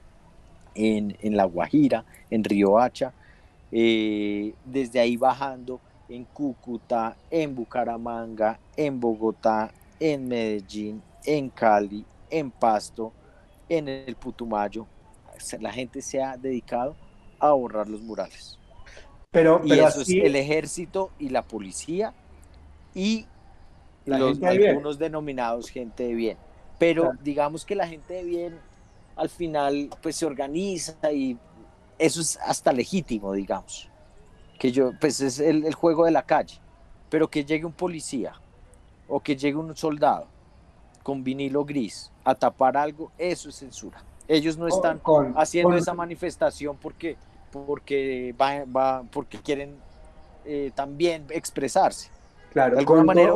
en, 0.74 1.16
en 1.20 1.36
La 1.36 1.44
Guajira, 1.44 2.04
en 2.30 2.44
Río 2.44 2.78
Hacha, 2.78 3.12
eh, 3.70 4.54
desde 4.64 5.00
ahí 5.00 5.16
bajando 5.16 5.80
en 6.08 6.24
Cúcuta, 6.24 7.16
en 7.30 7.54
Bucaramanga, 7.54 8.58
en 8.76 8.98
Bogotá, 8.98 9.70
en 10.00 10.26
Medellín, 10.26 11.02
en 11.24 11.50
Cali, 11.50 12.04
en 12.30 12.50
Pasto, 12.50 13.12
en 13.68 13.88
el 13.88 14.16
Putumayo. 14.16 14.86
La 15.60 15.72
gente 15.72 16.02
se 16.02 16.22
ha 16.22 16.36
dedicado 16.36 16.96
a 17.38 17.52
borrar 17.52 17.88
los 17.88 18.00
murales. 18.00 18.58
Pero, 19.30 19.60
y 19.64 19.72
eso 19.72 20.00
es 20.00 20.08
el 20.08 20.36
ejército 20.36 21.10
y 21.18 21.28
la 21.28 21.42
policía 21.42 22.14
y 22.94 23.26
los, 24.06 24.42
algunos 24.42 24.98
denominados 24.98 25.68
gente 25.68 26.04
de 26.04 26.14
bien. 26.14 26.38
Pero 26.78 27.12
digamos 27.22 27.64
que 27.64 27.74
la 27.74 27.86
gente 27.86 28.14
de 28.14 28.24
bien 28.24 28.58
al 29.16 29.28
final 29.28 29.90
pues 30.00 30.16
se 30.16 30.24
organiza 30.24 31.12
y 31.12 31.36
eso 31.98 32.20
es 32.20 32.38
hasta 32.38 32.72
legítimo, 32.72 33.32
digamos. 33.32 33.90
Que 34.58 34.72
yo, 34.72 34.92
pues 34.98 35.20
es 35.20 35.40
el, 35.40 35.64
el 35.64 35.74
juego 35.74 36.04
de 36.04 36.12
la 36.12 36.22
calle. 36.22 36.58
Pero 37.10 37.28
que 37.28 37.44
llegue 37.44 37.64
un 37.64 37.72
policía 37.72 38.34
o 39.08 39.20
que 39.20 39.36
llegue 39.36 39.56
un 39.56 39.76
soldado 39.76 40.26
con 41.02 41.24
vinilo 41.24 41.64
gris 41.64 42.12
a 42.24 42.34
tapar 42.34 42.76
algo, 42.76 43.10
eso 43.16 43.48
es 43.48 43.56
censura. 43.56 44.04
Ellos 44.28 44.58
no 44.58 44.68
están 44.68 45.00
haciendo 45.36 45.74
esa 45.74 45.94
manifestación 45.94 46.76
porque, 46.76 47.16
porque, 47.50 48.34
va, 48.38 48.64
va 48.64 49.02
porque 49.10 49.38
quieren 49.38 49.74
eh, 50.44 50.70
también 50.74 51.24
expresarse. 51.30 52.10
Claro, 52.52 52.82
con, 52.84 53.04
manera, 53.04 53.32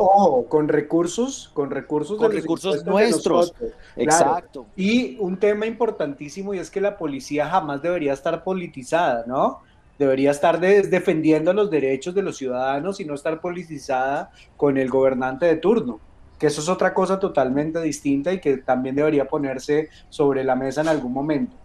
con 0.49 0.67
recursos, 0.67 1.51
con 1.53 1.71
recursos, 1.71 2.17
con 2.17 2.31
recursos 2.31 2.85
nuestros. 2.85 3.53
Exacto. 3.95 4.65
Y 4.75 5.17
un 5.17 5.37
tema 5.37 5.65
importantísimo 5.65 6.53
y 6.53 6.59
es 6.59 6.69
que 6.69 6.81
la 6.81 6.97
policía 6.97 7.47
jamás 7.47 7.81
debería 7.81 8.13
estar 8.13 8.43
politizada, 8.43 9.23
¿no? 9.27 9.61
Debería 9.99 10.31
estar 10.31 10.59
defendiendo 10.59 11.53
los 11.53 11.69
derechos 11.69 12.15
de 12.15 12.23
los 12.23 12.37
ciudadanos 12.37 12.99
y 12.99 13.05
no 13.05 13.13
estar 13.13 13.39
politizada 13.39 14.31
con 14.57 14.77
el 14.77 14.89
gobernante 14.89 15.45
de 15.45 15.57
turno 15.57 15.99
que 16.43 16.47
eso 16.47 16.59
es 16.59 16.67
otra 16.67 16.93
cosa 16.93 17.17
totalmente 17.17 17.79
distinta 17.79 18.33
y 18.33 18.41
que 18.41 18.57
también 18.57 18.95
debería 18.95 19.25
ponerse 19.25 19.87
sobre 20.09 20.43
la 20.43 20.57
mesa 20.57 20.81
en 20.81 20.89
algún 20.89 21.13
momento. 21.13 21.55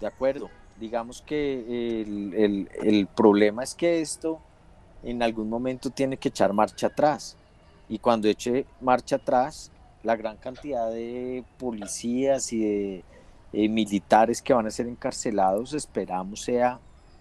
De 0.00 0.06
acuerdo, 0.06 0.48
digamos 0.78 1.20
que 1.20 2.02
el, 2.02 2.68
el, 2.80 3.08
problema 3.08 3.64
es 3.64 3.74
que 3.74 4.02
esto 4.02 4.38
en 5.02 5.20
algún 5.20 5.48
momento 5.48 5.90
tiene 5.90 6.16
que 6.16 6.28
echar 6.28 6.52
marcha 6.52 6.86
atrás. 6.86 7.36
Y 7.88 7.98
cuando 7.98 8.28
eche 8.28 8.66
marcha 8.80 9.16
atrás, 9.16 9.72
la 10.04 10.14
gran 10.14 10.36
cantidad 10.36 10.88
de 10.88 11.42
policías 11.58 12.52
y 12.52 12.60
de 12.60 13.04
eh, 13.52 13.68
militares 13.68 14.40
que 14.40 14.52
van 14.52 14.68
a 14.68 14.70
ser 14.70 14.86
encarcelados 14.86 15.72
esperamos 15.72 16.42
sea 16.42 16.78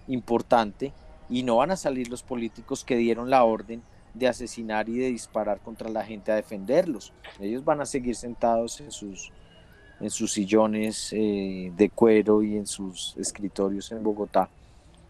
importante. 0.07 0.93
Y 1.27 1.41
no 1.41 1.55
van 1.55 1.71
a 1.71 1.75
salir 1.75 2.07
los 2.07 2.21
políticos 2.21 2.83
que 2.83 2.97
dieron 2.97 3.31
la 3.31 3.43
orden 3.43 3.81
de 4.13 4.27
asesinar 4.27 4.89
y 4.89 4.97
de 4.97 5.07
disparar 5.07 5.59
contra 5.59 5.89
la 5.89 6.03
gente 6.03 6.31
a 6.31 6.35
defenderlos. 6.35 7.13
Ellos 7.39 7.63
van 7.63 7.81
a 7.81 7.85
seguir 7.85 8.15
sentados 8.15 8.79
en 8.81 8.91
sus, 8.91 9.31
en 9.99 10.09
sus 10.09 10.33
sillones 10.33 11.13
eh, 11.13 11.71
de 11.75 11.89
cuero 11.89 12.43
y 12.43 12.57
en 12.57 12.67
sus 12.67 13.15
escritorios 13.17 13.91
en 13.91 14.03
Bogotá, 14.03 14.49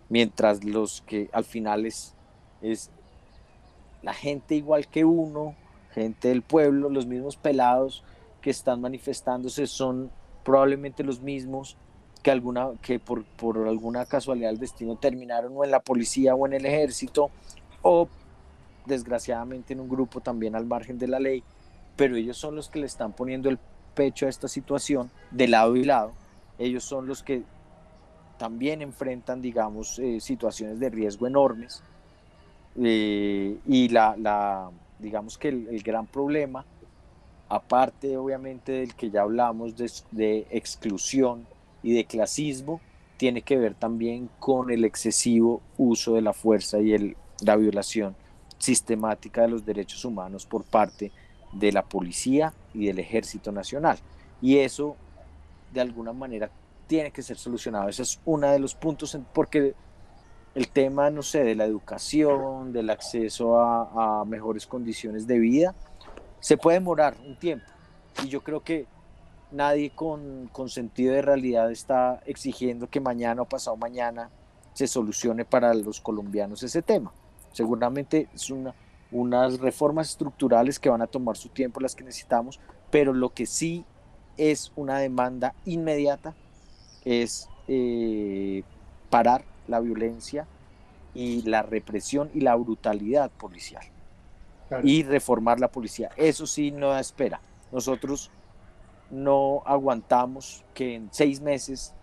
mientras 0.09 0.63
los 0.63 1.01
que 1.01 1.29
al 1.31 1.43
final 1.43 1.85
es, 1.85 2.13
es 2.61 2.89
la 4.01 4.13
gente 4.13 4.55
igual 4.55 4.87
que 4.87 5.05
uno, 5.05 5.55
gente 5.93 6.29
del 6.29 6.41
pueblo, 6.41 6.89
los 6.89 7.05
mismos 7.05 7.35
pelados 7.35 8.03
que 8.41 8.49
están 8.49 8.81
manifestándose 8.81 9.67
son 9.67 10.11
probablemente 10.43 11.03
los 11.03 11.21
mismos 11.21 11.77
que, 12.23 12.31
alguna, 12.31 12.71
que 12.81 12.99
por, 12.99 13.23
por 13.23 13.67
alguna 13.67 14.05
casualidad 14.05 14.49
del 14.49 14.59
destino 14.59 14.95
terminaron 14.95 15.53
o 15.55 15.63
en 15.63 15.71
la 15.71 15.79
policía 15.79 16.35
o 16.35 16.45
en 16.45 16.53
el 16.53 16.65
ejército 16.65 17.29
o 17.81 18.07
desgraciadamente 18.89 19.71
en 19.71 19.79
un 19.79 19.87
grupo 19.87 20.19
también 20.19 20.55
al 20.55 20.65
margen 20.65 20.97
de 20.97 21.07
la 21.07 21.19
ley, 21.19 21.43
pero 21.95 22.17
ellos 22.17 22.37
son 22.37 22.55
los 22.55 22.67
que 22.67 22.79
le 22.79 22.85
están 22.85 23.13
poniendo 23.13 23.49
el 23.49 23.57
pecho 23.93 24.25
a 24.25 24.29
esta 24.29 24.49
situación 24.49 25.09
de 25.31 25.47
lado 25.47 25.77
y 25.77 25.85
lado. 25.85 26.11
Ellos 26.57 26.83
son 26.83 27.07
los 27.07 27.23
que 27.23 27.43
también 28.37 28.81
enfrentan, 28.81 29.41
digamos, 29.41 29.99
eh, 29.99 30.19
situaciones 30.19 30.79
de 30.79 30.89
riesgo 30.89 31.27
enormes. 31.27 31.83
Eh, 32.81 33.57
y 33.65 33.89
la, 33.89 34.69
digamos 34.99 35.37
que 35.37 35.49
el, 35.49 35.83
gran 35.83 36.05
problema, 36.07 36.65
aparte 37.49 38.17
obviamente 38.17 38.71
del 38.71 38.95
que 38.95 39.09
ya 39.09 39.21
hablamos 39.21 39.75
de, 39.75 39.91
de 40.11 40.47
exclusión 40.51 41.45
y 41.83 41.93
de 41.93 42.05
clasismo, 42.05 42.81
tiene 43.17 43.41
que 43.41 43.57
ver 43.57 43.73
también 43.73 44.29
con 44.39 44.71
el 44.71 44.85
excesivo 44.85 45.61
uso 45.77 46.15
de 46.15 46.21
la 46.21 46.31
fuerza 46.31 46.79
y 46.79 46.93
el, 46.93 47.17
la 47.41 47.57
violación 47.57 48.15
sistemática 48.59 49.41
de 49.41 49.47
los 49.47 49.65
derechos 49.65 50.05
humanos 50.05 50.45
por 50.45 50.63
parte 50.63 51.11
de 51.51 51.71
la 51.71 51.83
policía 51.83 52.53
y 52.73 52.85
del 52.85 52.99
ejército 52.99 53.51
nacional. 53.51 53.97
Y 54.41 54.59
eso, 54.59 54.95
de 55.73 55.81
alguna 55.81 56.13
manera, 56.13 56.51
tiene 56.87 57.11
que 57.11 57.21
ser 57.21 57.37
solucionado. 57.37 57.89
Ese 57.89 58.03
es 58.03 58.19
uno 58.25 58.49
de 58.51 58.59
los 58.59 58.75
puntos, 58.75 59.17
porque 59.33 59.73
el 60.55 60.69
tema, 60.69 61.09
no 61.09 61.21
sé, 61.21 61.43
de 61.43 61.55
la 61.55 61.65
educación, 61.65 62.73
del 62.73 62.89
acceso 62.89 63.59
a, 63.59 64.25
mejores 64.25 64.65
condiciones 64.65 65.27
de 65.27 65.39
vida, 65.39 65.75
se 66.39 66.57
puede 66.57 66.79
demorar 66.79 67.15
un 67.25 67.37
tiempo. 67.37 67.65
Y 68.23 68.27
yo 68.27 68.41
creo 68.41 68.61
que 68.63 68.85
nadie 69.51 69.91
con, 69.91 70.49
sentido 70.67 71.13
de 71.13 71.21
realidad 71.21 71.71
está 71.71 72.21
exigiendo 72.25 72.89
que 72.89 72.99
mañana 72.99 73.41
o 73.41 73.45
pasado 73.45 73.77
mañana 73.77 74.29
se 74.73 74.87
solucione 74.87 75.45
para 75.45 75.73
los 75.73 76.01
colombianos 76.01 76.63
ese 76.63 76.81
tema. 76.81 77.11
Seguramente 77.59 78.29
es 78.33 78.51
una, 78.51 78.73
unas 79.11 79.59
reformas 79.59 80.11
estructurales 80.11 80.79
que 80.79 80.87
van 80.87 81.01
a 81.01 81.07
tomar 81.07 81.35
su 81.35 81.49
tiempo, 81.49 81.81
las 81.81 81.93
que 81.93 82.05
necesitamos, 82.05 82.57
pero 82.89 83.11
lo 83.11 83.33
que 83.33 83.45
sí 83.45 83.83
es 84.37 84.71
una 84.77 84.97
demanda 84.99 85.53
inmediata 85.65 86.33
es 87.03 87.49
eh, 87.67 88.63
parar 89.09 89.43
la 89.67 89.81
violencia 89.81 90.47
y 91.13 91.41
la 91.41 91.61
represión 91.61 92.31
y 92.33 92.39
la 92.39 92.55
brutalidad 92.55 93.29
policial 93.29 93.83
y 94.81 95.03
reformar 95.03 95.59
la 95.59 95.67
policía. 95.67 96.11
Eso 96.15 96.47
sí 96.47 96.71
no 96.71 96.91
da 96.91 97.01
espera. 97.01 97.41
Nosotros 97.73 98.31
no 99.11 99.63
aguantamos 99.65 100.63
que 100.73 100.95
en 100.95 101.09
seis 101.11 101.41
meses 101.41 101.93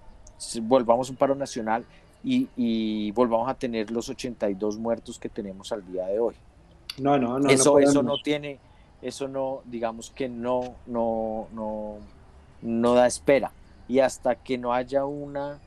volvamos 0.64 1.08
a 1.08 1.12
un 1.12 1.16
paro 1.16 1.34
nacional 1.34 1.86
y, 2.28 3.10
volvamos 3.12 3.48
a 3.48 3.54
tener 3.54 3.90
los 3.90 4.08
82 4.08 4.78
muertos 4.78 5.18
que 5.18 5.28
tenemos 5.28 5.70
al 5.72 5.86
día 5.86 6.06
de 6.06 6.18
hoy. 6.18 6.34
No, 6.98 7.18
no, 7.18 7.38
no. 7.38 7.48
Eso 7.48 7.74
no, 7.74 7.78
eso 7.78 8.02
no 8.02 8.18
tiene, 8.22 8.58
eso 9.00 9.28
no, 9.28 9.60
digamos 9.64 10.10
que 10.10 10.28
no, 10.28 10.74
no, 10.86 11.46
no, 11.52 11.98
no 12.62 12.94
da 12.94 13.06
espera. 13.06 13.52
Y 13.88 14.00
hasta 14.00 14.34
que 14.34 14.58
no 14.58 14.72
haya 14.72 15.04
una 15.04 15.60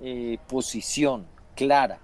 eh, 0.00 0.38
posición 0.48 1.26
clara 1.56 1.98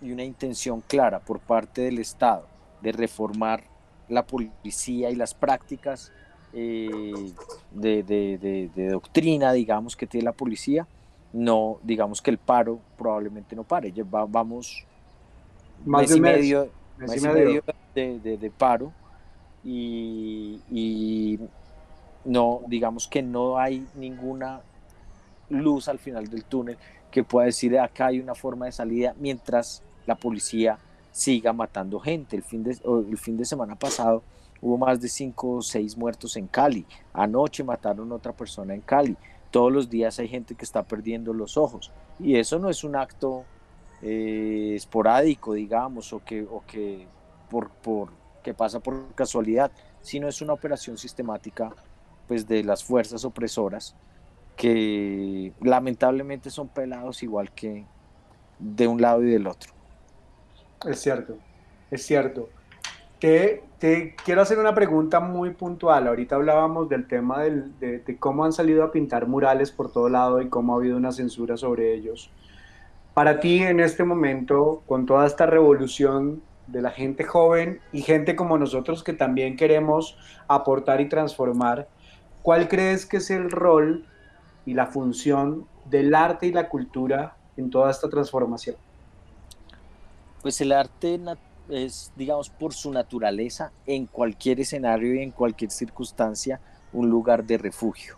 y 0.00 0.12
una 0.12 0.24
intención 0.24 0.80
clara 0.80 1.20
por 1.20 1.40
parte 1.40 1.82
del 1.82 1.98
Estado 1.98 2.46
de 2.80 2.92
reformar 2.92 3.64
la 4.08 4.24
policía 4.24 5.10
y 5.10 5.16
las 5.16 5.34
prácticas 5.34 6.12
eh, 6.52 7.32
de, 7.72 8.88
doctrina, 8.90 9.52
digamos, 9.52 9.96
que 9.96 10.06
tiene 10.06 10.24
la 10.24 10.32
policía, 10.32 10.86
no, 11.36 11.78
digamos 11.82 12.22
que 12.22 12.30
el 12.30 12.38
paro 12.38 12.80
probablemente 12.96 13.54
no 13.54 13.62
pare. 13.62 13.92
vamos 14.10 14.86
más 15.84 16.02
mes 16.02 16.16
y 16.16 16.20
medio, 16.20 16.70
de, 17.94 18.52
paro 18.56 18.90
y, 19.62 21.38
no, 22.24 22.62
digamos 22.66 23.06
que 23.06 23.22
no 23.22 23.58
hay 23.58 23.86
ninguna 23.94 24.62
luz 25.50 25.88
al 25.88 25.98
final 25.98 26.26
del 26.26 26.44
túnel 26.44 26.78
que 27.10 27.22
pueda 27.22 27.46
decir 27.46 27.78
acá 27.78 28.06
hay 28.06 28.18
una 28.18 28.34
forma 28.34 28.66
de 28.66 28.72
salida 28.72 29.14
mientras 29.18 29.82
la 30.06 30.14
policía 30.14 30.78
siga 31.12 31.52
matando 31.52 32.00
gente. 32.00 32.36
El 32.36 32.42
fin 32.42 32.62
de, 32.62 32.78
el 33.10 33.18
fin 33.18 33.36
de 33.36 33.44
semana 33.44 33.74
pasado 33.76 34.22
Hubo 34.60 34.78
más 34.78 35.00
de 35.00 35.08
cinco 35.08 35.56
o 35.56 35.62
seis 35.62 35.96
muertos 35.96 36.36
en 36.36 36.46
Cali. 36.46 36.86
Anoche 37.12 37.62
mataron 37.62 38.10
a 38.12 38.14
otra 38.14 38.32
persona 38.32 38.74
en 38.74 38.80
Cali. 38.80 39.16
Todos 39.56 39.72
los 39.72 39.88
días 39.88 40.18
hay 40.18 40.28
gente 40.28 40.54
que 40.54 40.66
está 40.66 40.82
perdiendo 40.82 41.32
los 41.32 41.56
ojos. 41.56 41.90
Y 42.18 42.36
eso 42.36 42.58
no 42.58 42.68
es 42.68 42.84
un 42.84 42.94
acto 42.94 43.46
eh, 44.02 44.74
esporádico, 44.76 45.54
digamos, 45.54 46.12
o 46.12 46.22
que, 46.22 46.42
o 46.42 46.62
que, 46.66 47.06
por, 47.48 47.70
por, 47.70 48.10
que 48.42 48.52
pasa 48.52 48.80
por 48.80 49.14
casualidad, 49.14 49.70
sino 50.02 50.28
es 50.28 50.42
una 50.42 50.52
operación 50.52 50.98
sistemática 50.98 51.74
pues, 52.28 52.46
de 52.46 52.64
las 52.64 52.84
fuerzas 52.84 53.24
opresoras 53.24 53.96
que 54.56 55.54
lamentablemente 55.62 56.50
son 56.50 56.68
pelados 56.68 57.22
igual 57.22 57.50
que 57.52 57.86
de 58.58 58.86
un 58.86 59.00
lado 59.00 59.22
y 59.22 59.30
del 59.30 59.46
otro. 59.46 59.72
Es 60.84 61.00
cierto, 61.00 61.38
es 61.90 62.04
cierto. 62.04 62.50
Te, 63.18 63.62
te, 63.78 64.14
quiero 64.24 64.42
hacer 64.42 64.58
una 64.58 64.74
pregunta 64.74 65.20
muy 65.20 65.50
puntual. 65.50 66.06
Ahorita 66.06 66.36
hablábamos 66.36 66.88
del 66.88 67.06
tema 67.06 67.42
de, 67.42 68.16
cómo 68.18 68.44
han 68.44 68.52
salido 68.52 68.84
a 68.84 68.92
pintar 68.92 69.26
murales 69.26 69.70
por 69.72 69.90
todo 69.90 70.08
lado 70.08 70.40
y 70.40 70.48
cómo 70.48 70.74
ha 70.74 70.76
habido 70.76 70.96
una 70.96 71.12
censura 71.12 71.56
sobre 71.56 71.94
ellos. 71.94 72.30
Para 73.14 73.40
ti 73.40 73.62
en 73.62 73.80
este 73.80 74.04
momento, 74.04 74.82
con 74.86 75.06
toda 75.06 75.26
esta 75.26 75.46
revolución 75.46 76.42
de 76.66 76.82
la 76.82 76.90
gente 76.90 77.24
joven 77.24 77.80
y 77.92 78.02
gente 78.02 78.36
como 78.36 78.58
nosotros 78.58 79.02
que 79.02 79.12
también 79.12 79.56
queremos 79.56 80.18
aportar 80.48 81.00
y 81.00 81.08
transformar, 81.08 81.88
¿cuál 82.42 82.68
crees 82.68 83.06
que 83.06 83.18
es 83.18 83.30
el 83.30 83.50
rol 83.50 84.04
y 84.66 84.74
la 84.74 84.86
función 84.86 85.66
del 85.86 86.14
arte 86.14 86.48
y 86.48 86.52
la 86.52 86.68
cultura 86.68 87.36
en 87.56 87.70
toda 87.70 87.90
esta 87.90 88.10
transformación? 88.10 88.76
Pues 90.42 90.60
el 90.60 90.72
arte 90.72 91.18
es, 91.68 92.12
digamos, 92.16 92.50
por 92.50 92.72
su 92.72 92.92
naturaleza, 92.92 93.72
en 93.86 94.06
cualquier 94.06 94.60
escenario 94.60 95.14
y 95.14 95.22
en 95.22 95.30
cualquier 95.30 95.70
circunstancia, 95.70 96.60
un 96.92 97.10
lugar 97.10 97.44
de 97.44 97.58
refugio. 97.58 98.16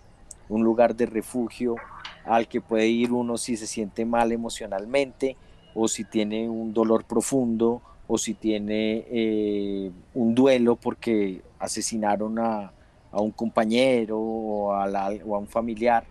Un 0.49 0.65
lugar 0.65 0.95
de 0.95 1.07
refugio 1.07 1.77
al 2.25 2.49
que 2.49 2.61
puede 2.61 2.89
ir 2.89 3.13
uno 3.13 3.37
si 3.37 3.57
se 3.57 3.67
siente 3.67 4.05
mal 4.05 4.33
emocionalmente 4.33 5.37
o 5.75 5.89
si 5.89 6.05
tiene 6.05 6.49
un 6.49 6.73
dolor 6.73 7.05
profundo 7.05 7.83
o 8.07 8.19
si 8.19 8.35
tiene 8.35 9.05
eh, 9.11 9.91
un 10.15 10.35
duelo 10.35 10.77
porque 10.77 11.43
asesinaron 11.59 12.39
a, 12.39 12.73
un 13.13 13.31
compañero 13.31 14.19
o 14.19 14.73
a, 14.73 14.87
o 15.25 15.35
a, 15.35 15.39
un 15.39 15.49
familiar. 15.49 16.05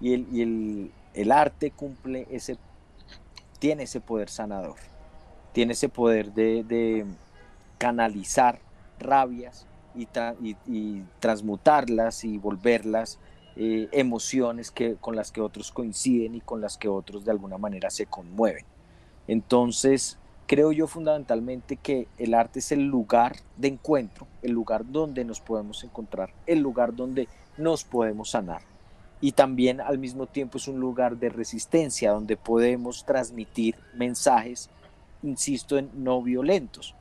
Y, 0.00 0.14
el, 0.14 0.26
y 0.32 0.42
el, 0.42 0.90
el 1.14 1.32
arte 1.32 1.70
cumple 1.70 2.26
ese, 2.30 2.56
tiene 3.58 3.84
ese 3.84 4.00
poder 4.00 4.28
sanador 4.28 4.91
tiene 5.52 5.72
ese 5.72 5.88
poder 5.88 6.32
de, 6.32 7.04
canalizar 7.78 8.60
rabias 8.98 9.66
y, 9.94 11.02
transmutarlas 11.18 12.24
y 12.24 12.38
volverlas 12.38 13.18
eh, 13.56 13.88
emociones 13.92 14.70
que, 14.70 14.94
con 14.96 15.16
las 15.16 15.32
que 15.32 15.40
otros 15.40 15.72
coinciden 15.72 16.36
y 16.36 16.40
con 16.40 16.60
las 16.60 16.78
que 16.78 16.88
otros 16.88 17.24
de 17.24 17.32
alguna 17.32 17.58
manera 17.58 17.90
se 17.90 18.06
conmueven. 18.06 18.64
Entonces, 19.26 20.18
creo 20.46 20.72
yo 20.72 20.86
fundamentalmente 20.86 21.76
que 21.76 22.08
el 22.18 22.34
arte 22.34 22.60
es 22.60 22.72
el 22.72 22.86
lugar 22.86 23.36
de 23.56 23.68
encuentro, 23.68 24.26
el 24.42 24.52
lugar 24.52 24.84
donde 24.90 25.24
nos 25.24 25.40
podemos 25.40 25.84
encontrar, 25.84 26.32
el 26.46 26.60
lugar 26.60 26.94
donde 26.94 27.28
nos 27.56 27.84
podemos 27.84 28.30
sanar. 28.30 28.62
Y 29.20 29.32
también 29.32 29.80
al 29.80 29.98
mismo 29.98 30.26
tiempo 30.26 30.58
es 30.58 30.66
un 30.66 30.80
lugar 30.80 31.16
de 31.16 31.28
resistencia, 31.28 32.10
donde 32.10 32.36
podemos 32.36 33.04
transmitir 33.04 33.76
mensajes 33.94 34.68
insisto 35.22 35.78
en 35.78 35.90
no 35.94 36.22
violentos, 36.22 36.94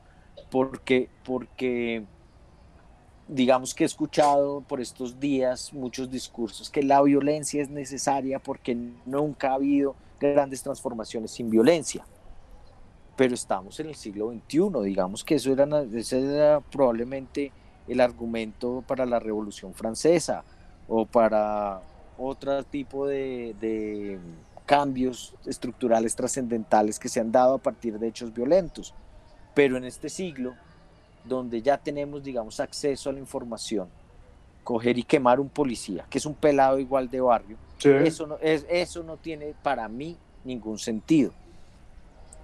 porque, 0.49 1.09
porque 1.24 2.03
digamos 3.28 3.74
que 3.74 3.84
he 3.84 3.88
escuchado 3.88 4.61
por 4.61 4.82
estos 4.82 5.19
días 5.19 5.74
muchos 5.74 6.11
discursos 6.11 6.69
que 6.69 6.84
la 6.84 7.01
violencia 7.01 7.61
es 7.61 7.69
necesaria 7.69 8.39
porque 8.39 8.76
nunca 9.05 9.51
ha 9.51 9.55
habido 9.55 9.95
grandes 10.19 10.61
transformaciones 10.61 11.32
sin 11.32 11.49
violencia. 11.49 12.05
Pero 13.15 13.34
estamos 13.34 13.80
en 13.80 13.89
el 13.89 13.95
siglo 13.95 14.32
XXI, 14.32 14.84
digamos 14.84 15.24
que 15.24 15.36
eso 15.36 15.51
era, 15.51 15.65
ese 15.93 16.22
era 16.22 16.59
probablemente 16.59 17.51
el 17.88 17.99
argumento 17.99 18.84
para 18.88 19.05
la 19.05 19.19
Revolución 19.19 19.74
Francesa 19.74 20.43
o 20.88 21.05
para 21.05 21.82
otro 22.17 22.63
tipo 22.63 23.07
de, 23.07 23.55
de 23.59 24.19
cambios 24.72 25.36
estructurales 25.45 26.15
trascendentales 26.15 26.97
que 26.97 27.09
se 27.09 27.19
han 27.19 27.30
dado 27.30 27.55
a 27.55 27.57
partir 27.57 27.99
de 27.99 28.07
hechos 28.07 28.34
violentos. 28.34 28.93
Pero 29.53 29.76
en 29.76 29.84
este 29.84 30.07
siglo, 30.07 30.55
donde 31.26 31.61
ya 31.61 31.78
tenemos, 31.78 32.24
digamos, 32.24 32.61
acceso 32.61 33.09
a 33.09 33.13
la 33.13 33.19
información, 33.19 33.89
coger 34.63 34.97
y 34.97 35.03
quemar 35.03 35.41
un 35.41 35.49
policía, 35.49 36.05
que 36.09 36.19
es 36.19 36.26
un 36.26 36.36
pelado 36.36 36.80
igual 36.80 37.09
de 37.09 37.19
barrio, 37.19 37.57
eso, 37.84 38.26
no, 38.26 38.38
es, 38.38 38.65
eso 38.69 39.03
no 39.03 39.17
tiene 39.17 39.53
para 39.61 39.89
mí 39.89 40.15
ningún 40.45 40.80
sentido. 40.80 41.34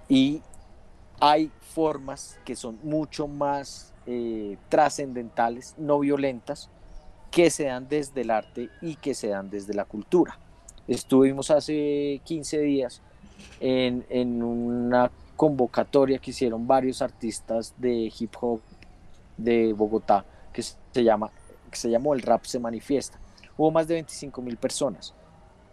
Y 0.06 0.42
hay 1.20 1.50
formas 1.62 2.38
que 2.44 2.54
son 2.56 2.78
mucho 2.82 3.26
más 3.26 3.94
eh, 4.04 4.58
trascendentales, 4.68 5.76
no 5.78 5.98
violentas, 6.00 6.68
que 7.30 7.48
se 7.48 7.64
dan 7.64 7.88
desde 7.88 8.20
el 8.20 8.30
arte 8.30 8.68
y 8.82 8.96
que 8.96 9.14
se 9.14 9.28
dan 9.28 9.48
desde 9.48 9.72
la 9.72 9.86
cultura. 9.86 10.38
Estuvimos 10.88 11.50
hace 11.50 12.18
15 12.24 12.60
días 12.60 13.02
en, 13.60 14.42
una 14.42 15.10
convocatoria 15.36 16.18
que 16.18 16.30
hicieron 16.30 16.66
varios 16.66 17.02
artistas 17.02 17.74
de 17.76 18.10
hip 18.18 18.34
hop 18.40 18.60
de 19.36 19.74
Bogotá 19.74 20.24
que 20.50 20.62
se, 20.62 21.04
llama, 21.04 21.30
que 21.70 21.76
se 21.76 21.90
llamó 21.90 22.14
El 22.14 22.22
Rap 22.22 22.44
se 22.46 22.58
manifiesta. 22.58 23.20
Hubo 23.58 23.70
más 23.70 23.86
de 23.86 23.94
25 23.94 24.40
mil 24.40 24.56
personas, 24.56 25.12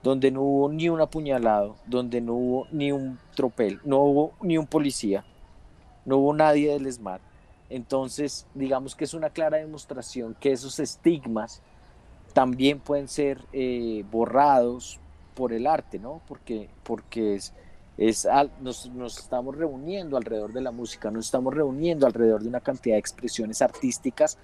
donde 0.04 0.32
no 0.32 0.42
hubo 0.42 0.70
ni 0.70 0.90
un 0.90 1.00
apuñalado, 1.00 1.78
donde 1.86 2.20
no 2.20 2.34
hubo 2.34 2.68
ni 2.72 2.92
un 2.92 3.18
tropel, 3.36 3.80
no 3.86 4.00
hubo 4.00 4.34
ni 4.42 4.58
un 4.58 4.68
policía, 4.68 5.24
no 6.04 6.18
hubo 6.18 6.34
nadie 6.34 6.74
del 6.74 6.88
ESMAD. 6.88 7.22
Entonces, 7.70 8.46
digamos 8.54 8.96
que 8.96 9.06
es 9.06 9.14
una 9.14 9.30
clara 9.30 9.58
demostración 9.58 10.36
que 10.42 10.52
esos 10.52 10.78
estigmas 10.80 11.62
también 12.34 12.80
pueden 12.80 13.08
ser 13.08 13.40
eh, 13.54 14.04
borrados, 14.12 15.00
por 15.36 15.54
el 15.54 15.68
arte, 15.68 16.00
¿no? 16.00 16.22
Porque, 16.28 16.70
porque 16.84 17.36
es, 17.36 17.54
es 17.98 18.28
nos, 18.62 18.90
nos, 18.90 19.20
estamos 19.20 19.56
reuniendo 19.56 20.18
alrededor 20.18 20.54
de 20.54 20.62
la 20.62 20.72
música, 20.72 21.12
nos 21.12 21.26
estamos 21.26 21.54
reuniendo 21.54 22.08
alrededor 22.08 22.42
de 22.42 22.50
una 22.50 22.62
cantidad 22.62 22.96
de 22.96 23.00
expresiones 23.00 23.62
artísticas 23.62 24.38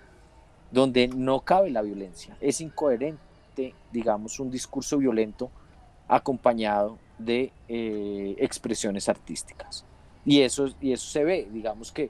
donde 0.71 1.07
no 1.07 1.41
cabe 1.41 1.69
la 1.69 1.81
violencia, 1.81 2.37
es 2.39 2.61
incoherente 2.61 3.19
digamos, 3.91 4.39
un 4.39 4.49
discurso 4.49 4.97
violento 4.97 5.49
acompañado 6.07 6.97
de 7.17 7.51
eh, 7.67 8.35
expresiones 8.39 9.07
artísticas. 9.09 9.85
Y 10.25 10.41
eso, 10.41 10.67
y 10.79 10.93
eso 10.93 11.07
se 11.07 11.23
ve, 11.23 11.47
digamos 11.51 11.91
que 11.91 12.09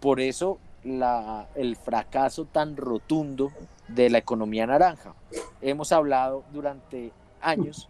por 0.00 0.20
eso 0.20 0.58
la, 0.82 1.48
el 1.54 1.76
fracaso 1.76 2.44
tan 2.46 2.76
rotundo 2.76 3.52
de 3.88 4.10
la 4.10 4.18
economía 4.18 4.66
naranja. 4.66 5.14
Hemos 5.60 5.92
hablado 5.92 6.44
durante 6.52 7.12
años 7.40 7.88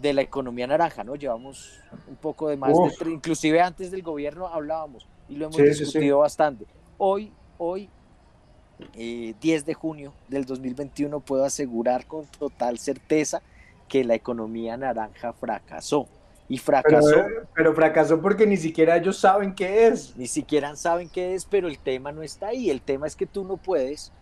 de 0.00 0.12
la 0.12 0.22
economía 0.22 0.66
naranja, 0.66 1.04
¿no? 1.04 1.14
Llevamos 1.14 1.80
un 2.08 2.16
poco 2.16 2.48
de 2.48 2.56
más, 2.56 2.72
de, 2.72 3.10
inclusive 3.10 3.60
antes 3.60 3.90
del 3.90 4.02
gobierno 4.02 4.48
hablábamos 4.48 5.06
y 5.28 5.36
lo 5.36 5.46
hemos 5.46 5.56
discutido 5.56 6.18
bastante. 6.18 6.66
Hoy, 6.98 7.32
hoy, 7.58 7.88
10 8.94 9.36
eh, 9.44 9.64
de 9.64 9.74
junio 9.74 10.12
del 10.28 10.44
2021, 10.44 11.20
puedo 11.20 11.44
asegurar 11.44 12.06
con 12.06 12.26
total 12.26 12.78
certeza 12.78 13.42
que 13.88 14.04
la 14.04 14.14
economía 14.14 14.76
naranja 14.76 15.32
fracasó. 15.32 16.08
Y 16.48 16.58
fracasó. 16.58 17.24
Pero, 17.54 17.74
fracasó 17.74 18.20
porque 18.20 18.46
ni 18.46 18.56
siquiera 18.56 18.96
ellos 18.96 19.16
saben 19.16 19.54
qué 19.54 19.86
es. 19.86 20.16
Ni 20.16 20.26
siquiera 20.26 20.74
saben 20.76 21.08
qué 21.08 21.34
es, 21.34 21.44
pero 21.44 21.68
el 21.68 21.78
tema 21.78 22.12
no 22.12 22.22
está 22.22 22.48
ahí. 22.48 22.68
El 22.68 22.82
tema 22.82 23.06
es 23.06 23.16
que 23.16 23.26
tú 23.26 23.44
no 23.44 23.56
puedes 23.56 24.12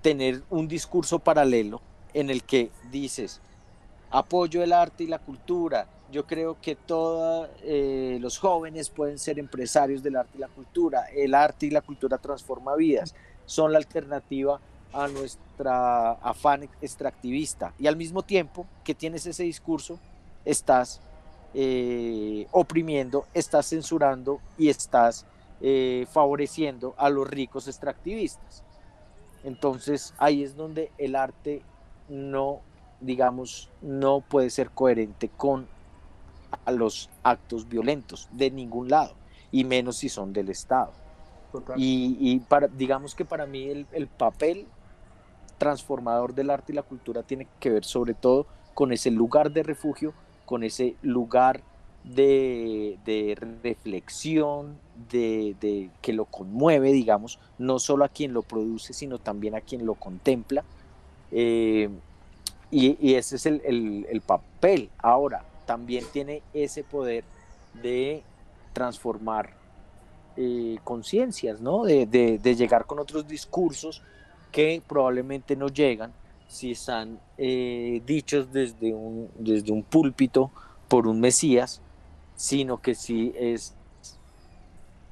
tener 0.00 0.42
un 0.48 0.68
discurso 0.68 1.18
paralelo 1.18 1.82
en 2.14 2.30
el 2.30 2.42
que 2.42 2.70
dices, 2.90 3.40
apoyo 4.10 4.62
el 4.62 4.72
arte 4.72 5.04
y 5.04 5.06
la 5.06 5.18
cultura. 5.18 5.86
Yo 6.10 6.26
creo 6.26 6.56
que 6.60 6.74
todos 6.74 7.48
eh, 7.62 8.18
los 8.20 8.38
jóvenes 8.38 8.88
pueden 8.88 9.18
ser 9.18 9.38
empresarios 9.38 10.02
del 10.02 10.16
arte 10.16 10.38
y 10.38 10.40
la 10.40 10.48
cultura. 10.48 11.06
El 11.14 11.34
arte 11.34 11.66
y 11.66 11.70
la 11.70 11.82
cultura 11.82 12.18
transforma 12.18 12.74
vidas. 12.76 13.14
Son 13.44 13.72
la 13.72 13.78
alternativa 13.78 14.60
a 14.92 15.08
nuestra 15.08 16.12
afán 16.12 16.68
extractivista. 16.80 17.74
Y 17.78 17.86
al 17.86 17.96
mismo 17.96 18.22
tiempo 18.22 18.66
que 18.84 18.94
tienes 18.94 19.26
ese 19.26 19.42
discurso, 19.42 19.98
estás 20.44 21.00
eh, 21.54 22.46
oprimiendo, 22.52 23.26
estás 23.34 23.68
censurando 23.68 24.40
y 24.56 24.68
estás 24.68 25.26
eh, 25.60 26.06
favoreciendo 26.10 26.94
a 26.96 27.10
los 27.10 27.28
ricos 27.28 27.68
extractivistas. 27.68 28.62
Entonces 29.44 30.14
ahí 30.18 30.42
es 30.42 30.56
donde 30.56 30.90
el 30.98 31.16
arte 31.16 31.62
no 32.08 32.60
digamos, 33.00 33.70
no 33.82 34.20
puede 34.20 34.50
ser 34.50 34.70
coherente 34.70 35.28
con 35.28 35.66
a 36.64 36.72
los 36.72 37.10
actos 37.22 37.68
violentos 37.68 38.28
de 38.32 38.50
ningún 38.50 38.88
lado, 38.88 39.14
y 39.50 39.64
menos 39.64 39.96
si 39.96 40.08
son 40.08 40.32
del 40.32 40.48
Estado. 40.48 40.92
Y, 41.76 42.40
para, 42.40 42.68
digamos 42.68 43.14
que 43.14 43.24
para 43.24 43.46
mí 43.46 43.64
el, 43.64 44.06
papel 44.06 44.66
transformador 45.56 46.34
del 46.34 46.50
arte 46.50 46.72
y 46.72 46.76
la 46.76 46.82
cultura 46.82 47.22
tiene 47.22 47.48
que 47.58 47.70
ver 47.70 47.84
sobre 47.84 48.14
todo 48.14 48.46
con 48.74 48.92
ese 48.92 49.10
lugar 49.10 49.50
de 49.50 49.62
refugio, 49.62 50.12
con 50.44 50.62
ese 50.62 50.94
lugar 51.02 51.62
de, 52.04 52.98
reflexión, 53.62 54.78
de, 55.10 55.90
que 56.02 56.12
lo 56.12 56.26
conmueve, 56.26 56.92
digamos, 56.92 57.38
no 57.58 57.78
solo 57.78 58.04
a 58.04 58.08
quien 58.08 58.34
lo 58.34 58.42
produce, 58.42 58.92
sino 58.92 59.18
también 59.18 59.54
a 59.54 59.60
quien 59.62 59.86
lo 59.86 59.94
contempla. 59.94 60.64
Eh, 61.30 61.88
y, 62.70 63.14
ese 63.14 63.36
es 63.36 63.46
el, 63.46 64.22
papel. 64.26 64.90
Ahora, 64.98 65.44
también 65.66 66.04
tiene 66.12 66.42
ese 66.52 66.84
poder 66.84 67.24
de 67.82 68.22
transformar 68.72 69.50
eh, 70.36 70.78
conciencias, 70.84 71.60
¿no? 71.60 71.84
De, 71.84 72.40
llegar 72.56 72.86
con 72.86 72.98
otros 72.98 73.26
discursos 73.26 74.02
que 74.52 74.82
probablemente 74.86 75.56
no 75.56 75.68
llegan 75.68 76.12
si 76.46 76.72
están 76.72 77.20
eh, 77.36 78.02
dichos 78.06 78.50
desde 78.52 78.94
un, 78.94 79.30
desde 79.38 79.70
un 79.72 79.82
púlpito 79.82 80.50
por 80.88 81.06
un 81.06 81.20
Mesías, 81.20 81.82
sino 82.34 82.80
que 82.80 82.94
si, 82.94 83.34
es, 83.36 83.74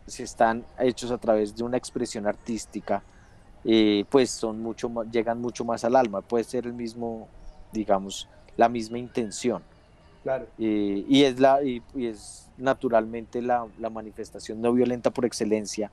si 0.07 0.22
están 0.22 0.64
hechos 0.78 1.11
a 1.11 1.18
través 1.18 1.54
de 1.54 1.64
una 1.64 1.76
expresión 1.76 2.26
artística, 2.26 3.02
eh, 3.64 4.04
pues 4.09 4.30
son 4.30 4.62
mucho 4.62 4.88
más, 4.88 5.11
llegan 5.11 5.40
mucho 5.40 5.64
más 5.64 5.84
al 5.84 5.96
alma. 5.96 6.22
Puede 6.22 6.44
ser 6.44 6.66
el 6.66 6.72
mismo 6.72 7.28
digamos, 7.76 8.28
la 8.56 8.68
misma 8.68 8.98
intención. 8.98 9.62
Claro. 10.22 10.46
y, 10.58 11.22
es 11.22 11.38
la, 11.38 11.62
y, 11.62 11.80
es 11.94 12.50
naturalmente 12.58 13.40
la, 13.40 13.68
manifestación 13.92 14.60
no 14.60 14.72
violenta 14.72 15.10
por 15.10 15.24
excelencia, 15.24 15.92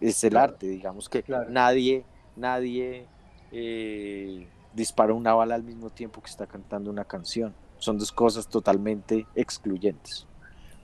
es 0.00 0.24
el 0.24 0.38
arte, 0.38 0.66
digamos 0.66 1.10
que 1.10 1.22
nadie, 1.50 2.04
nadie 2.36 3.04
eh, 3.52 4.48
dispara 4.72 5.12
una 5.12 5.34
bala 5.34 5.56
al 5.56 5.62
mismo 5.62 5.90
tiempo 5.90 6.22
que 6.22 6.30
está 6.30 6.46
cantando 6.46 6.90
una 6.90 7.04
canción. 7.04 7.52
Son 7.78 7.98
dos 7.98 8.12
cosas 8.12 8.48
totalmente 8.48 9.26
excluyentes. 9.34 10.26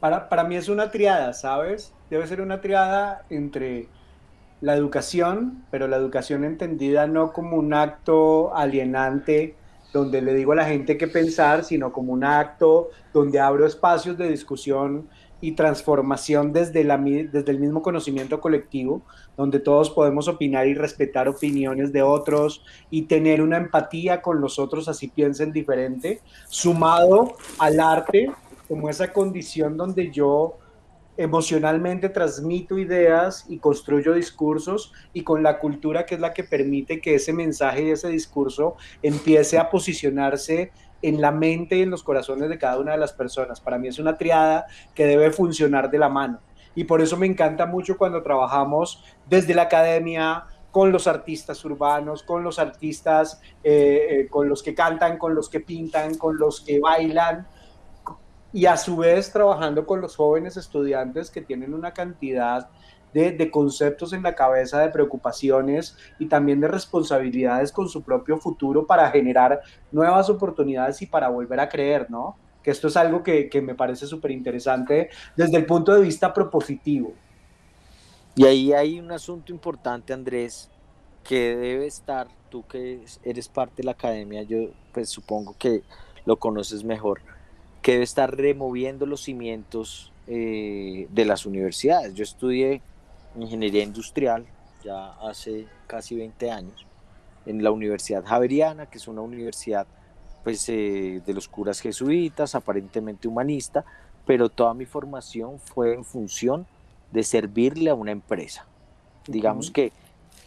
Para, 0.00 0.28
para 0.28 0.44
mí 0.44 0.56
es 0.56 0.68
una 0.68 0.90
triada, 0.90 1.32
¿sabes? 1.32 1.94
Debe 2.10 2.26
ser 2.26 2.42
una 2.42 2.60
triada 2.60 3.24
entre 3.30 3.88
la 4.60 4.74
educación, 4.74 5.64
pero 5.70 5.88
la 5.88 5.96
educación 5.96 6.44
entendida 6.44 7.06
no 7.06 7.32
como 7.32 7.56
un 7.56 7.72
acto 7.72 8.54
alienante 8.54 9.54
donde 9.96 10.22
le 10.22 10.34
digo 10.34 10.52
a 10.52 10.56
la 10.56 10.64
gente 10.64 10.96
qué 10.96 11.08
pensar, 11.08 11.64
sino 11.64 11.92
como 11.92 12.12
un 12.12 12.24
acto 12.24 12.90
donde 13.12 13.40
abro 13.40 13.66
espacios 13.66 14.16
de 14.16 14.28
discusión 14.28 15.08
y 15.40 15.52
transformación 15.52 16.52
desde, 16.52 16.82
la, 16.84 16.96
desde 16.96 17.50
el 17.50 17.58
mismo 17.58 17.82
conocimiento 17.82 18.40
colectivo, 18.40 19.02
donde 19.36 19.60
todos 19.60 19.90
podemos 19.90 20.28
opinar 20.28 20.66
y 20.66 20.74
respetar 20.74 21.28
opiniones 21.28 21.92
de 21.92 22.02
otros 22.02 22.64
y 22.90 23.02
tener 23.02 23.42
una 23.42 23.58
empatía 23.58 24.22
con 24.22 24.40
los 24.40 24.58
otros, 24.58 24.88
así 24.88 25.08
piensen 25.08 25.52
diferente, 25.52 26.20
sumado 26.48 27.34
al 27.58 27.80
arte 27.80 28.30
como 28.66 28.88
esa 28.88 29.12
condición 29.12 29.76
donde 29.76 30.10
yo 30.10 30.58
emocionalmente 31.16 32.08
transmito 32.08 32.78
ideas 32.78 33.46
y 33.48 33.58
construyo 33.58 34.12
discursos 34.12 34.92
y 35.12 35.22
con 35.22 35.42
la 35.42 35.58
cultura 35.58 36.06
que 36.06 36.16
es 36.16 36.20
la 36.20 36.34
que 36.34 36.44
permite 36.44 37.00
que 37.00 37.14
ese 37.14 37.32
mensaje 37.32 37.84
y 37.84 37.90
ese 37.90 38.08
discurso 38.08 38.76
empiece 39.02 39.58
a 39.58 39.70
posicionarse 39.70 40.72
en 41.02 41.20
la 41.20 41.30
mente 41.30 41.76
y 41.76 41.82
en 41.82 41.90
los 41.90 42.02
corazones 42.02 42.48
de 42.48 42.58
cada 42.58 42.78
una 42.78 42.92
de 42.92 42.98
las 42.98 43.12
personas. 43.12 43.60
Para 43.60 43.78
mí 43.78 43.88
es 43.88 43.98
una 43.98 44.16
triada 44.16 44.66
que 44.94 45.06
debe 45.06 45.30
funcionar 45.30 45.90
de 45.90 45.98
la 45.98 46.08
mano. 46.08 46.40
Y 46.74 46.84
por 46.84 47.00
eso 47.00 47.16
me 47.16 47.26
encanta 47.26 47.66
mucho 47.66 47.96
cuando 47.96 48.22
trabajamos 48.22 49.02
desde 49.28 49.54
la 49.54 49.62
academia, 49.62 50.44
con 50.76 50.92
los 50.92 51.06
artistas 51.06 51.64
urbanos, 51.64 52.22
con 52.22 52.44
los 52.44 52.58
artistas, 52.58 53.40
eh, 53.64 54.08
eh, 54.10 54.28
con 54.28 54.46
los 54.46 54.62
que 54.62 54.74
cantan, 54.74 55.16
con 55.16 55.34
los 55.34 55.48
que 55.48 55.60
pintan, 55.60 56.16
con 56.16 56.36
los 56.36 56.60
que 56.60 56.78
bailan, 56.78 57.46
y 58.56 58.64
a 58.64 58.78
su 58.78 58.96
vez 58.96 59.30
trabajando 59.30 59.84
con 59.84 60.00
los 60.00 60.16
jóvenes 60.16 60.56
estudiantes 60.56 61.30
que 61.30 61.42
tienen 61.42 61.74
una 61.74 61.92
cantidad 61.92 62.70
de, 63.12 63.50
conceptos 63.50 64.14
en 64.14 64.22
la 64.22 64.34
cabeza, 64.34 64.80
de 64.80 64.88
preocupaciones 64.88 65.94
y 66.18 66.24
también 66.24 66.58
de 66.62 66.68
responsabilidades 66.68 67.70
con 67.70 67.86
su 67.90 68.02
propio 68.02 68.38
futuro 68.38 68.86
para 68.86 69.10
generar 69.10 69.60
nuevas 69.92 70.30
oportunidades 70.30 71.02
y 71.02 71.06
para 71.06 71.28
volver 71.28 71.60
a 71.60 71.68
creer, 71.68 72.10
¿no? 72.10 72.38
Que 72.62 72.70
esto 72.70 72.88
es 72.88 72.96
algo 72.96 73.22
que, 73.22 73.50
me 73.62 73.74
parece 73.74 74.06
súper 74.06 74.30
interesante 74.30 75.10
desde 75.36 75.58
el 75.58 75.66
punto 75.66 75.92
de 75.92 76.00
vista 76.00 76.32
propositivo. 76.32 77.12
Y 78.36 78.46
ahí 78.46 78.72
hay 78.72 78.98
un 78.98 79.12
asunto 79.12 79.52
importante, 79.52 80.14
Andrés, 80.14 80.70
que 81.24 81.54
debe 81.56 81.86
estar, 81.86 82.28
tú 82.48 82.66
que 82.66 83.04
eres 83.22 83.48
parte 83.48 83.74
de 83.82 83.84
la 83.84 83.92
academia, 83.92 84.44
yo 84.44 84.70
pues 84.94 85.10
supongo 85.10 85.54
que 85.58 85.82
lo 86.24 86.36
conoces 86.36 86.82
mejor 86.82 87.20
que 87.86 87.92
debe 87.92 88.02
estar 88.02 88.36
removiendo 88.36 89.06
los 89.06 89.22
cimientos 89.22 90.12
eh, 90.26 91.06
de 91.08 91.24
las 91.24 91.46
universidades. 91.46 92.14
Yo 92.14 92.24
estudié 92.24 92.82
ingeniería 93.36 93.84
industrial 93.84 94.44
ya 94.82 95.12
hace 95.20 95.68
casi 95.86 96.16
20 96.16 96.50
años 96.50 96.84
en 97.46 97.62
la 97.62 97.70
Universidad 97.70 98.24
Javeriana, 98.24 98.86
que 98.86 98.98
es 98.98 99.06
una 99.06 99.20
universidad 99.20 99.86
pues, 100.42 100.68
eh, 100.68 101.22
de 101.24 101.32
los 101.32 101.46
curas 101.46 101.78
jesuitas, 101.78 102.56
aparentemente 102.56 103.28
humanista, 103.28 103.84
pero 104.26 104.48
toda 104.48 104.74
mi 104.74 104.84
formación 104.84 105.60
fue 105.60 105.94
en 105.94 106.04
función 106.04 106.66
de 107.12 107.22
servirle 107.22 107.90
a 107.90 107.94
una 107.94 108.10
empresa. 108.10 108.66
Digamos 109.28 109.70
que 109.70 109.92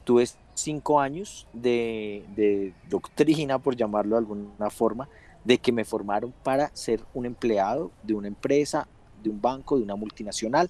tuve 0.03 0.27
cinco 0.55 0.99
años 0.99 1.47
de, 1.53 2.25
de 2.35 2.73
doctrina, 2.89 3.59
por 3.59 3.77
llamarlo 3.77 4.17
de 4.17 4.19
alguna 4.19 4.69
forma, 4.69 5.07
de 5.43 5.57
que 5.57 5.71
me 5.71 5.85
formaron 5.85 6.33
para 6.43 6.69
ser 6.75 7.03
un 7.13 7.25
empleado 7.25 7.91
de 8.03 8.13
una 8.13 8.27
empresa, 8.27 8.87
de 9.23 9.29
un 9.29 9.41
banco, 9.41 9.77
de 9.77 9.83
una 9.83 9.95
multinacional 9.95 10.69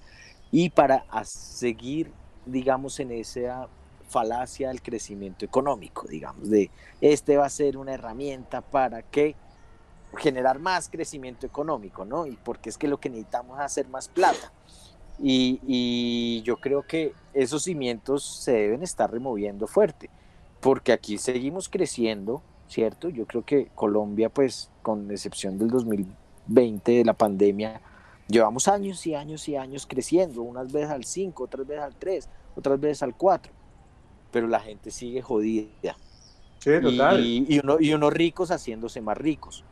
y 0.50 0.70
para 0.70 1.04
seguir, 1.24 2.10
digamos, 2.46 2.98
en 3.00 3.12
esa 3.12 3.68
falacia 4.08 4.68
del 4.68 4.82
crecimiento 4.82 5.44
económico, 5.44 6.06
digamos, 6.08 6.50
de 6.50 6.70
este 7.00 7.36
va 7.36 7.46
a 7.46 7.50
ser 7.50 7.76
una 7.76 7.94
herramienta 7.94 8.60
para 8.60 9.02
que 9.02 9.36
generar 10.16 10.58
más 10.58 10.88
crecimiento 10.88 11.46
económico, 11.46 12.04
¿no? 12.04 12.26
Y 12.26 12.36
porque 12.36 12.70
es 12.70 12.76
que 12.76 12.88
lo 12.88 12.98
que 12.98 13.08
necesitamos 13.08 13.58
es 13.58 13.64
hacer 13.64 13.88
más 13.88 14.08
plata. 14.08 14.52
Y, 15.20 15.60
y 15.66 16.42
yo 16.42 16.56
creo 16.56 16.82
que 16.82 17.12
esos 17.34 17.64
cimientos 17.64 18.24
se 18.24 18.52
deben 18.52 18.82
estar 18.82 19.10
removiendo 19.12 19.66
fuerte, 19.68 20.10
porque 20.60 20.92
aquí 20.92 21.18
seguimos 21.18 21.68
creciendo, 21.68 22.42
¿cierto? 22.70 23.08
Yo 23.08 23.26
creo 23.26 23.44
que 23.44 23.66
Colombia, 23.74 24.28
pues, 24.28 24.70
con 24.80 25.10
excepción 25.10 25.58
del 25.58 25.68
2020, 25.68 26.92
de 26.92 27.04
la 27.04 27.14
pandemia, 27.14 27.80
llevamos 28.28 28.68
años 28.68 29.04
y 29.06 29.14
años 29.16 29.48
y 29.48 29.56
años 29.56 29.86
creciendo, 29.86 30.42
unas 30.42 30.72
veces 30.72 30.90
al 30.90 31.04
5, 31.04 31.42
otras 31.42 31.66
veces 31.66 31.82
al 31.82 31.96
3, 31.96 32.28
otras 32.54 32.80
veces 32.80 33.02
al 33.02 33.16
4, 33.16 33.52
pero 34.30 34.46
la 34.46 34.60
gente 34.60 34.92
sigue 34.92 35.20
jodida. 35.20 35.96
Sí, 36.60 36.70
total. 36.80 37.26
Y, 37.26 37.58
uno, 37.62 37.78
y 37.80 37.92
unos 37.92 38.12
ricos 38.12 38.50
haciéndose 38.50 39.00
más 39.00 39.18
ricos. 39.18 39.64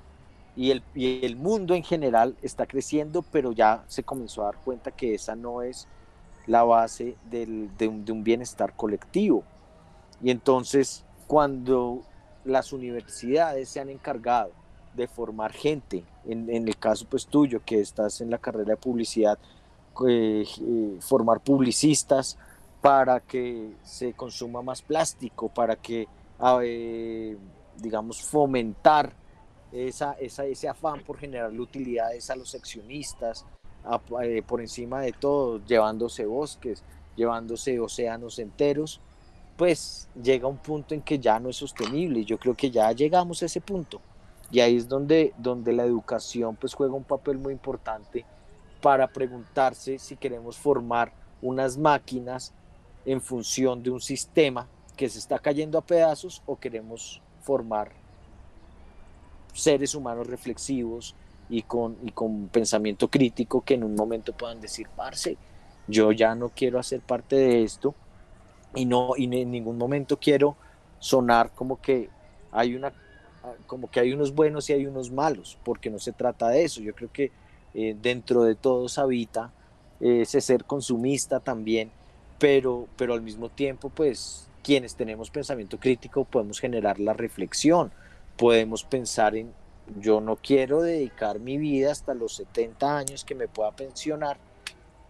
Y 0.57 0.73
el, 0.73 0.83
y 0.93 1.25
el 1.25 1.37
mundo 1.37 1.75
en 1.75 1.85
general 1.85 2.37
está 2.43 2.67
creciendo, 2.67 3.23
pero 3.23 3.53
ya 3.53 3.85
se 3.87 4.03
comenzó 4.03 4.43
a 4.43 4.47
dar 4.47 4.57
cuenta 4.57 4.91
que 4.91 5.15
esa 5.15 5.37
no 5.37 5.63
es 5.63 5.87
la 6.49 6.65
base 6.65 7.17
del, 7.31 7.71
de, 7.79 7.87
un, 7.87 8.05
de 8.05 8.11
un 8.11 8.25
bienestar 8.25 8.75
colectivo. 8.75 9.45
Y 10.21 10.31
entonces, 10.31 11.05
cuando 11.29 12.03
las 12.45 12.73
universidades 12.73 13.69
se 13.69 13.81
han 13.81 13.89
encargado 13.89 14.51
de 14.95 15.07
formar 15.07 15.53
gente, 15.53 16.05
en, 16.27 16.49
el 16.51 16.77
caso 16.77 17.07
pues 17.09 17.27
tuyo, 17.27 17.61
que 17.65 17.81
estás 17.81 18.21
en 18.21 18.31
la 18.31 18.39
carrera 18.39 18.71
de 18.71 18.77
publicidad, 18.77 19.39
eh, 20.07 20.45
eh, 20.61 20.97
formar 21.01 21.41
publicistas 21.41 22.37
para 22.81 23.21
que 23.21 23.73
se 23.83 24.13
consuma 24.13 24.63
más 24.63 24.83
plástico, 24.83 25.49
para 25.49 25.77
que, 25.77 26.09
eh, 26.63 27.37
digamos, 27.77 28.23
fomentar 28.23 29.13
esa, 29.73 30.13
ese 30.15 30.69
afán 30.69 31.03
por 31.05 31.19
generarle 31.19 31.61
utilidades 31.61 32.31
a 32.31 32.37
los 32.37 32.55
accionistas, 32.55 33.45
por 34.47 34.61
encima 34.61 35.01
de 35.01 35.13
todo, 35.13 35.65
llevándose 35.65 36.27
bosques, 36.27 36.83
llevándose 37.17 37.81
océanos 37.81 38.39
enteros, 38.39 39.01
pues 39.59 40.09
llega 40.15 40.47
un 40.47 40.57
punto 40.57 40.95
en 40.95 41.03
que 41.03 41.19
ya 41.19 41.41
no 41.41 41.51
es 41.51 41.57
sostenible. 41.57 42.25
Yo 42.25 42.39
creo 42.39 42.55
que 42.55 42.71
ya 42.71 42.93
llegamos 42.93 43.43
a 43.43 43.47
ese 43.47 43.61
punto. 43.61 44.01
Y 44.53 44.61
ahí 44.61 44.77
es 44.77 44.89
donde, 44.89 45.35
donde 45.37 45.73
la 45.73 45.85
educación 45.85 46.55
pues 46.55 46.75
juega 46.75 46.95
un 46.95 47.03
papel 47.03 47.39
muy 47.39 47.53
importante 47.53 48.25
para 48.81 49.09
preguntarse 49.09 49.99
si 49.99 50.17
queremos 50.17 50.57
formar 50.57 51.13
unas 51.43 51.77
máquinas 51.77 52.53
en 53.05 53.21
función 53.21 53.83
de 53.83 53.91
un 53.91 54.01
sistema 54.01 54.69
que 54.97 55.09
se 55.09 55.19
está 55.19 55.41
cayendo 55.41 55.77
a 55.77 55.85
pedazos 55.85 56.41
o 56.47 56.57
queremos 56.57 57.21
formar 57.43 57.91
seres 59.53 59.93
humanos 59.97 60.29
reflexivos 60.29 61.17
y 61.51 61.63
con, 61.63 61.97
y 62.05 62.13
con 62.13 62.47
pensamiento 62.47 63.09
crítico 63.09 63.63
que 63.63 63.75
en 63.75 63.83
un 63.83 63.97
momento 63.97 64.33
puedan 64.33 64.61
decir, 64.61 64.87
parce, 64.95 65.37
yo 65.89 66.13
ya 66.13 66.37
no 66.37 66.51
quiero 66.51 66.79
hacer 66.79 67.01
parte 67.01 67.35
de 67.35 67.65
esto 67.65 67.93
y, 68.75 68.85
no, 68.85 69.13
y 69.17 69.25
en 69.25 69.51
ningún 69.51 69.79
momento 69.79 70.19
quiero 70.19 70.57
sonar 70.99 71.51
como 71.55 71.81
que 71.81 72.09
hay 72.53 72.75
una 72.75 72.93
como 73.67 73.91
que 73.91 74.01
hay 74.01 74.13
unos 74.13 74.35
buenos 74.35 74.69
y 74.69 74.75
hay 74.75 74.87
unos 74.87 75.11
malos, 75.11 75.59
porque 75.65 75.89
no 75.91 75.99
se 75.99 76.13
trata 76.13 76.49
de 76.49 76.65
eso. 76.65 76.83
Yo 76.83 76.95
creo 76.95 77.11
que 77.11 77.33
eh, 77.73 77.97
dentro 78.01 78.43
de 78.43 78.55
todos 78.55 78.99
habita 78.99 79.53
ese 80.01 80.41
ser 80.41 80.65
consumista 80.65 81.41
también, 81.41 81.91
pero, 82.39 82.87
pero 82.97 83.15
al 83.15 83.23
mismo 83.23 83.49
tiempo, 83.49 83.91
pues 83.91 84.49
quienes 84.63 84.95
tenemos 84.95 85.31
pensamiento 85.31 85.79
crítico 85.79 86.25
podemos 86.25 86.61
generar 86.61 87.01
la 87.01 87.15
reflexión, 87.15 87.91
podemos 88.37 88.85
pensar 88.85 89.35
en 89.35 89.53
yo 89.97 90.21
no 90.21 90.37
quiero 90.37 90.83
dedicar 90.83 91.41
mi 91.41 91.57
vida 91.57 91.91
hasta 91.91 92.15
los 92.15 92.35
70 92.37 92.99
años 92.99 93.25
que 93.25 93.35
me 93.35 93.49
pueda 93.49 93.73
pensionar, 93.73 94.39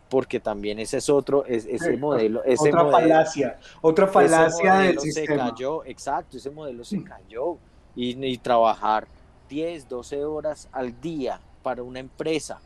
porque 0.09 0.41
también 0.41 0.79
ese 0.79 0.99
es 0.99 1.09
otro, 1.09 1.45
es, 1.45 1.67
ese 1.67 1.97
modelo. 1.97 2.43
Ese 2.45 2.69
otra 2.69 2.91
falacia, 2.91 3.59
otra 3.81 4.07
falacia 4.07 4.75
del 4.77 4.99
se 4.99 5.25
cayó, 5.25 5.85
exacto, 5.85 6.37
ese 6.37 6.51
modelo 6.51 6.85
se 6.85 7.03
cayó. 7.03 7.59
Y, 7.95 8.25
y, 8.25 8.39
trabajar 8.39 9.09
10, 9.49 9.89
12 9.89 10.25
horas 10.25 10.69
al 10.73 11.01
día 11.01 11.41
para 11.63 11.83
una 11.83 11.99
empresa 11.99 12.61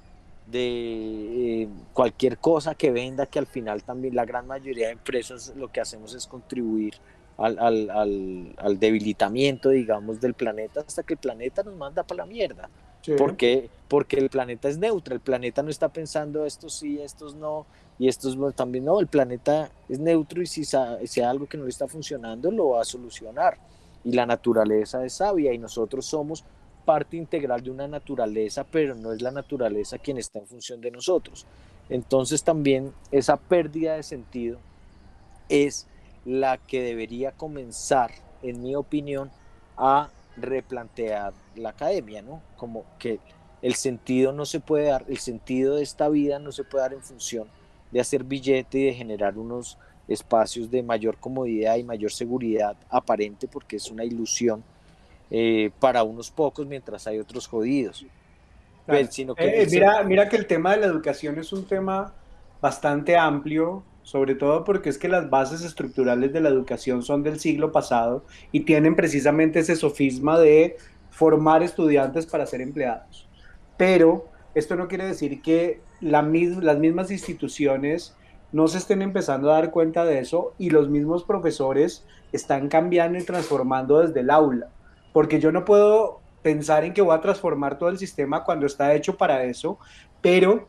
de 0.47 1.63
eh, 1.63 1.69
cualquier 1.93 2.39
cosa 2.39 2.75
que 2.75 2.91
venda, 2.91 3.27
que 3.27 3.39
al 3.39 3.47
final 3.47 3.83
también 3.83 4.15
la 4.15 4.25
gran 4.25 4.47
mayoría 4.47 4.87
de 4.89 4.93
empresas 4.93 5.53
lo 5.57 5.69
que 5.69 5.81
hacemos 5.81 6.15
es 6.15 6.27
contribuir 6.27 6.95
al, 7.39 7.59
al, 7.59 8.55
al, 8.59 8.79
debilitamiento, 8.79 9.71
digamos, 9.71 10.21
del 10.21 10.35
planeta 10.35 10.81
hasta 10.87 11.03
que 11.03 11.15
el 11.15 11.19
planeta 11.19 11.63
nos 11.63 11.75
manda 11.77 12.03
para 12.03 12.25
la 12.25 12.27
mierda. 12.27 12.69
Porque 13.19 13.69
Porque 13.89 14.17
el 14.17 14.31
planeta 14.31 14.69
es 14.69 14.79
neutro, 14.79 15.15
el 15.15 15.21
planeta 15.21 15.63
no 15.63 15.69
está 15.69 15.91
pensando 15.91 16.47
estos 16.47 16.75
sí, 16.75 16.99
estos 17.01 17.35
no, 17.35 17.67
y 17.99 18.09
estos 18.09 18.39
también 18.55 18.87
no, 18.87 19.01
el 19.01 19.07
planeta 19.07 19.71
es 19.89 19.99
neutro 19.99 20.41
y 20.41 20.47
si, 20.47 20.65
si 20.65 21.21
algo 21.21 21.47
que 21.47 21.59
no 21.59 21.67
está 21.67 21.87
funcionando, 21.87 22.51
lo 22.51 22.71
va 22.71 22.81
a 22.81 22.85
solucionar. 22.85 23.59
Y 24.03 24.13
la 24.13 24.25
naturaleza 24.25 25.05
es 25.05 25.13
sabia 25.15 25.53
y 25.53 25.59
nosotros 25.59 26.07
somos 26.07 26.43
parte 26.85 27.17
integral 27.17 27.63
de 27.63 27.71
una 27.71 27.87
naturaleza, 27.87 28.65
pero 28.65 28.95
no 28.95 29.13
es 29.13 29.21
la 29.21 29.31
naturaleza 29.31 29.99
quien 29.99 30.19
está 30.19 30.39
en 30.39 30.47
función 30.47 30.81
de 30.81 30.91
nosotros. 30.91 31.47
Entonces 31.89 32.43
también 32.43 32.93
esa 33.11 33.37
pérdida 33.37 33.97
de 33.97 34.03
sentido 34.03 34.59
es 35.49 35.87
la 36.25 36.57
que 36.57 36.83
debería 36.83 37.33
comenzar, 37.33 38.11
en 38.43 38.63
mi 38.63 38.75
opinión, 38.75 39.31
a 39.77 40.09
replantear 40.37 41.33
la 41.57 41.71
academia, 41.71 42.23
¿no? 42.23 42.43
Como 42.57 42.85
que 42.99 43.21
el 43.61 43.75
sentido 43.75 44.33
no 44.33 44.45
se 44.45 44.61
puede 44.61 44.87
dar, 44.87 45.05
el 45.09 45.19
sentido 45.19 45.77
de 45.77 45.83
esta 45.83 46.09
vida 46.09 46.39
no 46.39 46.53
se 46.53 46.65
puede 46.65 46.83
dar 46.83 46.95
en 46.95 47.03
función 47.03 47.49
de 47.91 48.01
hacer 48.01 48.25
billete 48.25 48.79
y 48.79 48.85
de 48.87 48.95
generar 48.95 49.39
unos 49.39 49.79
espacios 50.09 50.71
de 50.71 50.83
mayor 50.83 51.19
comodidad 51.19 51.77
y 51.77 51.85
mayor 51.85 52.11
seguridad 52.11 52.77
aparente, 52.91 53.47
porque 53.47 53.77
es 53.77 53.91
una 53.91 54.05
ilusión 54.05 54.65
eh, 55.31 55.71
para 55.79 56.03
unos 56.03 56.31
pocos 56.31 56.67
mientras 56.67 57.07
hay 57.07 57.19
otros 57.19 57.47
jodidos. 57.47 58.05
Pues, 58.87 59.15
sino 59.15 59.35
que 59.35 59.63
eh, 59.63 59.67
mira, 59.71 60.03
mira 60.03 60.29
que 60.29 60.37
el 60.37 60.47
tema 60.47 60.73
de 60.73 60.79
la 60.79 60.87
educación 60.87 61.39
es 61.39 61.53
un 61.53 61.65
tema 61.67 62.13
bastante 62.61 63.17
amplio 63.17 63.85
sobre 64.03 64.35
todo 64.35 64.65
porque 64.65 64.89
es 64.89 64.99
que 64.99 65.09
las 65.09 65.31
bases 65.31 65.63
estructurales 65.63 66.33
de 66.33 66.41
la 66.41 66.49
educación 66.49 67.03
son 67.03 67.23
del 67.23 67.39
siglo 67.39 67.73
pasado 67.73 68.25
y 68.51 68.61
tienen 68.61 68.97
precisamente 68.97 69.61
ese 69.61 69.77
sofisma 69.77 70.39
de 70.39 70.77
formar 71.11 71.63
estudiantes 71.63 72.27
para 72.27 72.47
ser 72.47 72.61
empleados. 72.61 73.29
Pero 73.77 74.29
esto 74.55 74.77
no 74.77 74.89
quiere 74.89 75.07
decir 75.07 75.41
que 75.43 75.81
las 76.01 76.25
mismas 76.25 77.11
instituciones 77.11 78.17
no 78.51 78.69
se 78.69 78.79
estén 78.79 79.03
empezando 79.03 79.51
a 79.51 79.55
dar 79.55 79.71
cuenta 79.71 80.05
de 80.05 80.19
eso 80.19 80.53
y 80.59 80.71
los 80.71 80.89
mismos 80.91 81.25
profesores 81.25 82.05
están 82.33 82.69
cambiando 82.69 83.19
y 83.19 83.25
transformando 83.25 84.01
desde 84.01 84.21
el 84.21 84.31
aula. 84.31 84.69
Porque 85.13 85.41
yo 85.41 85.53
no 85.53 85.65
puedo 85.65 86.21
pensar 86.43 86.85
en 86.85 86.93
que 86.93 87.03
voy 87.03 87.15
a 87.17 87.21
transformar 87.21 87.79
todo 87.79 87.89
el 87.89 87.99
sistema 87.99 88.45
cuando 88.45 88.67
está 88.67 88.95
hecho 88.95 89.17
para 89.17 89.45
eso, 89.45 89.79
pero 90.21 90.67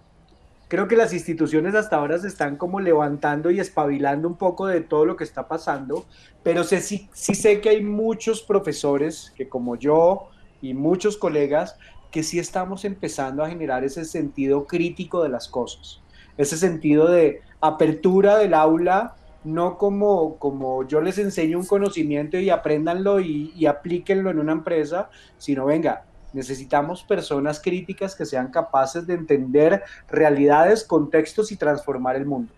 creo 0.74 0.88
que 0.88 0.96
las 0.96 1.14
instituciones 1.14 1.76
hasta 1.76 1.98
ahora 1.98 2.18
se 2.18 2.28
están 2.28 2.56
como 2.56 2.80
levantando 2.80 3.52
y 3.52 3.60
espabilando 3.60 4.28
un 4.28 4.34
poco 4.34 4.66
de 4.66 4.82
todo 4.82 5.06
lo 5.06 5.16
que 5.16 5.24
está 5.24 5.48
pasando, 5.48 6.04
pero 6.42 6.64
sé, 6.64 6.82
sí, 6.82 7.08
sí 7.14 7.36
sé 7.36 7.62
que 7.62 7.70
hay 7.70 7.84
muchos 7.84 8.42
profesores 8.42 9.32
que 9.36 9.48
como 9.48 9.76
yo 9.76 10.30
y 10.64 10.74
muchos 10.74 11.16
colegas 11.16 11.78
que 12.10 12.24
sí 12.24 12.40
estamos 12.40 12.86
empezando 12.86 13.44
a 13.44 13.50
generar 13.50 13.84
ese 13.84 14.04
sentido 14.04 14.66
crítico 14.66 15.22
de 15.22 15.30
las 15.30 15.48
cosas, 15.48 16.02
ese 16.40 16.58
sentido 16.58 17.08
de 17.08 17.42
apertura 17.62 18.40
del 18.40 18.56
aula, 18.56 19.14
no 19.44 19.78
como, 19.78 20.40
como 20.40 20.88
yo 20.88 21.02
les 21.02 21.20
enseño 21.20 21.60
un 21.60 21.68
conocimiento 21.68 22.40
y 22.40 22.50
apréndanlo 22.50 23.20
y, 23.20 23.54
y 23.56 23.68
aplíquenlo 23.68 24.32
en 24.32 24.40
una 24.40 24.54
empresa, 24.54 25.12
sino 25.38 25.68
venga, 25.68 26.06
Necesitamos 26.34 27.04
personas 27.04 27.62
críticas 27.62 28.16
que 28.16 28.26
sean 28.26 28.50
capaces 28.50 29.06
de 29.08 29.14
entender 29.14 29.84
realidades, 30.10 30.84
contextos 30.84 31.52
y 31.52 31.58
transformar 31.58 32.16
el 32.16 32.26
mundo. 32.26 32.52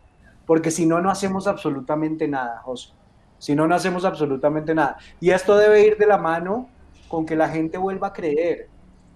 Porque 0.46 0.72
si 0.72 0.86
no, 0.86 1.02
no 1.02 1.10
hacemos 1.10 1.48
absolutamente 1.48 2.28
nada, 2.28 2.62
José. 2.62 2.94
Si 3.38 3.56
no, 3.56 3.68
no 3.68 3.76
hacemos 3.76 4.06
absolutamente 4.06 4.74
nada. 4.74 4.98
Y 5.20 5.32
esto 5.32 5.58
debe 5.58 5.86
ir 5.86 5.98
de 5.98 6.08
la 6.08 6.18
mano 6.18 6.70
con 7.08 7.26
que 7.26 7.36
la 7.36 7.50
gente 7.50 7.78
vuelva 7.78 8.08
a 8.08 8.14
creer, 8.14 8.70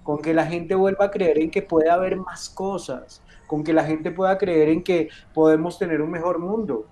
con 0.03 0.22
que 0.22 0.34
la 0.34 0.45
gente 0.45 0.76
vuelva 0.76 1.05
a 1.05 1.12
creer 1.12 1.39
en 1.39 1.49
que 1.49 1.62
puede 1.62 1.89
haber 1.89 2.18
más 2.18 2.49
cosas, 2.49 3.22
con 3.47 3.64
que 3.64 3.74
la 3.74 3.84
gente 3.84 4.12
pueda 4.12 4.38
creer 4.38 4.70
en 4.70 4.84
que 4.84 5.10
podemos 5.34 5.80
tener 5.80 6.01
un 6.01 6.12
mejor 6.12 6.39
mundo 6.39 6.86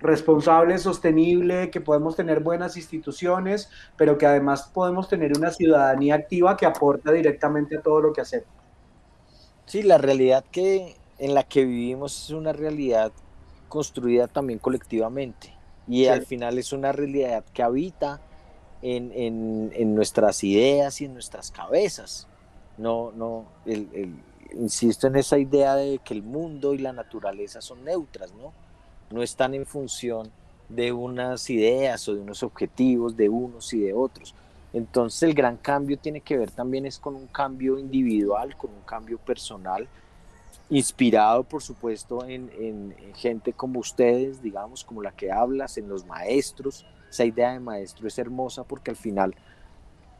responsable, 0.00 0.78
sostenible, 0.78 1.70
que 1.70 1.80
podemos 1.80 2.16
tener 2.16 2.40
buenas 2.40 2.76
instituciones, 2.76 3.70
pero 3.96 4.18
que 4.18 4.26
además 4.26 4.70
podemos 4.72 5.08
tener 5.08 5.36
una 5.36 5.50
ciudadanía 5.50 6.14
activa 6.14 6.56
que 6.56 6.66
aporta 6.66 7.12
directamente 7.12 7.78
a 7.78 7.82
todo 7.82 8.00
lo 8.00 8.12
que 8.12 8.20
hacemos. 8.20 8.48
Sí, 9.64 9.82
la 9.82 9.98
realidad 9.98 10.44
que 10.50 10.96
en 11.18 11.34
la 11.34 11.42
que 11.42 11.64
vivimos 11.64 12.24
es 12.24 12.30
una 12.30 12.52
realidad 12.52 13.10
construida 13.68 14.28
también 14.28 14.58
colectivamente 14.58 15.52
y 15.88 16.06
al 16.06 16.26
final 16.26 16.58
es 16.58 16.72
una 16.72 16.92
realidad 16.92 17.44
que 17.52 17.62
habita 17.62 18.20
en, 18.82 19.12
en, 19.12 19.72
en, 19.74 19.94
nuestras 19.94 20.42
ideas 20.44 21.00
y 21.00 21.06
en 21.06 21.14
nuestras 21.14 21.50
cabezas. 21.50 22.28
No, 22.76 23.12
no, 23.12 23.46
insisto 24.52 25.06
en 25.06 25.16
esa 25.16 25.38
idea 25.38 25.74
de 25.76 25.98
que 25.98 26.12
el 26.12 26.22
mundo 26.22 26.74
y 26.74 26.78
la 26.78 26.92
naturaleza 26.92 27.60
son 27.60 27.84
neutras, 27.84 28.32
¿no? 28.34 28.52
No 29.10 29.22
están 29.22 29.54
en 29.54 29.66
función 29.66 30.30
de 30.68 30.92
unas 30.92 31.48
ideas 31.50 32.08
o 32.08 32.14
de 32.14 32.20
unos 32.20 32.42
objetivos 32.42 33.16
de 33.16 33.28
unos 33.28 33.72
y 33.72 33.80
de 33.80 33.92
otros. 33.92 34.34
Entonces 34.72 35.22
el 35.22 35.34
gran 35.34 35.56
cambio 35.56 35.98
tiene 35.98 36.20
que 36.20 36.36
ver 36.36 36.50
también 36.50 36.86
es 36.86 36.98
con 36.98 37.14
un 37.14 37.28
cambio 37.28 37.78
individual, 37.78 38.56
con 38.56 38.70
un 38.70 38.82
cambio 38.82 39.18
personal, 39.18 39.88
inspirado 40.68 41.44
por 41.44 41.62
supuesto 41.62 42.24
en, 42.26 42.50
en, 42.58 42.94
gente 43.14 43.52
como 43.52 43.80
ustedes, 43.80 44.42
digamos, 44.42 44.84
como 44.84 45.02
la 45.02 45.12
que 45.12 45.30
hablas, 45.30 45.78
en 45.78 45.88
los 45.88 46.04
maestros. 46.04 46.84
Esa 47.08 47.24
idea 47.24 47.52
de 47.52 47.60
maestro 47.60 48.08
es 48.08 48.18
hermosa 48.18 48.64
porque 48.64 48.90
al 48.90 48.96
final 48.96 49.34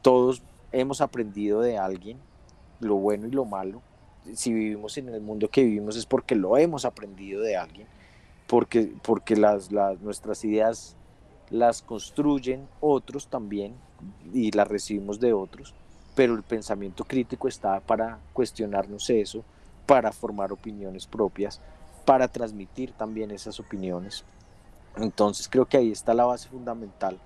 todos 0.01 0.43
hemos 0.73 1.01
aprendido 1.01 1.61
de 1.61 1.77
alguien, 1.77 2.19
lo 2.81 2.95
bueno 2.97 3.27
y 3.27 3.33
lo 3.33 3.45
malo. 3.45 3.83
Si 4.35 4.53
vivimos 4.53 4.97
en 4.99 5.09
el 5.09 5.21
mundo 5.21 5.49
que 5.49 5.65
vivimos 5.65 5.97
es 5.97 6.07
porque 6.07 6.35
lo 6.35 6.57
hemos 6.57 6.85
aprendido 6.85 7.43
de 7.43 7.57
alguien, 7.57 7.87
porque, 8.47 8.93
porque 9.03 9.37
las, 9.37 9.73
las, 9.73 10.01
nuestras 10.01 10.45
ideas 10.45 10.97
las 11.51 11.83
construyen 11.83 12.69
otros 12.81 13.29
también 13.29 13.75
y 14.33 14.51
las 14.53 14.69
recibimos 14.69 15.21
de 15.21 15.33
otros, 15.33 15.75
pero 16.15 16.35
el 16.35 16.43
pensamiento 16.43 17.05
crítico 17.05 17.49
está 17.49 17.81
para 17.81 18.19
cuestionarnos 18.33 19.09
eso, 19.11 19.45
para 19.87 20.13
formar 20.13 20.53
opiniones 20.53 21.07
propias, 21.07 21.61
para 22.05 22.29
transmitir 22.29 22.93
también 22.93 23.31
esas 23.31 23.59
opiniones. 23.61 24.25
Entonces 24.97 25.49
creo 25.49 25.67
que 25.67 25.77
ahí 25.77 25.91
está 25.91 26.15
la 26.15 26.25
base 26.25 26.49
fundamental 26.49 27.19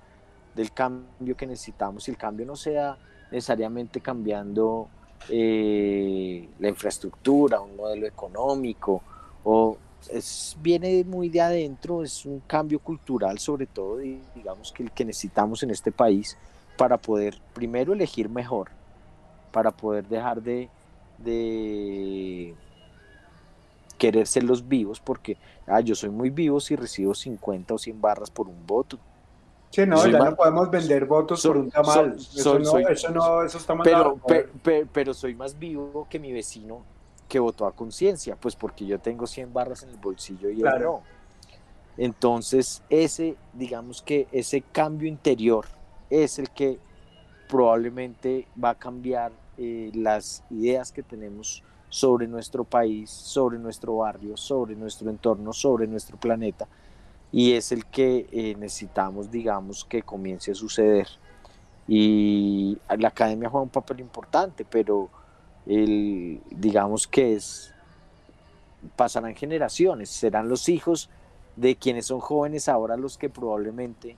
del 0.55 0.73
cambio 0.73 1.37
que 1.37 1.47
necesitamos 1.47 2.09
y 2.09 2.11
el 2.11 2.16
cambio 2.16 2.47
no 2.47 2.57
sea 2.57 2.99
necesariamente 3.31 4.01
cambiando 4.01 4.89
eh, 5.29 6.49
la 6.59 6.68
infraestructura, 6.68 7.61
un 7.61 7.77
modelo 7.77 8.07
económico 8.07 9.03
o 9.45 9.77
es, 10.09 10.57
viene 10.61 11.05
muy 11.05 11.28
de 11.28 11.40
adentro, 11.40 12.03
es 12.03 12.24
un 12.24 12.40
cambio 12.46 12.78
cultural 12.78 13.38
sobre 13.38 13.66
todo, 13.66 14.03
y 14.03 14.20
digamos 14.34 14.72
que 14.72 14.82
el 14.82 14.90
que 14.90 15.05
necesitamos 15.05 15.62
en 15.62 15.70
este 15.70 15.92
país 15.92 16.36
para 16.76 16.96
poder 16.96 17.38
primero 17.53 17.92
elegir 17.92 18.28
mejor, 18.28 18.70
para 19.53 19.70
poder 19.70 20.07
dejar 20.09 20.42
de, 20.42 20.68
de 21.18 22.55
querer 23.98 24.26
ser 24.26 24.44
los 24.44 24.66
vivos, 24.66 25.01
porque 25.01 25.36
ah, 25.66 25.80
yo 25.80 25.94
soy 25.94 26.11
muy 26.11 26.30
vivo 26.30 26.61
si 26.61 26.76
recibo 26.76 27.14
50 27.14 27.74
o 27.74 27.78
100 27.78 28.01
barras 28.01 28.30
por 28.30 28.48
un 28.48 28.66
voto. 28.66 28.98
Sí, 29.70 29.86
no, 29.86 30.05
ya 30.05 30.18
no 30.18 30.34
podemos 30.34 30.68
vender 30.68 31.07
votos 31.07 31.46
por 31.46 31.57
un 31.57 31.70
tamal. 31.70 32.16
eso, 32.16 32.59
no, 32.59 32.78
eso, 32.78 33.11
no, 33.11 33.42
eso 33.42 33.59
está 33.59 33.76
pero, 33.76 34.18
pero 34.92 35.14
soy 35.14 35.36
más 35.36 35.57
vivo 35.57 36.09
que 36.11 36.18
mi 36.18 36.32
vecino 36.32 36.82
que 37.31 37.39
votó 37.39 37.64
a 37.64 37.72
conciencia, 37.72 38.35
pues 38.35 38.57
porque 38.57 38.85
yo 38.85 38.99
tengo 38.99 39.24
100 39.24 39.53
barras 39.53 39.85
en 39.85 39.91
el 39.91 39.97
bolsillo 39.99 40.51
y 40.51 40.61
él 40.61 40.68
no. 40.83 41.03
Entonces, 41.97 42.83
ese, 42.91 43.37
digamos 43.53 44.03
que 44.03 44.26
ese 44.33 44.62
cambio 44.62 45.09
interior 45.09 45.66
es 46.11 46.41
el 46.41 46.51
que 46.51 46.81
probablemente 47.49 48.49
va 48.62 48.70
a 48.70 48.74
cambiar 48.74 49.31
eh, 49.59 49.93
las 49.95 50.43
ideas 50.51 50.91
que 50.91 51.05
tenemos 51.05 51.62
sobre 51.89 52.26
nuestro 52.26 52.64
país, 52.64 53.11
sobre 53.11 53.59
nuestro 53.59 53.99
barrio, 53.99 54.37
sobre 54.37 54.74
nuestro 54.74 55.09
entorno, 55.09 55.53
sobre 55.53 55.87
nuestro 55.87 56.16
planeta, 56.16 56.66
y 57.31 57.53
es 57.53 57.70
el 57.70 57.87
que 57.87 58.26
eh, 58.33 58.57
necesitamos, 58.59 59.31
digamos, 59.31 59.85
que 59.85 60.03
comience 60.03 60.51
a 60.51 60.55
suceder. 60.55 61.07
Y 61.87 62.76
la 62.99 63.09
academia 63.09 63.49
juega 63.49 63.62
un 63.62 63.68
papel 63.68 64.01
importante, 64.01 64.64
pero 64.64 65.11
el, 65.66 66.40
digamos 66.50 67.06
que 67.06 67.34
es, 67.34 67.74
pasarán 68.96 69.34
generaciones, 69.34 70.11
serán 70.11 70.48
los 70.48 70.68
hijos 70.68 71.11
de 71.56 71.76
quienes 71.76 72.06
son 72.06 72.20
jóvenes 72.20 72.68
ahora 72.68 72.96
los 72.96 73.18
que 73.18 73.28
probablemente, 73.28 74.16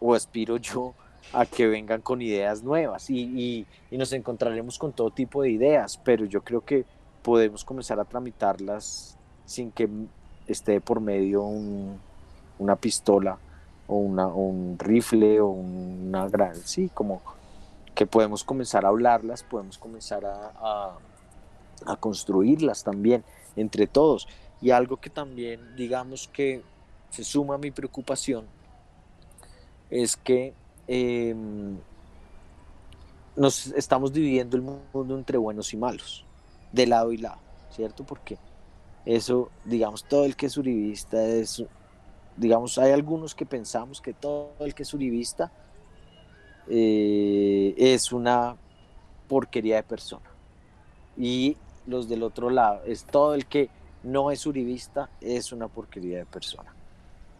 o 0.00 0.14
aspiro 0.14 0.56
yo, 0.56 0.94
a 1.32 1.46
que 1.46 1.66
vengan 1.66 2.00
con 2.00 2.22
ideas 2.22 2.62
nuevas. 2.62 3.08
Y, 3.10 3.66
nos 3.90 4.12
encontraremos 4.12 4.78
con 4.78 4.92
todo 4.92 5.10
tipo 5.10 5.42
de 5.42 5.50
ideas, 5.50 5.98
pero 6.04 6.24
yo 6.24 6.42
creo 6.42 6.64
que 6.64 6.84
podemos 7.22 7.64
comenzar 7.64 8.00
a 8.00 8.04
tramitarlas 8.04 9.16
sin 9.44 9.70
que 9.70 9.88
esté 10.46 10.80
por 10.80 11.00
medio 11.00 11.42
una 12.58 12.76
pistola 12.76 13.38
o, 13.86 13.96
una, 13.96 14.26
un 14.26 14.76
rifle 14.78 15.40
o 15.40 15.48
una 15.48 16.28
gran, 16.28 16.56
sí, 16.56 16.90
como 16.92 17.20
que 18.00 18.06
podemos 18.06 18.44
comenzar 18.44 18.86
a 18.86 18.88
hablarlas, 18.88 19.42
podemos 19.42 19.76
comenzar 19.76 20.24
a, 20.24 20.96
a, 21.84 21.96
construirlas 21.96 22.82
también 22.82 23.22
entre 23.56 23.86
todos. 23.86 24.26
Y 24.62 24.70
algo 24.70 24.96
que 24.96 25.10
también, 25.10 25.76
digamos 25.76 26.26
que 26.26 26.62
se 27.10 27.22
suma 27.22 27.56
a 27.56 27.58
mi 27.58 27.70
preocupación, 27.70 28.46
es 29.90 30.16
que 30.16 30.54
em, 30.88 31.76
nos 33.36 33.66
estamos 33.66 34.14
dividiendo 34.14 34.56
el 34.56 34.62
mundo 34.62 35.18
entre 35.18 35.36
buenos 35.36 35.74
y 35.74 35.76
malos, 35.76 36.24
de 36.72 36.86
lado 36.86 37.12
y 37.12 37.18
lado, 37.18 37.40
¿cierto? 37.68 38.06
Porque 38.06 38.38
eso, 39.04 39.50
digamos, 39.66 40.04
todo 40.04 40.24
el 40.24 40.36
que 40.36 40.46
es 40.46 40.56
uribista 40.56 41.22
es, 41.22 41.62
digamos, 42.34 42.78
hay 42.78 42.92
algunos 42.92 43.34
que 43.34 43.44
pensamos 43.44 44.00
que 44.00 44.14
todo 44.14 44.54
el 44.60 44.74
que 44.74 44.84
es 44.84 44.94
uribista 44.94 45.52
eh, 46.70 47.74
es 47.76 48.12
una 48.12 48.56
porquería 49.28 49.76
de 49.76 49.82
persona. 49.82 50.30
Y 51.16 51.56
los 51.86 52.08
del 52.08 52.22
otro 52.22 52.50
lado, 52.50 52.82
es 52.86 53.04
todo 53.04 53.34
el 53.34 53.46
que 53.46 53.68
no 54.02 54.30
es 54.30 54.46
uribista, 54.46 55.10
es 55.20 55.52
una 55.52 55.68
porquería 55.68 56.18
de 56.18 56.26
persona. 56.26 56.72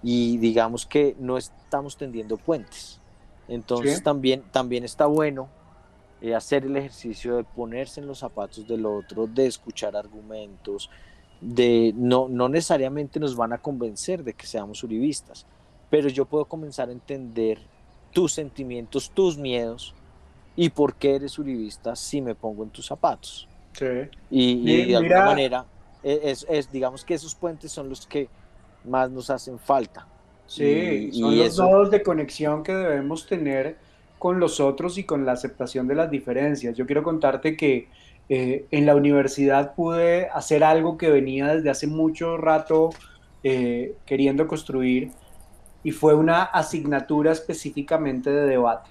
Y 0.02 0.38
digamos 0.38 0.84
que 0.84 1.14
no 1.18 1.38
estamos 1.38 1.96
tendiendo 1.96 2.36
puentes. 2.36 3.00
Entonces 3.48 4.02
también, 4.02 4.42
también 4.50 4.84
está 4.84 5.06
bueno 5.06 5.48
eh, 6.20 6.34
hacer 6.34 6.64
el 6.64 6.76
ejercicio 6.76 7.36
de 7.36 7.44
ponerse 7.44 8.00
en 8.00 8.06
los 8.06 8.18
zapatos 8.18 8.66
del 8.66 8.84
otro, 8.84 9.26
de 9.26 9.46
escuchar 9.46 9.96
argumentos, 9.96 10.90
de 11.40 11.92
no, 11.96 12.28
no 12.28 12.48
necesariamente 12.48 13.18
nos 13.18 13.34
van 13.34 13.52
a 13.52 13.58
convencer 13.58 14.22
de 14.22 14.34
que 14.34 14.46
seamos 14.46 14.82
uribistas, 14.82 15.46
pero 15.88 16.08
yo 16.08 16.26
puedo 16.26 16.44
comenzar 16.44 16.90
a 16.90 16.92
entender 16.92 17.58
tus 18.12 18.32
sentimientos, 18.32 19.10
tus 19.10 19.38
miedos 19.38 19.94
y 20.56 20.70
por 20.70 20.94
qué 20.94 21.16
eres 21.16 21.38
uribista 21.38 21.96
si 21.96 22.20
me 22.20 22.34
pongo 22.34 22.64
en 22.64 22.70
tus 22.70 22.86
zapatos. 22.86 23.48
Sí. 23.72 23.86
Y, 24.30 24.86
de 24.86 24.96
alguna 24.96 25.24
manera, 25.24 25.64
e, 26.02 26.34
es, 26.48 26.70
digamos 26.72 27.04
que 27.04 27.14
esos 27.14 27.34
puentes 27.34 27.70
son 27.72 27.88
los 27.88 28.06
que 28.06 28.28
más 28.84 29.10
nos 29.10 29.30
hacen 29.30 29.58
falta. 29.58 30.06
Sí, 30.46 31.12
son 31.12 31.38
los 31.38 31.58
nodos 31.58 31.90
de 31.90 32.02
conexión 32.02 32.64
que 32.64 32.74
debemos 32.74 33.26
tener 33.26 33.76
con 34.18 34.40
los 34.40 34.60
otros 34.60 34.98
y 34.98 35.04
con 35.04 35.24
la 35.24 35.32
aceptación 35.32 35.86
de 35.86 35.94
las 35.94 36.10
diferencias. 36.10 36.76
Yo 36.76 36.86
quiero 36.86 37.02
contarte 37.02 37.56
que 37.56 37.88
eh, 38.28 38.66
en 38.70 38.84
la 38.84 38.94
universidad 38.94 39.74
pude 39.74 40.28
hacer 40.28 40.62
algo 40.62 40.98
que 40.98 41.08
venía 41.08 41.54
desde 41.54 41.70
hace 41.70 41.86
mucho 41.86 42.36
rato 42.36 42.90
eh, 43.42 43.94
queriendo 44.06 44.46
construir 44.46 45.10
y 45.82 45.92
fue 45.92 46.14
una 46.14 46.42
asignatura 46.42 47.32
específicamente 47.32 48.30
de 48.30 48.46
debate. 48.46 48.90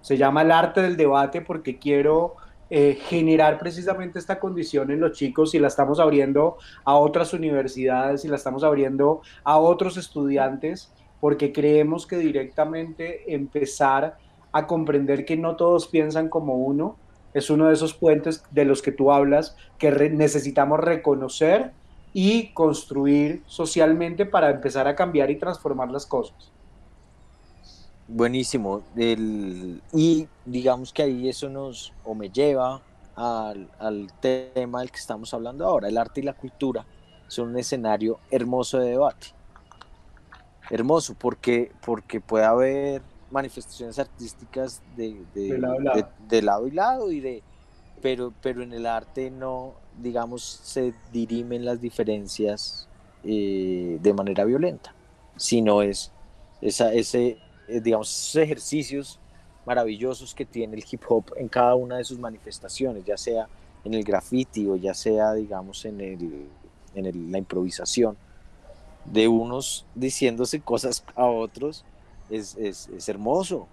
Se 0.00 0.16
llama 0.16 0.42
el 0.42 0.50
arte 0.50 0.82
del 0.82 0.96
debate 0.96 1.40
porque 1.40 1.78
quiero 1.78 2.36
eh, 2.70 2.98
generar 3.08 3.58
precisamente 3.58 4.18
esta 4.18 4.38
condición 4.38 4.90
en 4.90 5.00
los 5.00 5.12
chicos 5.12 5.54
y 5.54 5.58
la 5.58 5.68
estamos 5.68 5.98
abriendo 6.00 6.58
a 6.84 6.96
otras 6.96 7.32
universidades 7.32 8.24
y 8.24 8.28
la 8.28 8.36
estamos 8.36 8.62
abriendo 8.62 9.22
a 9.44 9.58
otros 9.58 9.96
estudiantes 9.96 10.92
porque 11.20 11.52
creemos 11.52 12.06
que 12.06 12.18
directamente 12.18 13.34
empezar 13.34 14.18
a 14.52 14.66
comprender 14.66 15.24
que 15.24 15.36
no 15.36 15.56
todos 15.56 15.88
piensan 15.88 16.28
como 16.28 16.56
uno 16.56 16.96
es 17.34 17.50
uno 17.50 17.68
de 17.68 17.74
esos 17.74 17.94
puentes 17.94 18.42
de 18.50 18.64
los 18.64 18.82
que 18.82 18.92
tú 18.92 19.12
hablas 19.12 19.56
que 19.78 19.90
necesitamos 20.10 20.80
reconocer 20.80 21.72
y 22.20 22.48
construir 22.48 23.44
socialmente 23.46 24.26
para 24.26 24.50
empezar 24.50 24.88
a 24.88 24.96
cambiar 24.96 25.30
y 25.30 25.36
transformar 25.36 25.88
las 25.88 26.04
cosas. 26.04 26.50
Buenísimo. 28.08 28.82
y 28.96 30.26
digamos 30.44 30.92
que 30.92 31.04
ahí 31.04 31.28
eso 31.28 31.48
nos 31.48 31.92
o 32.02 32.16
me 32.16 32.28
lleva 32.28 32.82
al, 33.14 33.70
al, 33.78 34.12
tema 34.20 34.80
del 34.80 34.90
que 34.90 34.96
estamos 34.96 35.32
hablando 35.32 35.64
ahora. 35.64 35.86
El 35.86 35.96
arte 35.96 36.18
y 36.18 36.24
la 36.24 36.32
cultura 36.32 36.84
son 37.28 37.50
un 37.50 37.56
escenario 37.56 38.18
hermoso 38.32 38.80
de 38.80 38.90
debate. 38.90 39.28
Hermoso 40.70 41.14
porque, 41.16 41.70
porque 41.86 42.20
puede 42.20 42.46
haber 42.46 43.02
manifestaciones 43.30 43.96
artísticas 43.96 44.82
de, 44.96 45.24
de, 45.34 45.56
lado, 45.56 46.08
de 46.28 46.42
lado 46.42 46.66
y 46.66 46.70
lado 46.72 47.12
y 47.12 47.20
de 47.20 47.42
pero, 48.02 48.32
pero 48.42 48.62
en 48.62 48.72
el 48.72 48.86
arte 48.86 49.30
no, 49.30 49.74
digamos, 50.00 50.60
se 50.62 50.94
dirimen 51.12 51.64
las 51.64 51.80
diferencias 51.80 52.88
eh, 53.24 53.98
de 54.00 54.12
manera 54.12 54.44
violenta, 54.44 54.94
sino 55.36 55.82
es 55.82 56.12
esa, 56.60 56.92
ese, 56.92 57.38
eh, 57.68 57.80
digamos, 57.80 58.10
esos 58.10 58.42
ejercicios 58.42 59.18
maravillosos 59.66 60.34
que 60.34 60.44
tiene 60.44 60.76
el 60.76 60.84
hip 60.90 61.02
hop 61.08 61.32
en 61.36 61.48
cada 61.48 61.74
una 61.74 61.98
de 61.98 62.04
sus 62.04 62.18
manifestaciones, 62.18 63.04
ya 63.04 63.16
sea 63.16 63.48
en 63.84 63.94
el 63.94 64.02
graffiti 64.02 64.66
o 64.66 64.76
ya 64.76 64.94
sea, 64.94 65.34
digamos, 65.34 65.84
en, 65.84 66.00
el, 66.00 66.48
en 66.94 67.32
la 67.32 67.38
improvisación, 67.38 68.16
de 69.04 69.28
unos 69.28 69.86
diciéndose 69.94 70.60
cosas 70.60 71.04
a 71.14 71.26
otros, 71.26 71.84
es, 72.30 72.56
es, 72.56 72.88
es 72.88 73.08
hermoso. 73.08 73.66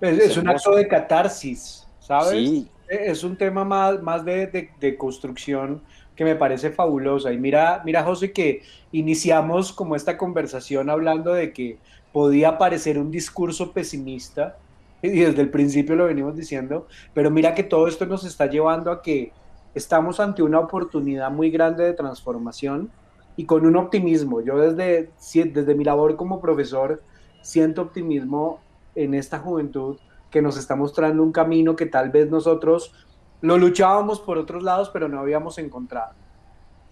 Es, 0.00 0.36
un 0.36 0.48
acto 0.48 0.74
de 0.74 0.86
catarsis, 0.88 1.86
¿sabes? 2.00 2.30
Sí. 2.30 2.68
E, 2.88 3.10
es 3.10 3.24
un 3.24 3.36
tema 3.36 3.64
más, 3.64 4.02
más 4.02 4.24
de, 4.24 4.70
de, 4.80 4.96
construcción 4.96 5.82
que 6.16 6.24
me 6.24 6.34
parece 6.34 6.70
fabulosa. 6.70 7.32
Y 7.32 7.38
mira, 7.38 7.82
mira, 7.84 8.02
José, 8.02 8.32
que 8.32 8.62
iniciamos 8.92 9.72
como 9.72 9.96
esta 9.96 10.16
conversación 10.16 10.90
hablando 10.90 11.32
de 11.32 11.52
que 11.52 11.78
podía 12.12 12.58
parecer 12.58 12.98
un 12.98 13.10
discurso 13.10 13.72
pesimista, 13.72 14.56
y 15.02 15.10
desde 15.10 15.42
el 15.42 15.50
principio 15.50 15.96
lo 15.96 16.06
venimos 16.06 16.36
diciendo, 16.36 16.86
pero 17.14 17.30
mira 17.30 17.54
que 17.54 17.62
todo 17.62 17.86
esto 17.86 18.06
nos 18.06 18.24
está 18.24 18.46
llevando 18.46 18.90
a 18.90 19.02
que 19.02 19.32
estamos 19.74 20.18
ante 20.18 20.42
una 20.42 20.58
oportunidad 20.58 21.30
muy 21.30 21.50
grande 21.50 21.84
de 21.84 21.92
transformación 21.92 22.90
y 23.36 23.44
con 23.44 23.64
un 23.64 23.76
optimismo. 23.76 24.40
Yo 24.40 24.58
desde, 24.58 25.10
desde 25.52 25.74
mi 25.74 25.84
labor 25.84 26.16
como 26.16 26.40
profesor 26.40 27.02
siento 27.40 27.82
optimismo 27.82 28.60
en 28.94 29.14
esta 29.14 29.38
juventud 29.38 29.98
que 30.30 30.42
nos 30.42 30.56
está 30.56 30.76
mostrando 30.76 31.22
un 31.22 31.32
camino 31.32 31.76
que 31.76 31.86
tal 31.86 32.10
vez 32.10 32.30
nosotros 32.30 32.92
lo 33.40 33.56
luchábamos 33.56 34.20
por 34.20 34.38
otros 34.38 34.62
lados, 34.62 34.90
pero 34.90 35.08
no 35.08 35.20
habíamos 35.20 35.58
encontrado. 35.58 36.14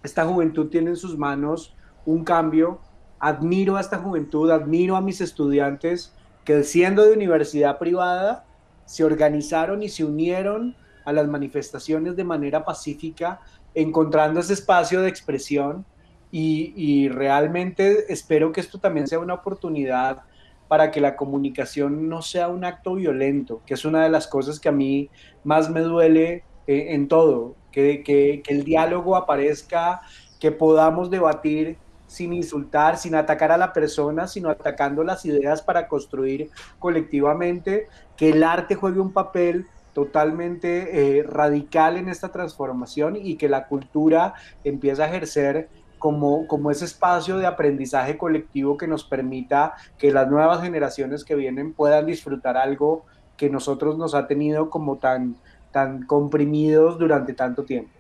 Esta 0.03 0.25
juventud 0.25 0.69
tiene 0.69 0.91
en 0.91 0.97
sus 0.97 1.19
manos 1.19 1.75
un 2.05 2.25
cambio. 2.25 2.81
Admiro 3.19 3.77
a 3.77 3.81
esta 3.81 3.99
juventud, 3.99 4.51
admiro 4.51 4.97
a 4.97 5.01
mis 5.01 5.21
estudiantes 5.21 6.15
que 6.45 6.63
siendo 6.63 7.05
de 7.05 7.13
universidad 7.13 7.79
privada 7.79 8.45
se 8.85 9.05
organizaron 9.05 9.83
y 9.83 9.89
se 9.89 10.05
unieron 10.05 10.77
a 11.05 11.13
las 11.13 11.27
manifestaciones 11.27 12.17
de 12.17 12.25
manera 12.25 12.65
pacífica, 12.65 13.41
encontrando 13.75 14.41
ese 14.41 14.53
espacio 14.53 15.03
de 15.03 15.09
expresión 15.09 15.85
y, 16.31 17.09
realmente 17.09 18.13
espero 18.13 18.53
que 18.53 18.61
esto 18.61 18.79
también 18.79 19.07
sea 19.07 19.19
una 19.19 19.35
oportunidad 19.35 20.23
para 20.69 20.91
que 20.91 21.01
la 21.01 21.17
comunicación 21.17 22.09
no 22.09 22.23
sea 22.23 22.49
un 22.49 22.65
acto 22.65 22.95
violento, 22.95 23.63
que 23.67 23.75
es 23.75 23.85
una 23.85 24.03
de 24.03 24.11
las 24.11 24.27
cosas 24.27 24.59
que 24.59 24.69
a 24.69 24.73
mí 24.73 25.11
más 25.45 25.71
me 25.71 25.81
duele 25.81 26.45
eh, 26.67 26.87
en 26.91 27.09
todo, 27.09 27.55
que, 27.71 28.43
el 28.49 28.65
diálogo 28.65 29.17
aparezca, 29.17 30.01
que 30.41 30.51
podamos 30.51 31.11
debatir 31.11 31.77
sin 32.07 32.33
insultar, 32.33 32.97
sin 32.97 33.15
atacar 33.15 33.53
a 33.53 33.59
la 33.59 33.73
persona, 33.73 34.27
sino 34.27 34.49
atacando 34.49 35.05
las 35.05 35.25
ideas 35.25 35.63
para 35.63 35.89
construir 35.89 36.51
colectivamente, 36.79 37.89
que 38.17 38.31
el 38.31 38.43
arte 38.43 38.75
juegue 38.75 39.01
un 39.01 39.13
papel 39.13 39.67
totalmente 39.93 41.19
eh, 41.19 41.23
radical 41.23 41.97
en 41.97 42.09
esta 42.09 42.31
transformación 42.31 43.17
y 43.17 43.37
que 43.37 43.49
la 43.49 43.67
cultura 43.67 44.35
empiece 44.63 45.03
a 45.03 45.07
ejercer 45.07 45.69
como, 46.07 46.47
como 46.47 46.71
ese 46.71 46.85
espacio 46.85 47.37
de 47.37 47.47
aprendizaje 47.47 48.17
colectivo 48.17 48.77
que 48.77 48.87
nos 48.87 49.03
permita 49.03 49.75
que 49.99 50.13
las 50.13 50.31
nuevas 50.31 50.63
generaciones 50.63 51.25
que 51.25 51.35
vienen 51.35 51.73
puedan 51.73 52.07
disfrutar 52.07 52.57
algo 52.57 53.05
que 53.37 53.51
nosotros 53.51 53.99
nos 53.99 54.15
ha 54.15 54.29
tenido 54.29 54.71
como 54.71 54.99
tan, 54.99 55.35
tan 55.73 56.07
comprimidos 56.07 56.97
durante 56.97 57.33
tanto 57.33 57.65
tiempo. 57.65 57.91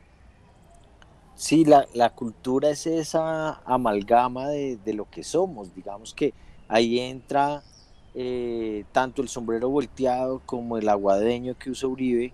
Sí, 1.34 1.64
la, 1.64 1.84
la 1.94 2.10
cultura 2.10 2.70
es 2.70 2.86
esa 2.86 3.54
amalgama 3.64 4.50
de, 4.50 4.76
de, 4.76 4.94
lo 4.94 5.10
que 5.10 5.24
somos, 5.24 5.74
digamos 5.74 6.14
que 6.14 6.32
ahí 6.68 7.00
entra 7.00 7.64
eh, 8.14 8.84
tanto 8.92 9.20
el 9.20 9.28
sombrero 9.28 9.68
volteado 9.68 10.40
como 10.46 10.78
el 10.78 10.88
aguadeño 10.88 11.58
que 11.58 11.70
usa 11.70 11.88
Uribe, 11.88 12.32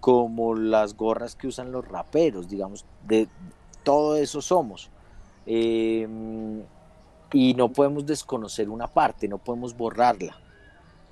como 0.00 0.54
las 0.54 0.96
gorras 0.96 1.34
que 1.36 1.46
usan 1.46 1.72
los 1.72 1.86
raperos, 1.86 2.48
digamos, 2.48 2.86
de 3.06 3.28
todo 3.84 4.16
eso 4.16 4.40
somos. 4.40 4.88
Em, 5.52 6.62
y 7.32 7.54
no 7.54 7.70
podemos 7.70 8.06
desconocer 8.06 8.70
una 8.70 8.86
parte, 8.86 9.26
no 9.26 9.38
podemos 9.38 9.76
borrarla, 9.76 10.36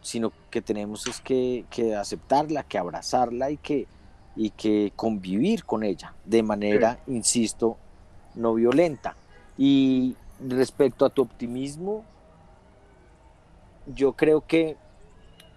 sino 0.00 0.32
que 0.48 0.62
tenemos 0.62 1.08
es 1.08 1.20
que, 1.20 1.66
aceptarla, 1.98 2.62
que 2.62 2.78
abrazarla 2.78 3.50
y 3.50 3.56
que, 3.56 3.88
y 4.36 4.50
que 4.50 4.92
convivir 4.94 5.64
con 5.64 5.82
ella 5.82 6.14
de 6.24 6.44
manera, 6.44 7.00
insisto, 7.08 7.78
no 8.36 8.54
violenta. 8.54 9.16
Y 9.56 10.14
respecto 10.38 11.04
a 11.04 11.10
tu 11.10 11.22
optimismo, 11.22 12.04
yo 13.92 14.12
creo 14.12 14.46
que 14.46 14.76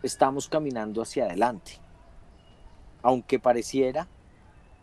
estamos 0.01 0.49
caminando 0.49 1.03
hacia 1.03 1.25
adelante, 1.25 1.73
aunque 3.03 3.37
pareciera, 3.37 4.07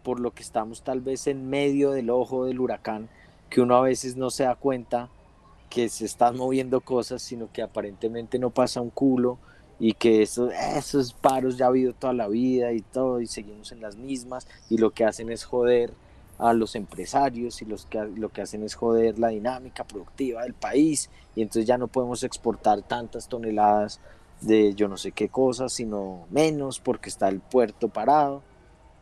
por 0.05 0.21
lo 0.21 0.31
que 0.31 0.45
estamos 0.45 0.83
tal 0.83 1.01
vez 1.01 1.27
en 1.27 1.51
medio 1.51 1.91
del 1.91 2.11
ojo 2.11 2.45
del 2.45 2.61
huracán, 2.61 3.09
que 3.51 3.61
uno 3.61 3.77
a 3.77 3.83
veces 3.83 4.17
no 4.17 4.31
se 4.31 4.45
da 4.45 4.55
cuenta 4.55 5.09
que 5.69 5.89
se 5.89 6.05
están 6.05 6.37
moviendo 6.37 6.81
cosas, 6.81 7.23
sino 7.23 7.51
que 7.53 7.63
aparentemente 7.63 8.39
no 8.39 8.51
pasa 8.51 8.81
un 8.81 8.91
culo 8.91 9.39
y 9.79 9.93
que 9.95 10.23
esos, 10.23 10.53
esos 10.53 11.13
paros 11.13 11.57
ya 11.57 11.67
ha 11.67 11.69
habido 11.69 11.93
toda 11.93 12.13
la 12.13 12.29
vida 12.29 12.73
y 12.73 12.81
todo 12.81 13.21
y 13.21 13.27
seguimos 13.27 13.71
en 13.73 13.81
las 13.81 13.97
mismas 13.97 14.49
y 14.69 14.79
lo 14.79 14.91
que 14.91 15.05
hacen 15.05 15.31
es 15.31 15.45
joder 15.45 15.93
a 16.39 16.53
los 16.53 16.75
empresarios 16.75 17.63
y 17.63 17.65
los 17.65 17.87
que, 17.87 18.05
lo 18.05 18.31
que 18.31 18.43
hacen 18.43 18.63
es 18.63 18.75
joder 18.75 19.19
la 19.19 19.29
dinámica 19.29 19.85
productiva 19.85 20.43
del 20.43 20.55
país 20.55 21.11
y 21.35 21.43
entonces 21.43 21.67
ya 21.67 21.79
no 21.79 21.89
podemos 21.89 22.23
exportar 22.23 22.83
tantas 22.83 23.29
toneladas 23.29 24.01
de 24.41 24.75
yo 24.75 24.89
no 24.89 24.97
sé 24.97 25.13
qué 25.13 25.29
cosas, 25.29 25.73
sino 25.73 26.27
menos 26.31 26.79
porque 26.81 27.09
está 27.09 27.29
el 27.29 27.41
puerto 27.41 27.89
parado, 27.89 28.43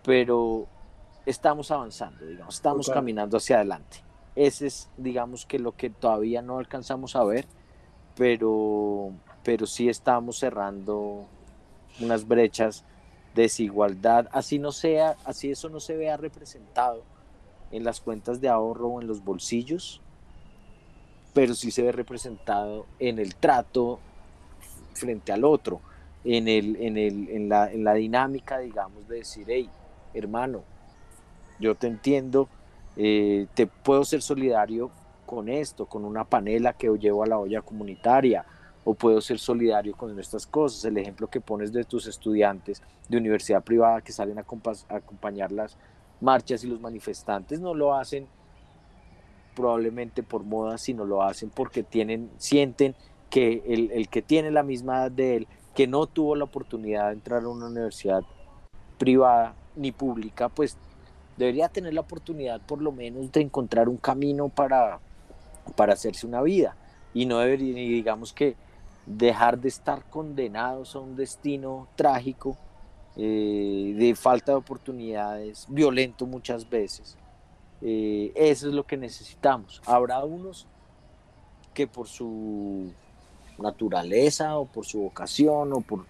pero 0.02 0.66
estamos 1.26 1.70
avanzando, 1.70 2.24
digamos, 2.24 2.54
estamos 2.54 2.88
caminando 2.88 3.36
hacia 3.36 3.56
adelante. 3.56 4.05
Ese 4.36 4.66
es, 4.66 4.90
digamos, 4.98 5.46
que 5.46 5.58
lo 5.58 5.72
que 5.72 5.90
todavía 5.90 6.42
no 6.42 6.58
alcanzamos 6.58 7.16
a 7.16 7.24
ver, 7.24 7.46
pero, 8.16 9.12
pero 9.42 9.66
sí 9.66 9.88
estamos 9.88 10.38
cerrando 10.38 11.24
unas 12.00 12.28
brechas 12.28 12.84
de 13.34 13.42
desigualdad, 13.42 14.28
así 14.32 14.58
no 14.58 14.72
sea, 14.72 15.16
así 15.24 15.50
eso 15.50 15.68
no 15.68 15.80
se 15.80 15.96
vea 15.96 16.16
representado 16.16 17.02
en 17.70 17.84
las 17.84 18.00
cuentas 18.00 18.40
de 18.40 18.48
ahorro 18.48 18.88
o 18.88 19.00
en 19.00 19.06
los 19.06 19.24
bolsillos, 19.24 20.00
pero 21.34 21.54
sí 21.54 21.70
se 21.70 21.82
ve 21.82 21.92
representado 21.92 22.86
en 22.98 23.18
el 23.18 23.34
trato 23.36 24.00
frente 24.94 25.32
al 25.32 25.44
otro, 25.44 25.80
en, 26.24 26.48
el, 26.48 26.76
en, 26.76 26.96
el, 26.96 27.28
en, 27.28 27.48
la, 27.48 27.70
en 27.70 27.84
la 27.84 27.94
dinámica, 27.94 28.58
digamos, 28.58 29.06
de 29.08 29.16
decir, 29.16 29.46
hey, 29.48 29.68
hermano, 30.14 30.62
yo 31.58 31.74
te 31.74 31.86
entiendo, 31.86 32.48
eh, 32.96 33.46
te 33.54 33.66
puedo 33.66 34.04
ser 34.04 34.22
solidario 34.22 34.90
con 35.26 35.48
esto, 35.48 35.86
con 35.86 36.04
una 36.04 36.24
panela 36.24 36.72
que 36.72 36.88
llevo 36.98 37.22
a 37.22 37.26
la 37.26 37.38
olla 37.38 37.60
comunitaria, 37.62 38.44
o 38.84 38.94
puedo 38.94 39.20
ser 39.20 39.38
solidario 39.38 39.96
con 39.96 40.18
estas 40.18 40.46
cosas. 40.46 40.84
El 40.84 40.96
ejemplo 40.96 41.26
que 41.26 41.40
pones 41.40 41.72
de 41.72 41.84
tus 41.84 42.06
estudiantes 42.06 42.80
de 43.08 43.18
universidad 43.18 43.62
privada 43.62 44.00
que 44.00 44.12
salen 44.12 44.38
a, 44.38 44.44
acompañar 44.88 45.52
las 45.52 45.76
marchas 46.20 46.64
y 46.64 46.68
los 46.68 46.80
manifestantes 46.80 47.60
no 47.60 47.74
lo 47.74 47.94
hacen 47.94 48.26
probablemente 49.54 50.22
por 50.22 50.44
moda, 50.44 50.78
sino 50.78 51.04
lo 51.04 51.22
hacen 51.22 51.50
porque 51.50 51.82
tienen, 51.82 52.30
sienten 52.36 52.94
que 53.28 53.62
el, 53.66 53.90
el 53.90 54.08
que 54.08 54.22
tiene 54.22 54.50
la 54.50 54.62
misma 54.62 54.98
edad 54.98 55.10
de 55.10 55.36
él, 55.36 55.48
que 55.74 55.86
no 55.86 56.06
tuvo 56.06 56.36
la 56.36 56.44
oportunidad 56.44 57.08
de 57.08 57.14
entrar 57.14 57.42
a 57.42 57.48
una 57.48 57.66
universidad 57.66 58.22
privada 58.98 59.54
ni 59.74 59.92
pública, 59.92 60.48
pues 60.48 60.78
debería 61.36 61.68
tener 61.68 61.94
la 61.94 62.00
oportunidad 62.00 62.60
por 62.60 62.80
lo 62.80 62.92
menos 62.92 63.30
de 63.32 63.40
encontrar 63.40 63.88
un 63.88 63.96
camino 63.96 64.48
para, 64.48 64.98
para 65.74 65.92
hacerse 65.92 66.26
una 66.26 66.42
vida 66.42 66.76
y 67.14 67.26
no 67.26 67.38
debería, 67.38 67.74
digamos 67.74 68.32
que 68.32 68.56
dejar 69.06 69.58
de 69.58 69.68
estar 69.68 70.04
condenados 70.10 70.96
a 70.96 70.98
un 70.98 71.16
destino 71.16 71.88
trágico, 71.96 72.56
eh, 73.16 73.94
de 73.96 74.14
falta 74.14 74.52
de 74.52 74.58
oportunidades, 74.58 75.66
violento 75.68 76.26
muchas 76.26 76.68
veces. 76.68 77.16
Eh, 77.80 78.32
eso 78.34 78.68
es 78.68 78.74
lo 78.74 78.84
que 78.84 78.96
necesitamos. 78.96 79.80
Habrá 79.86 80.24
unos 80.24 80.66
que 81.72 81.86
por 81.86 82.08
su 82.08 82.92
naturaleza 83.58 84.58
o 84.58 84.66
por 84.66 84.84
su 84.84 85.00
vocación 85.00 85.72
o 85.72 85.80
por 85.80 86.04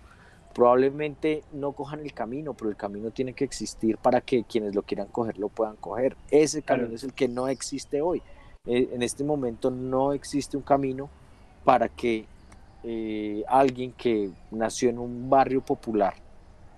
probablemente 0.57 1.45
no 1.53 1.73
cojan 1.73 2.01
el 2.01 2.15
camino, 2.15 2.55
pero 2.55 2.71
el 2.71 2.77
camino 2.77 3.11
tiene 3.11 3.35
que 3.35 3.45
existir 3.45 3.99
para 3.99 4.23
que 4.23 4.45
quienes 4.45 4.75
lo 4.75 4.81
quieran 4.81 5.09
coger 5.09 5.37
lo 5.37 5.51
puedan 5.51 5.77
coger. 5.77 6.17
Ese 6.31 6.63
camino 6.63 6.95
es 6.95 7.05
el 7.05 7.13
que 7.13 7.29
no 7.29 7.47
existe 7.47 8.01
hoy. 8.01 8.23
Eh, 8.65 8.89
en 8.91 9.03
este 9.03 9.23
momento 9.23 9.71
no 9.71 10.15
existe 10.15 10.57
un 10.57 10.63
camino 10.63 11.11
para 11.63 11.91
que 11.91 12.25
eh, 12.85 13.45
alguien 13.49 13.93
que 13.93 14.31
nació 14.51 14.89
en 14.89 14.99
un 14.99 15.29
barrio 15.29 15.61
popular 15.61 16.15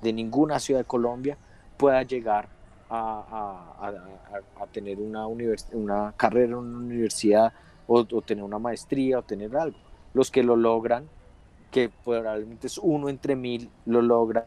de 0.02 0.12
ninguna 0.12 0.58
ciudad 0.58 0.80
de 0.80 0.84
Colombia 0.84 1.38
pueda 1.76 2.02
llegar 2.02 2.48
a, 2.90 3.92
tener 4.72 4.98
una, 4.98 5.28
una 5.28 6.14
carrera 6.16 6.46
en 6.46 6.54
una 6.54 6.78
universidad 6.78 7.52
o, 7.86 8.00
o 8.00 8.22
tener 8.22 8.42
una 8.42 8.58
maestría 8.58 9.20
o 9.20 9.22
tener 9.22 9.56
algo. 9.56 9.78
Los 10.14 10.32
que 10.32 10.42
lo 10.42 10.56
logran 10.56 11.08
que 11.70 11.90
probablemente 12.04 12.66
es 12.66 12.78
uno 12.78 13.08
entre 13.08 13.36
mil, 13.36 13.70
lo 13.86 14.02
logran 14.02 14.46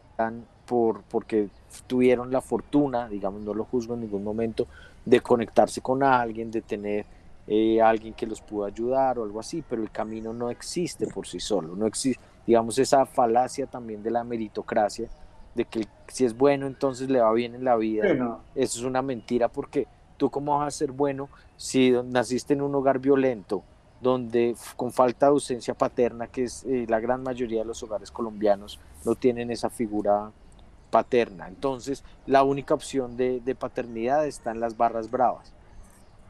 por, 0.66 1.02
porque 1.02 1.48
tuvieron 1.86 2.30
la 2.30 2.40
fortuna, 2.40 3.08
digamos, 3.08 3.42
no 3.42 3.54
lo 3.54 3.64
juzgo 3.64 3.94
en 3.94 4.00
ningún 4.00 4.24
momento, 4.24 4.66
de 5.04 5.20
conectarse 5.20 5.80
con 5.80 6.02
alguien, 6.02 6.50
de 6.50 6.62
tener 6.62 7.06
eh, 7.46 7.80
alguien 7.80 8.14
que 8.14 8.26
los 8.26 8.40
pudo 8.40 8.64
ayudar 8.64 9.18
o 9.18 9.24
algo 9.24 9.40
así, 9.40 9.64
pero 9.68 9.82
el 9.82 9.90
camino 9.90 10.32
no 10.32 10.50
existe 10.50 11.06
por 11.06 11.26
sí 11.26 11.40
solo, 11.40 11.74
no 11.74 11.86
existe, 11.86 12.22
digamos, 12.46 12.78
esa 12.78 13.04
falacia 13.06 13.66
también 13.66 14.02
de 14.02 14.10
la 14.10 14.24
meritocracia, 14.24 15.08
de 15.54 15.64
que 15.64 15.86
si 16.08 16.24
es 16.24 16.36
bueno 16.36 16.66
entonces 16.66 17.10
le 17.10 17.20
va 17.20 17.32
bien 17.32 17.54
en 17.54 17.64
la 17.64 17.76
vida. 17.76 18.40
Eso 18.54 18.78
es 18.78 18.84
una 18.84 19.02
mentira 19.02 19.48
porque 19.48 19.86
tú 20.16 20.30
cómo 20.30 20.58
vas 20.58 20.68
a 20.68 20.78
ser 20.78 20.92
bueno 20.92 21.28
si 21.56 21.92
naciste 22.04 22.54
en 22.54 22.62
un 22.62 22.74
hogar 22.74 22.98
violento, 23.00 23.62
donde 24.02 24.56
con 24.76 24.92
falta 24.92 25.26
de 25.26 25.30
ausencia 25.30 25.74
paterna, 25.74 26.26
que 26.26 26.44
es 26.44 26.64
eh, 26.64 26.86
la 26.88 26.98
gran 26.98 27.22
mayoría 27.22 27.60
de 27.60 27.64
los 27.64 27.82
hogares 27.84 28.10
colombianos, 28.10 28.80
no 29.04 29.14
tienen 29.14 29.50
esa 29.50 29.70
figura 29.70 30.32
paterna. 30.90 31.46
Entonces, 31.46 32.04
la 32.26 32.42
única 32.42 32.74
opción 32.74 33.16
de, 33.16 33.56
paternidad 33.58 34.26
está 34.26 34.50
en 34.50 34.60
las 34.60 34.76
barras 34.76 35.10
bravas, 35.10 35.52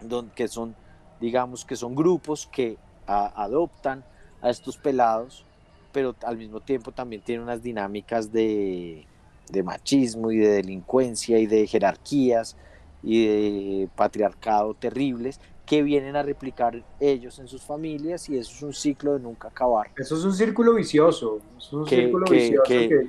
donde, 0.02 0.32
que 0.34 0.48
son, 0.48 0.76
digamos, 1.18 1.64
que 1.64 1.74
son 1.74 1.94
grupos 1.94 2.46
que 2.46 2.76
adoptan 3.06 4.04
a 4.42 4.50
estos 4.50 4.76
pelados, 4.76 5.44
pero 5.92 6.14
al 6.24 6.36
mismo 6.36 6.60
tiempo 6.60 6.92
también 6.92 7.22
tienen 7.22 7.42
unas 7.42 7.62
dinámicas 7.62 8.32
de, 8.32 9.06
de 9.50 9.62
machismo 9.62 10.30
y 10.30 10.38
de 10.38 10.48
delincuencia 10.48 11.38
y 11.38 11.46
de 11.46 11.66
jerarquías 11.66 12.56
y 13.02 13.26
de 13.26 13.88
patriarcado 13.96 14.74
terribles 14.74 15.40
que 15.66 15.82
vienen 15.82 16.16
a 16.16 16.22
replicar 16.22 16.82
ellos 16.98 17.38
en 17.38 17.46
sus 17.46 17.62
familias 17.62 18.28
y 18.28 18.36
eso 18.36 18.52
es 18.52 18.62
un 18.62 18.72
ciclo 18.74 19.14
de 19.14 19.20
nunca 19.20 19.48
acabar. 19.48 19.90
Eso 19.96 20.16
es 20.16 20.24
un 20.24 20.34
círculo 20.34 20.74
vicioso, 20.74 21.40
es 21.56 21.72
un 21.72 21.86
círculo 21.86 22.26
vicioso 22.28 22.62
que, 22.66 23.08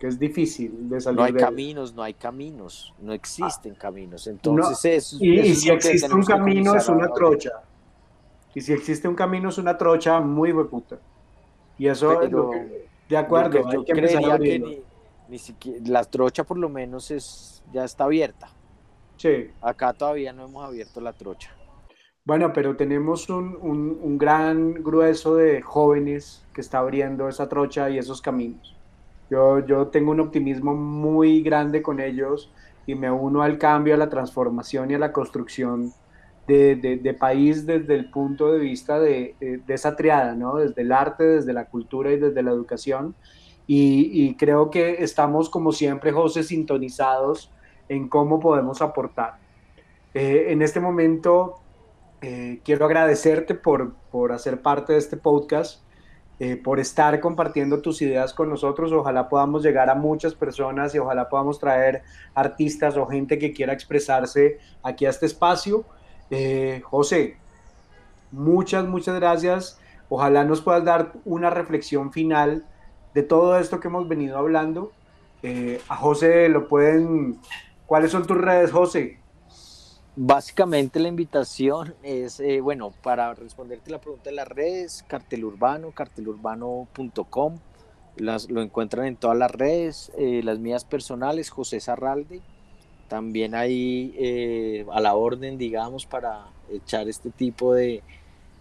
es 0.00 0.18
difícil 0.18 0.88
de 0.88 1.00
salir. 1.00 1.18
No 1.18 1.24
hay 1.24 1.34
caminos, 1.34 1.94
no 1.94 2.02
hay 2.02 2.14
caminos, 2.14 2.94
no 3.00 3.12
existen 3.12 3.74
caminos. 3.74 4.26
Entonces 4.26 4.84
eso, 4.84 5.16
y, 5.20 5.54
si 5.54 5.70
existe 5.70 6.12
un 6.12 6.24
camino 6.24 6.74
es 6.74 6.88
una 6.88 7.08
trocha. 7.12 7.50
Y 8.54 8.60
si 8.62 8.72
existe 8.72 9.06
un 9.06 9.14
camino 9.14 9.50
es 9.50 9.58
una 9.58 9.76
trocha 9.76 10.20
muy 10.20 10.52
hueputa. 10.52 10.98
Y 11.78 11.86
eso 11.86 12.20
es 12.22 12.30
lo 12.30 12.50
que, 12.50 12.88
de 13.08 13.16
acuerdo, 13.16 13.70
yo, 13.70 13.84
creería 13.84 14.38
que 14.38 14.82
ni, 15.28 15.38
siquiera, 15.38 15.80
la 15.86 16.04
trocha 16.04 16.44
por 16.44 16.58
lo 16.58 16.68
menos 16.68 17.10
es 17.10 17.62
ya 17.72 17.84
está 17.84 18.04
abierta. 18.04 18.48
Sí. 19.16 19.50
Acá 19.60 19.92
todavía 19.92 20.32
no 20.32 20.46
hemos 20.46 20.64
abierto 20.64 21.00
la 21.00 21.12
trocha. 21.12 21.54
Bueno, 22.30 22.52
pero 22.52 22.76
tenemos 22.76 23.28
un, 23.28 24.16
gran 24.16 24.84
grueso 24.84 25.34
de 25.34 25.62
jóvenes 25.62 26.46
que 26.54 26.60
está 26.60 26.78
abriendo 26.78 27.28
esa 27.28 27.48
trocha 27.48 27.90
y 27.90 27.98
esos 27.98 28.22
caminos. 28.22 28.76
Yo, 29.28 29.66
yo 29.66 29.88
tengo 29.88 30.12
un 30.12 30.20
optimismo 30.20 30.76
muy 30.76 31.42
grande 31.42 31.82
con 31.82 31.98
ellos 31.98 32.48
y 32.86 32.94
me 32.94 33.10
uno 33.10 33.42
al 33.42 33.58
cambio, 33.58 33.94
a 33.94 33.96
la 33.96 34.08
transformación 34.08 34.92
y 34.92 34.94
a 34.94 35.00
la 35.00 35.12
construcción 35.12 35.92
de, 36.46 37.16
país 37.18 37.66
desde 37.66 37.96
el 37.96 38.08
punto 38.12 38.52
de 38.52 38.60
vista 38.60 39.00
de, 39.00 39.34
esa 39.66 39.96
triada, 39.96 40.36
¿no? 40.36 40.58
Desde 40.58 40.82
el 40.82 40.92
arte, 40.92 41.24
desde 41.24 41.52
la 41.52 41.64
cultura 41.64 42.12
y 42.12 42.16
desde 42.20 42.44
la 42.44 42.52
educación. 42.52 43.16
Y, 43.66 44.36
creo 44.36 44.70
que 44.70 45.02
estamos, 45.02 45.50
como 45.50 45.72
siempre, 45.72 46.12
José, 46.12 46.44
sintonizados 46.44 47.50
en 47.88 48.08
cómo 48.08 48.38
podemos 48.38 48.82
aportar. 48.82 49.38
Eh, 50.14 50.46
en 50.50 50.62
este 50.62 50.78
momento 50.78 51.56
eh, 52.22 52.60
quiero 52.64 52.84
agradecerte 52.84 53.54
por, 53.54 53.94
por, 54.10 54.32
hacer 54.32 54.60
parte 54.60 54.92
de 54.92 54.98
este 54.98 55.16
podcast, 55.16 55.82
eh, 56.38 56.56
por 56.56 56.78
estar 56.78 57.18
compartiendo 57.20 57.80
tus 57.80 58.02
ideas 58.02 58.34
con 58.34 58.50
nosotros. 58.50 58.92
Ojalá 58.92 59.28
podamos 59.28 59.62
llegar 59.62 59.88
a 59.88 59.94
muchas 59.94 60.34
personas 60.34 60.94
y 60.94 60.98
ojalá 60.98 61.28
podamos 61.28 61.58
traer 61.58 62.02
artistas 62.34 62.96
o 62.96 63.06
gente 63.06 63.38
que 63.38 63.52
quiera 63.52 63.72
expresarse 63.72 64.58
aquí 64.82 65.06
a 65.06 65.10
este 65.10 65.26
espacio. 65.26 65.84
Eh, 66.30 66.82
José, 66.84 67.38
muchas, 68.30 68.84
muchas 68.86 69.14
gracias. 69.16 69.80
Ojalá 70.10 70.44
nos 70.44 70.60
puedas 70.60 70.84
dar 70.84 71.12
una 71.24 71.48
reflexión 71.48 72.12
final 72.12 72.66
de 73.14 73.22
todo 73.22 73.58
esto 73.58 73.80
que 73.80 73.88
hemos 73.88 74.08
venido 74.08 74.36
hablando. 74.36 74.92
a 75.88 75.96
José 75.96 76.48
lo 76.48 76.68
pueden... 76.68 77.38
¿Cuáles 77.86 78.12
son 78.12 78.24
tus 78.24 78.36
redes, 78.36 78.70
José? 78.70 79.19
Básicamente 80.16 80.98
la 80.98 81.08
invitación 81.08 81.94
es, 82.02 82.40
eh, 82.40 82.60
bueno, 82.60 82.92
para 83.02 83.32
responderte 83.34 83.92
la 83.92 84.00
pregunta 84.00 84.30
de 84.30 84.36
las 84.36 84.48
redes, 84.48 85.04
cartel 85.06 85.44
urbano, 85.44 85.92
cartelurbano.com, 85.92 87.58
las, 88.16 88.50
lo 88.50 88.60
encuentran 88.60 89.06
en 89.06 89.14
todas 89.14 89.38
las 89.38 89.52
redes, 89.52 90.10
eh, 90.18 90.40
las 90.42 90.58
mías 90.58 90.84
personales, 90.84 91.48
José 91.50 91.80
Zarralde, 91.80 92.40
también 93.08 93.54
ahí 93.54 94.12
eh, 94.18 94.84
a 94.92 95.00
la 95.00 95.14
orden, 95.14 95.58
digamos, 95.58 96.06
para 96.06 96.46
echar 96.70 97.08
este 97.08 97.30
tipo 97.30 97.72
de, 97.72 98.02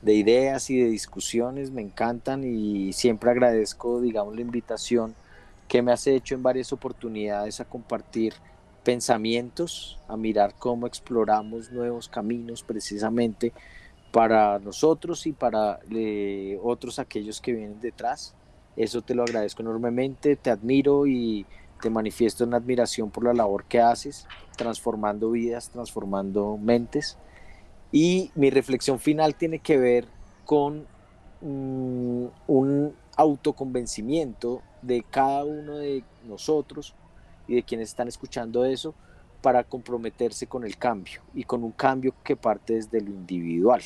de 0.04 0.14
ideas 0.14 0.70
y 0.70 0.78
de 0.78 0.90
discusiones, 0.90 1.72
me 1.72 1.82
encantan 1.82 2.44
y 2.44 2.94
siempre 2.94 3.32
agradezco, 3.32 4.02
digamos, 4.02 4.36
la 4.36 4.42
invitación 4.42 5.16
que 5.68 5.82
me 5.82 5.92
has 5.92 6.06
hecho 6.06 6.36
en 6.36 6.44
varias 6.44 6.72
oportunidades 6.74 7.60
a 7.60 7.66
compartir 7.66 8.34
pensamientos, 8.84 10.00
a 10.08 10.18
mirar 10.18 10.56
cómo 10.58 10.88
exploramos 10.88 11.72
nuevos 11.72 12.10
caminos 12.10 12.64
precisamente 12.64 13.54
para 14.12 14.60
nosotros 14.60 15.28
y 15.28 15.34
para 15.34 15.80
eh, 15.92 16.60
otros 16.64 17.00
aquellos 17.00 17.42
que 17.42 17.54
vienen 17.54 17.80
detrás. 17.80 18.34
Eso 18.76 19.02
te 19.02 19.14
lo 19.14 19.24
agradezco 19.24 19.62
enormemente, 19.62 20.36
te 20.36 20.50
admiro 20.50 21.06
y 21.06 21.46
te 21.82 21.90
manifiesto 21.90 22.44
una 22.44 22.58
admiración 22.58 23.10
por 23.10 23.24
la 23.24 23.34
labor 23.34 23.66
que 23.66 23.80
haces, 23.80 24.28
transformando 24.58 25.32
vidas, 25.32 25.70
transformando 25.70 26.58
mentes. 26.58 27.18
Y 27.92 28.32
mi 28.36 28.50
reflexión 28.50 29.00
final 29.00 29.36
tiene 29.36 29.60
que 29.60 29.78
ver 29.78 30.06
con 30.46 30.86
mm, 31.42 32.26
un 32.48 32.94
autoconvencimiento 33.16 34.62
de 34.82 35.04
cada 35.10 35.44
uno 35.44 35.78
de 35.78 36.04
nosotros 36.26 36.96
y 37.50 37.56
de 37.56 37.64
quienes 37.64 37.90
están 37.90 38.08
escuchando 38.08 38.64
eso 38.64 38.94
para 39.42 39.64
comprometerse 39.64 40.46
con 40.46 40.64
el 40.64 40.78
cambio 40.78 41.22
y 41.34 41.44
con 41.44 41.64
un 41.64 41.72
cambio 41.72 42.14
que 42.24 42.36
parte 42.36 42.76
desde 42.76 43.02
lo 43.02 43.10
individual. 43.10 43.82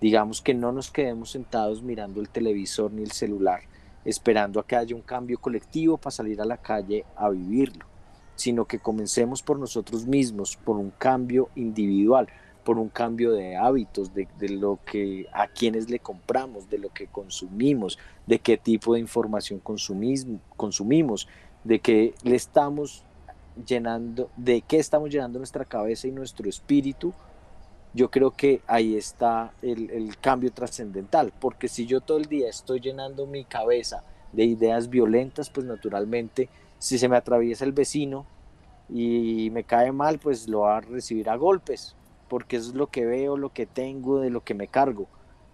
Digamos 0.00 0.40
que 0.40 0.54
no 0.54 0.72
nos 0.72 0.90
quedemos 0.90 1.30
sentados 1.30 1.82
mirando 1.82 2.20
el 2.22 2.30
televisor 2.30 2.90
ni 2.90 3.02
el 3.02 3.12
celular, 3.12 3.60
esperando 4.06 4.58
a 4.58 4.66
que 4.66 4.76
haya 4.76 4.96
un 4.96 5.02
cambio 5.02 5.38
colectivo 5.38 5.98
para 5.98 6.12
salir 6.12 6.40
a 6.40 6.46
la 6.46 6.56
calle 6.56 7.04
a 7.14 7.28
vivirlo, 7.28 7.84
sino 8.36 8.64
que 8.64 8.78
comencemos 8.78 9.42
por 9.42 9.58
nosotros 9.58 10.06
mismos, 10.06 10.56
por 10.56 10.78
un 10.78 10.90
cambio 10.90 11.50
individual, 11.56 12.28
por 12.64 12.78
un 12.78 12.88
cambio 12.88 13.32
de 13.32 13.56
hábitos, 13.56 14.14
de, 14.14 14.26
de, 14.38 14.48
lo 14.48 14.78
que 14.86 15.26
a 15.34 15.48
quienes 15.48 15.90
le 15.90 15.98
compramos, 15.98 16.70
de 16.70 16.78
lo 16.78 16.88
que 16.88 17.06
consumimos, 17.06 17.98
de 18.26 18.38
qué 18.38 18.56
tipo 18.56 18.94
de 18.94 19.00
información 19.00 19.60
consumimos, 19.60 21.28
de 21.64 21.80
que 21.80 22.14
le 22.22 22.36
estamos 22.36 23.04
llenando, 23.66 24.30
de 24.36 24.62
qué 24.62 24.78
estamos 24.78 25.10
llenando 25.10 25.38
nuestra 25.38 25.64
cabeza 25.64 26.06
y 26.06 26.12
nuestro 26.12 26.48
espíritu, 26.48 27.12
yo 27.94 28.10
creo 28.10 28.32
que 28.32 28.60
ahí 28.66 28.96
está 28.96 29.52
el, 29.62 30.16
cambio 30.20 30.52
trascendental, 30.52 31.32
porque 31.40 31.68
si 31.68 31.86
yo 31.86 32.00
todo 32.00 32.18
el 32.18 32.26
día 32.26 32.48
estoy 32.48 32.80
llenando 32.80 33.26
mi 33.26 33.44
cabeza 33.44 34.02
de 34.32 34.44
ideas 34.44 34.90
violentas, 34.90 35.48
pues 35.48 35.64
naturalmente 35.64 36.48
si 36.78 36.98
se 36.98 37.08
me 37.08 37.16
atraviesa 37.16 37.64
el 37.64 37.72
vecino 37.72 38.26
y 38.88 39.48
me 39.52 39.62
cae 39.62 39.92
mal, 39.92 40.18
pues 40.18 40.48
lo 40.48 40.60
va 40.60 40.78
a 40.78 40.80
recibir 40.80 41.30
a 41.30 41.36
golpes, 41.36 41.94
porque 42.28 42.56
es 42.56 42.74
lo 42.74 42.88
que 42.88 43.06
veo, 43.06 43.36
lo 43.36 43.52
que 43.52 43.64
tengo, 43.64 44.18
de 44.20 44.30
lo 44.30 44.42
que 44.42 44.54
me 44.54 44.66
cargo. 44.66 45.06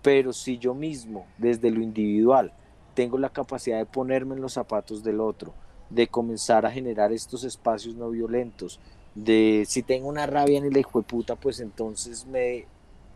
Pero 0.03 0.33
si 0.33 0.57
yo 0.57 0.75
mismo, 0.75 1.27
desde 1.37 1.71
lo 1.71 1.83
individual, 1.83 2.55
tengo 2.95 3.19
la 3.19 3.29
capacidad 3.29 3.77
de 3.77 3.87
ponerme 3.87 4.35
en 4.35 4.41
los 4.41 4.55
zapatos 4.55 5.05
del 5.05 5.21
otro, 5.21 5.53
de 5.91 6.07
comenzar 6.07 6.65
a 6.65 6.71
generar 6.71 7.13
estos 7.13 7.45
espacios 7.45 7.95
no 7.95 8.11
violentos, 8.11 8.81
de 9.15 9.65
si 9.69 9.83
tengo 9.83 10.09
una 10.09 10.27
rabia 10.27 10.59
en 10.59 10.65
el 10.65 10.77
hijo 10.77 11.01
de 11.01 11.07
puta, 11.07 11.37
pues 11.37 11.61
entonces 11.61 12.27
me 12.27 12.67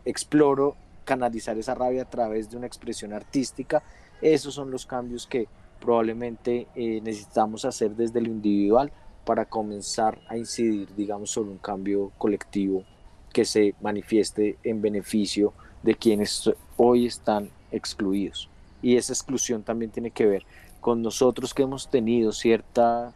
exploro 0.03 0.75
canalizar 1.05 1.57
esa 1.57 1.73
rabia 1.73 2.03
a 2.03 2.09
través 2.09 2.49
de 2.49 2.57
una 2.57 2.67
expresión 2.67 3.13
artística. 3.13 3.81
Esos 4.21 4.53
son 4.53 4.71
los 4.71 4.85
cambios 4.85 5.25
que 5.25 5.47
probablemente 5.79 6.67
eh, 6.75 6.99
necesitamos 7.01 7.63
hacer 7.65 7.95
desde 7.95 8.21
lo 8.21 8.27
individual 8.27 8.91
para 9.23 9.45
comenzar 9.45 10.19
a 10.27 10.37
incidir, 10.37 10.93
digamos, 10.95 11.31
sobre 11.31 11.51
un 11.51 11.57
cambio 11.57 12.11
colectivo 12.17 12.83
que 13.33 13.45
se 13.45 13.73
manifieste 13.81 14.57
en 14.63 14.81
beneficio 14.81 15.53
de 15.83 15.95
quienes 15.95 16.49
hoy 16.77 17.05
están 17.05 17.49
excluidos. 17.71 18.49
Y 18.81 18.97
esa 18.97 19.13
exclusión 19.13 19.63
también 19.63 19.91
tiene 19.91 20.11
que 20.11 20.25
ver 20.25 20.45
con 20.85 21.01
nosotros 21.01 21.55
que 21.55 21.63
hemos 21.63 21.89
tenido 21.89 22.31
ciertas 22.31 23.11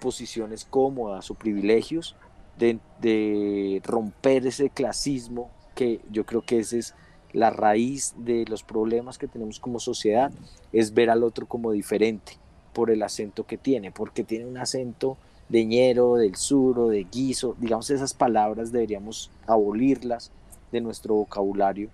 posiciones 0.00 0.64
cómodas 0.64 1.30
o 1.30 1.34
privilegios, 1.34 2.16
de, 2.58 3.80
romper 3.84 4.44
ese 4.48 4.68
clasismo, 4.68 5.48
que 5.76 6.00
yo 6.10 6.26
creo 6.26 6.42
que 6.42 6.58
esa 6.58 6.76
es 6.76 6.94
la 7.32 7.50
raíz 7.50 8.14
de 8.16 8.44
los 8.46 8.64
problemas 8.64 9.16
que 9.16 9.28
tenemos 9.28 9.60
como 9.60 9.78
sociedad, 9.78 10.32
es 10.72 10.92
ver 10.92 11.08
al 11.08 11.22
otro 11.22 11.46
como 11.46 11.70
diferente 11.70 12.32
por 12.72 12.90
el 12.90 13.00
acento 13.04 13.46
que 13.46 13.58
tiene, 13.58 13.92
porque 13.92 14.24
tiene 14.24 14.46
un 14.46 14.58
acento 14.58 15.16
de 15.48 15.66
ñero, 15.66 16.16
del 16.16 16.34
sur 16.34 16.80
o 16.80 16.88
de 16.88 17.04
guiso, 17.04 17.54
digamos 17.60 17.90
esas 17.90 18.12
palabras 18.12 18.72
deberíamos 18.72 19.30
abolirlas 19.46 20.32
de 20.72 20.80
nuestro 20.80 21.14
vocabulario, 21.14 21.90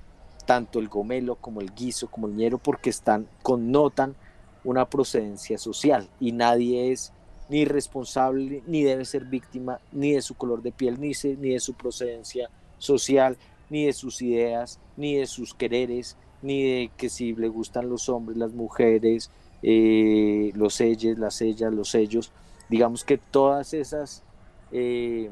tanto 0.47 0.79
el 0.79 0.89
gomelo 0.89 1.35
como 1.37 1.61
el 1.61 1.75
guiso 1.75 2.11
como 2.11 2.27
el 2.27 2.37
ñero, 2.37 2.57
porque 2.57 2.89
están, 2.89 3.29
connotan 3.43 4.17
una 4.65 4.89
procedencia 4.89 5.59
social 5.59 6.09
y 6.21 6.33
nadie 6.33 6.93
es 6.93 7.13
ni 7.51 7.65
responsable, 7.65 8.63
ni 8.67 8.85
debe 8.85 9.05
ser 9.05 9.25
víctima, 9.25 9.81
ni 9.91 10.13
de 10.13 10.23
su 10.23 10.37
color 10.37 10.63
de 10.63 10.71
piel, 10.71 11.01
ni, 11.01 11.13
de 11.13 11.61
su 11.61 11.75
procedencia 11.75 12.49
social, 12.79 13.37
ni 13.69 13.87
de 13.87 13.93
sus 13.93 14.23
ideas, 14.23 14.79
ni 14.97 15.17
de 15.17 15.27
sus 15.27 15.53
quereres, 15.53 16.17
ni 16.43 16.63
de 16.63 16.91
que 16.97 17.09
si 17.09 17.35
le 17.35 17.49
gustan 17.49 17.91
los 17.91 18.09
hombres, 18.09 18.39
las 18.39 18.53
mujeres, 18.53 19.31
eh, 19.63 20.53
los 20.55 20.81
ellos, 20.81 21.19
las 21.19 21.41
ellas, 21.41 21.73
los 21.73 21.95
ellos. 21.97 22.33
Digamos 22.69 23.05
que 23.05 23.19
todas 23.19 23.75
esas... 23.75 24.23
Eh, 24.71 25.29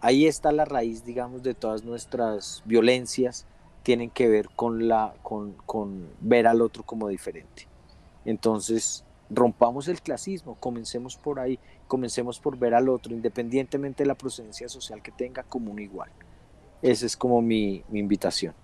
ahí 0.00 0.26
está 0.26 0.52
la 0.52 0.64
raíz, 0.64 1.04
digamos, 1.04 1.42
de 1.42 1.54
todas 1.54 1.82
nuestras 1.82 2.62
violencias, 2.64 3.44
tienen 3.82 4.10
que 4.10 4.28
ver 4.28 4.48
con, 4.54 4.88
la, 4.88 5.14
con, 5.22 5.52
con 5.66 6.08
ver 6.20 6.46
al 6.46 6.60
otro 6.60 6.82
como 6.82 7.08
diferente. 7.08 7.66
Entonces, 8.24 9.04
rompamos 9.30 9.88
el 9.88 10.00
clasismo, 10.00 10.56
comencemos 10.60 11.16
por 11.16 11.40
ahí, 11.40 11.58
comencemos 11.86 12.38
por 12.38 12.58
ver 12.58 12.74
al 12.74 12.88
otro, 12.88 13.14
independientemente 13.14 14.02
de 14.02 14.08
la 14.08 14.14
procedencia 14.14 14.68
social 14.68 15.02
que 15.02 15.12
tenga, 15.12 15.42
como 15.42 15.70
un 15.70 15.78
igual. 15.78 16.10
Esa 16.82 17.06
es 17.06 17.16
como 17.16 17.42
mi, 17.42 17.82
mi 17.88 17.98
invitación. 17.98 18.54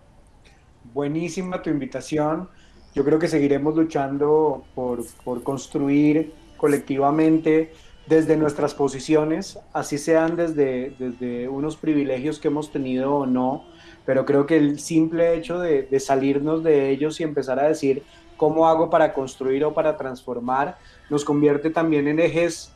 Buenísima 0.92 1.62
tu 1.62 1.70
invitación. 1.70 2.48
Yo 2.94 3.04
creo 3.04 3.18
que 3.18 3.28
seguiremos 3.28 3.74
luchando 3.74 4.64
por, 4.74 5.04
por 5.24 5.42
construir 5.42 6.32
colectivamente 6.56 7.72
desde 8.06 8.36
nuestras 8.36 8.74
posiciones, 8.74 9.58
así 9.72 9.98
sean 9.98 10.36
desde, 10.36 10.94
desde 10.98 11.48
unos 11.48 11.76
privilegios 11.76 12.38
que 12.38 12.48
hemos 12.48 12.70
tenido 12.70 13.14
o 13.14 13.26
no, 13.26 13.64
pero 14.04 14.24
creo 14.24 14.46
que 14.46 14.56
el 14.56 14.78
simple 14.78 15.34
hecho 15.34 15.58
de, 15.58 15.82
de 15.82 16.00
salirnos 16.00 16.62
de 16.62 16.90
ellos 16.90 17.20
y 17.20 17.24
empezar 17.24 17.58
a 17.58 17.68
decir, 17.68 18.02
cómo 18.36 18.66
hago 18.68 18.90
para 18.90 19.12
construir 19.12 19.64
o 19.64 19.74
para 19.74 19.96
transformar, 19.96 20.78
nos 21.10 21.24
convierte 21.24 21.70
también 21.70 22.08
en 22.08 22.20
ejes 22.20 22.72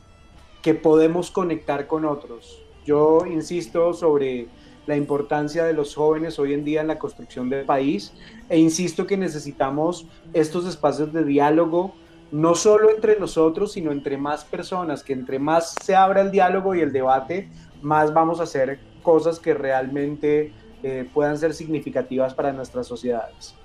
que 0.61 0.73
podemos 0.73 1.31
conectar 1.31 1.87
con 1.87 2.05
otros. 2.05 2.63
Yo 2.85 3.25
insisto 3.25 3.93
sobre 3.93 4.47
la 4.87 4.95
importancia 4.95 5.63
de 5.65 5.73
los 5.73 5.95
jóvenes 5.95 6.39
hoy 6.39 6.53
en 6.53 6.63
día 6.63 6.81
en 6.81 6.87
la 6.87 6.97
construcción 6.97 7.49
del 7.49 7.65
país 7.65 8.13
e 8.49 8.57
insisto 8.57 9.05
que 9.05 9.17
necesitamos 9.17 10.07
estos 10.33 10.65
espacios 10.65 11.13
de 11.13 11.23
diálogo, 11.23 11.93
no 12.31 12.55
solo 12.55 12.89
entre 12.89 13.19
nosotros, 13.19 13.73
sino 13.73 13.91
entre 13.91 14.17
más 14.17 14.43
personas, 14.45 15.03
que 15.03 15.13
entre 15.13 15.39
más 15.39 15.75
se 15.83 15.95
abra 15.95 16.21
el 16.21 16.31
diálogo 16.31 16.73
y 16.75 16.81
el 16.81 16.91
debate, 16.91 17.49
más 17.81 18.13
vamos 18.13 18.39
a 18.39 18.43
hacer 18.43 18.79
cosas 19.03 19.39
que 19.39 19.53
realmente 19.53 20.53
eh, 20.83 21.07
puedan 21.13 21.37
ser 21.37 21.53
significativas 21.53 22.33
para 22.33 22.53
nuestras 22.53 22.87
sociedades. 22.87 23.55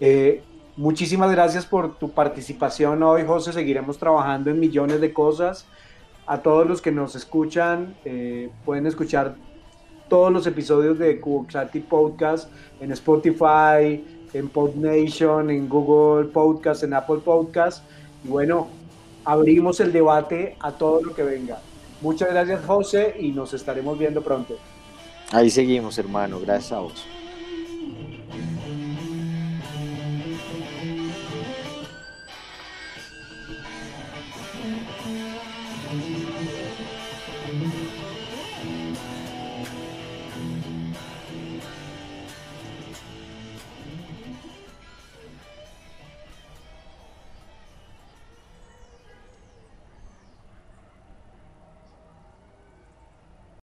Eh, 0.00 0.42
Muchísimas 0.76 1.30
gracias 1.30 1.66
por 1.66 1.98
tu 1.98 2.12
participación 2.12 3.02
hoy, 3.02 3.24
José. 3.26 3.52
Seguiremos 3.52 3.98
trabajando 3.98 4.50
en 4.50 4.58
millones 4.58 5.02
de 5.02 5.12
cosas. 5.12 5.66
A 6.26 6.40
todos 6.40 6.66
los 6.66 6.80
que 6.80 6.90
nos 6.90 7.14
escuchan, 7.14 7.94
eh, 8.06 8.48
pueden 8.64 8.86
escuchar 8.86 9.34
todos 10.08 10.32
los 10.32 10.46
episodios 10.46 10.98
de 10.98 11.20
Cuboxati 11.20 11.80
Podcast 11.80 12.50
en 12.80 12.90
Spotify, 12.92 14.02
en 14.32 14.48
PodNation, 14.48 15.50
en 15.50 15.68
Google 15.68 16.28
Podcast, 16.28 16.84
en 16.84 16.94
Apple 16.94 17.20
Podcast. 17.22 17.84
Y 18.24 18.28
bueno, 18.28 18.68
abrimos 19.26 19.78
el 19.80 19.92
debate 19.92 20.56
a 20.60 20.72
todo 20.72 21.02
lo 21.02 21.14
que 21.14 21.22
venga. 21.22 21.58
Muchas 22.00 22.30
gracias, 22.30 22.64
José, 22.64 23.14
y 23.20 23.30
nos 23.32 23.52
estaremos 23.52 23.98
viendo 23.98 24.22
pronto. 24.22 24.56
Ahí 25.32 25.48
seguimos, 25.50 25.96
hermano. 25.98 26.38
Gracias 26.40 26.72
a 26.72 26.80
vos. 26.80 27.06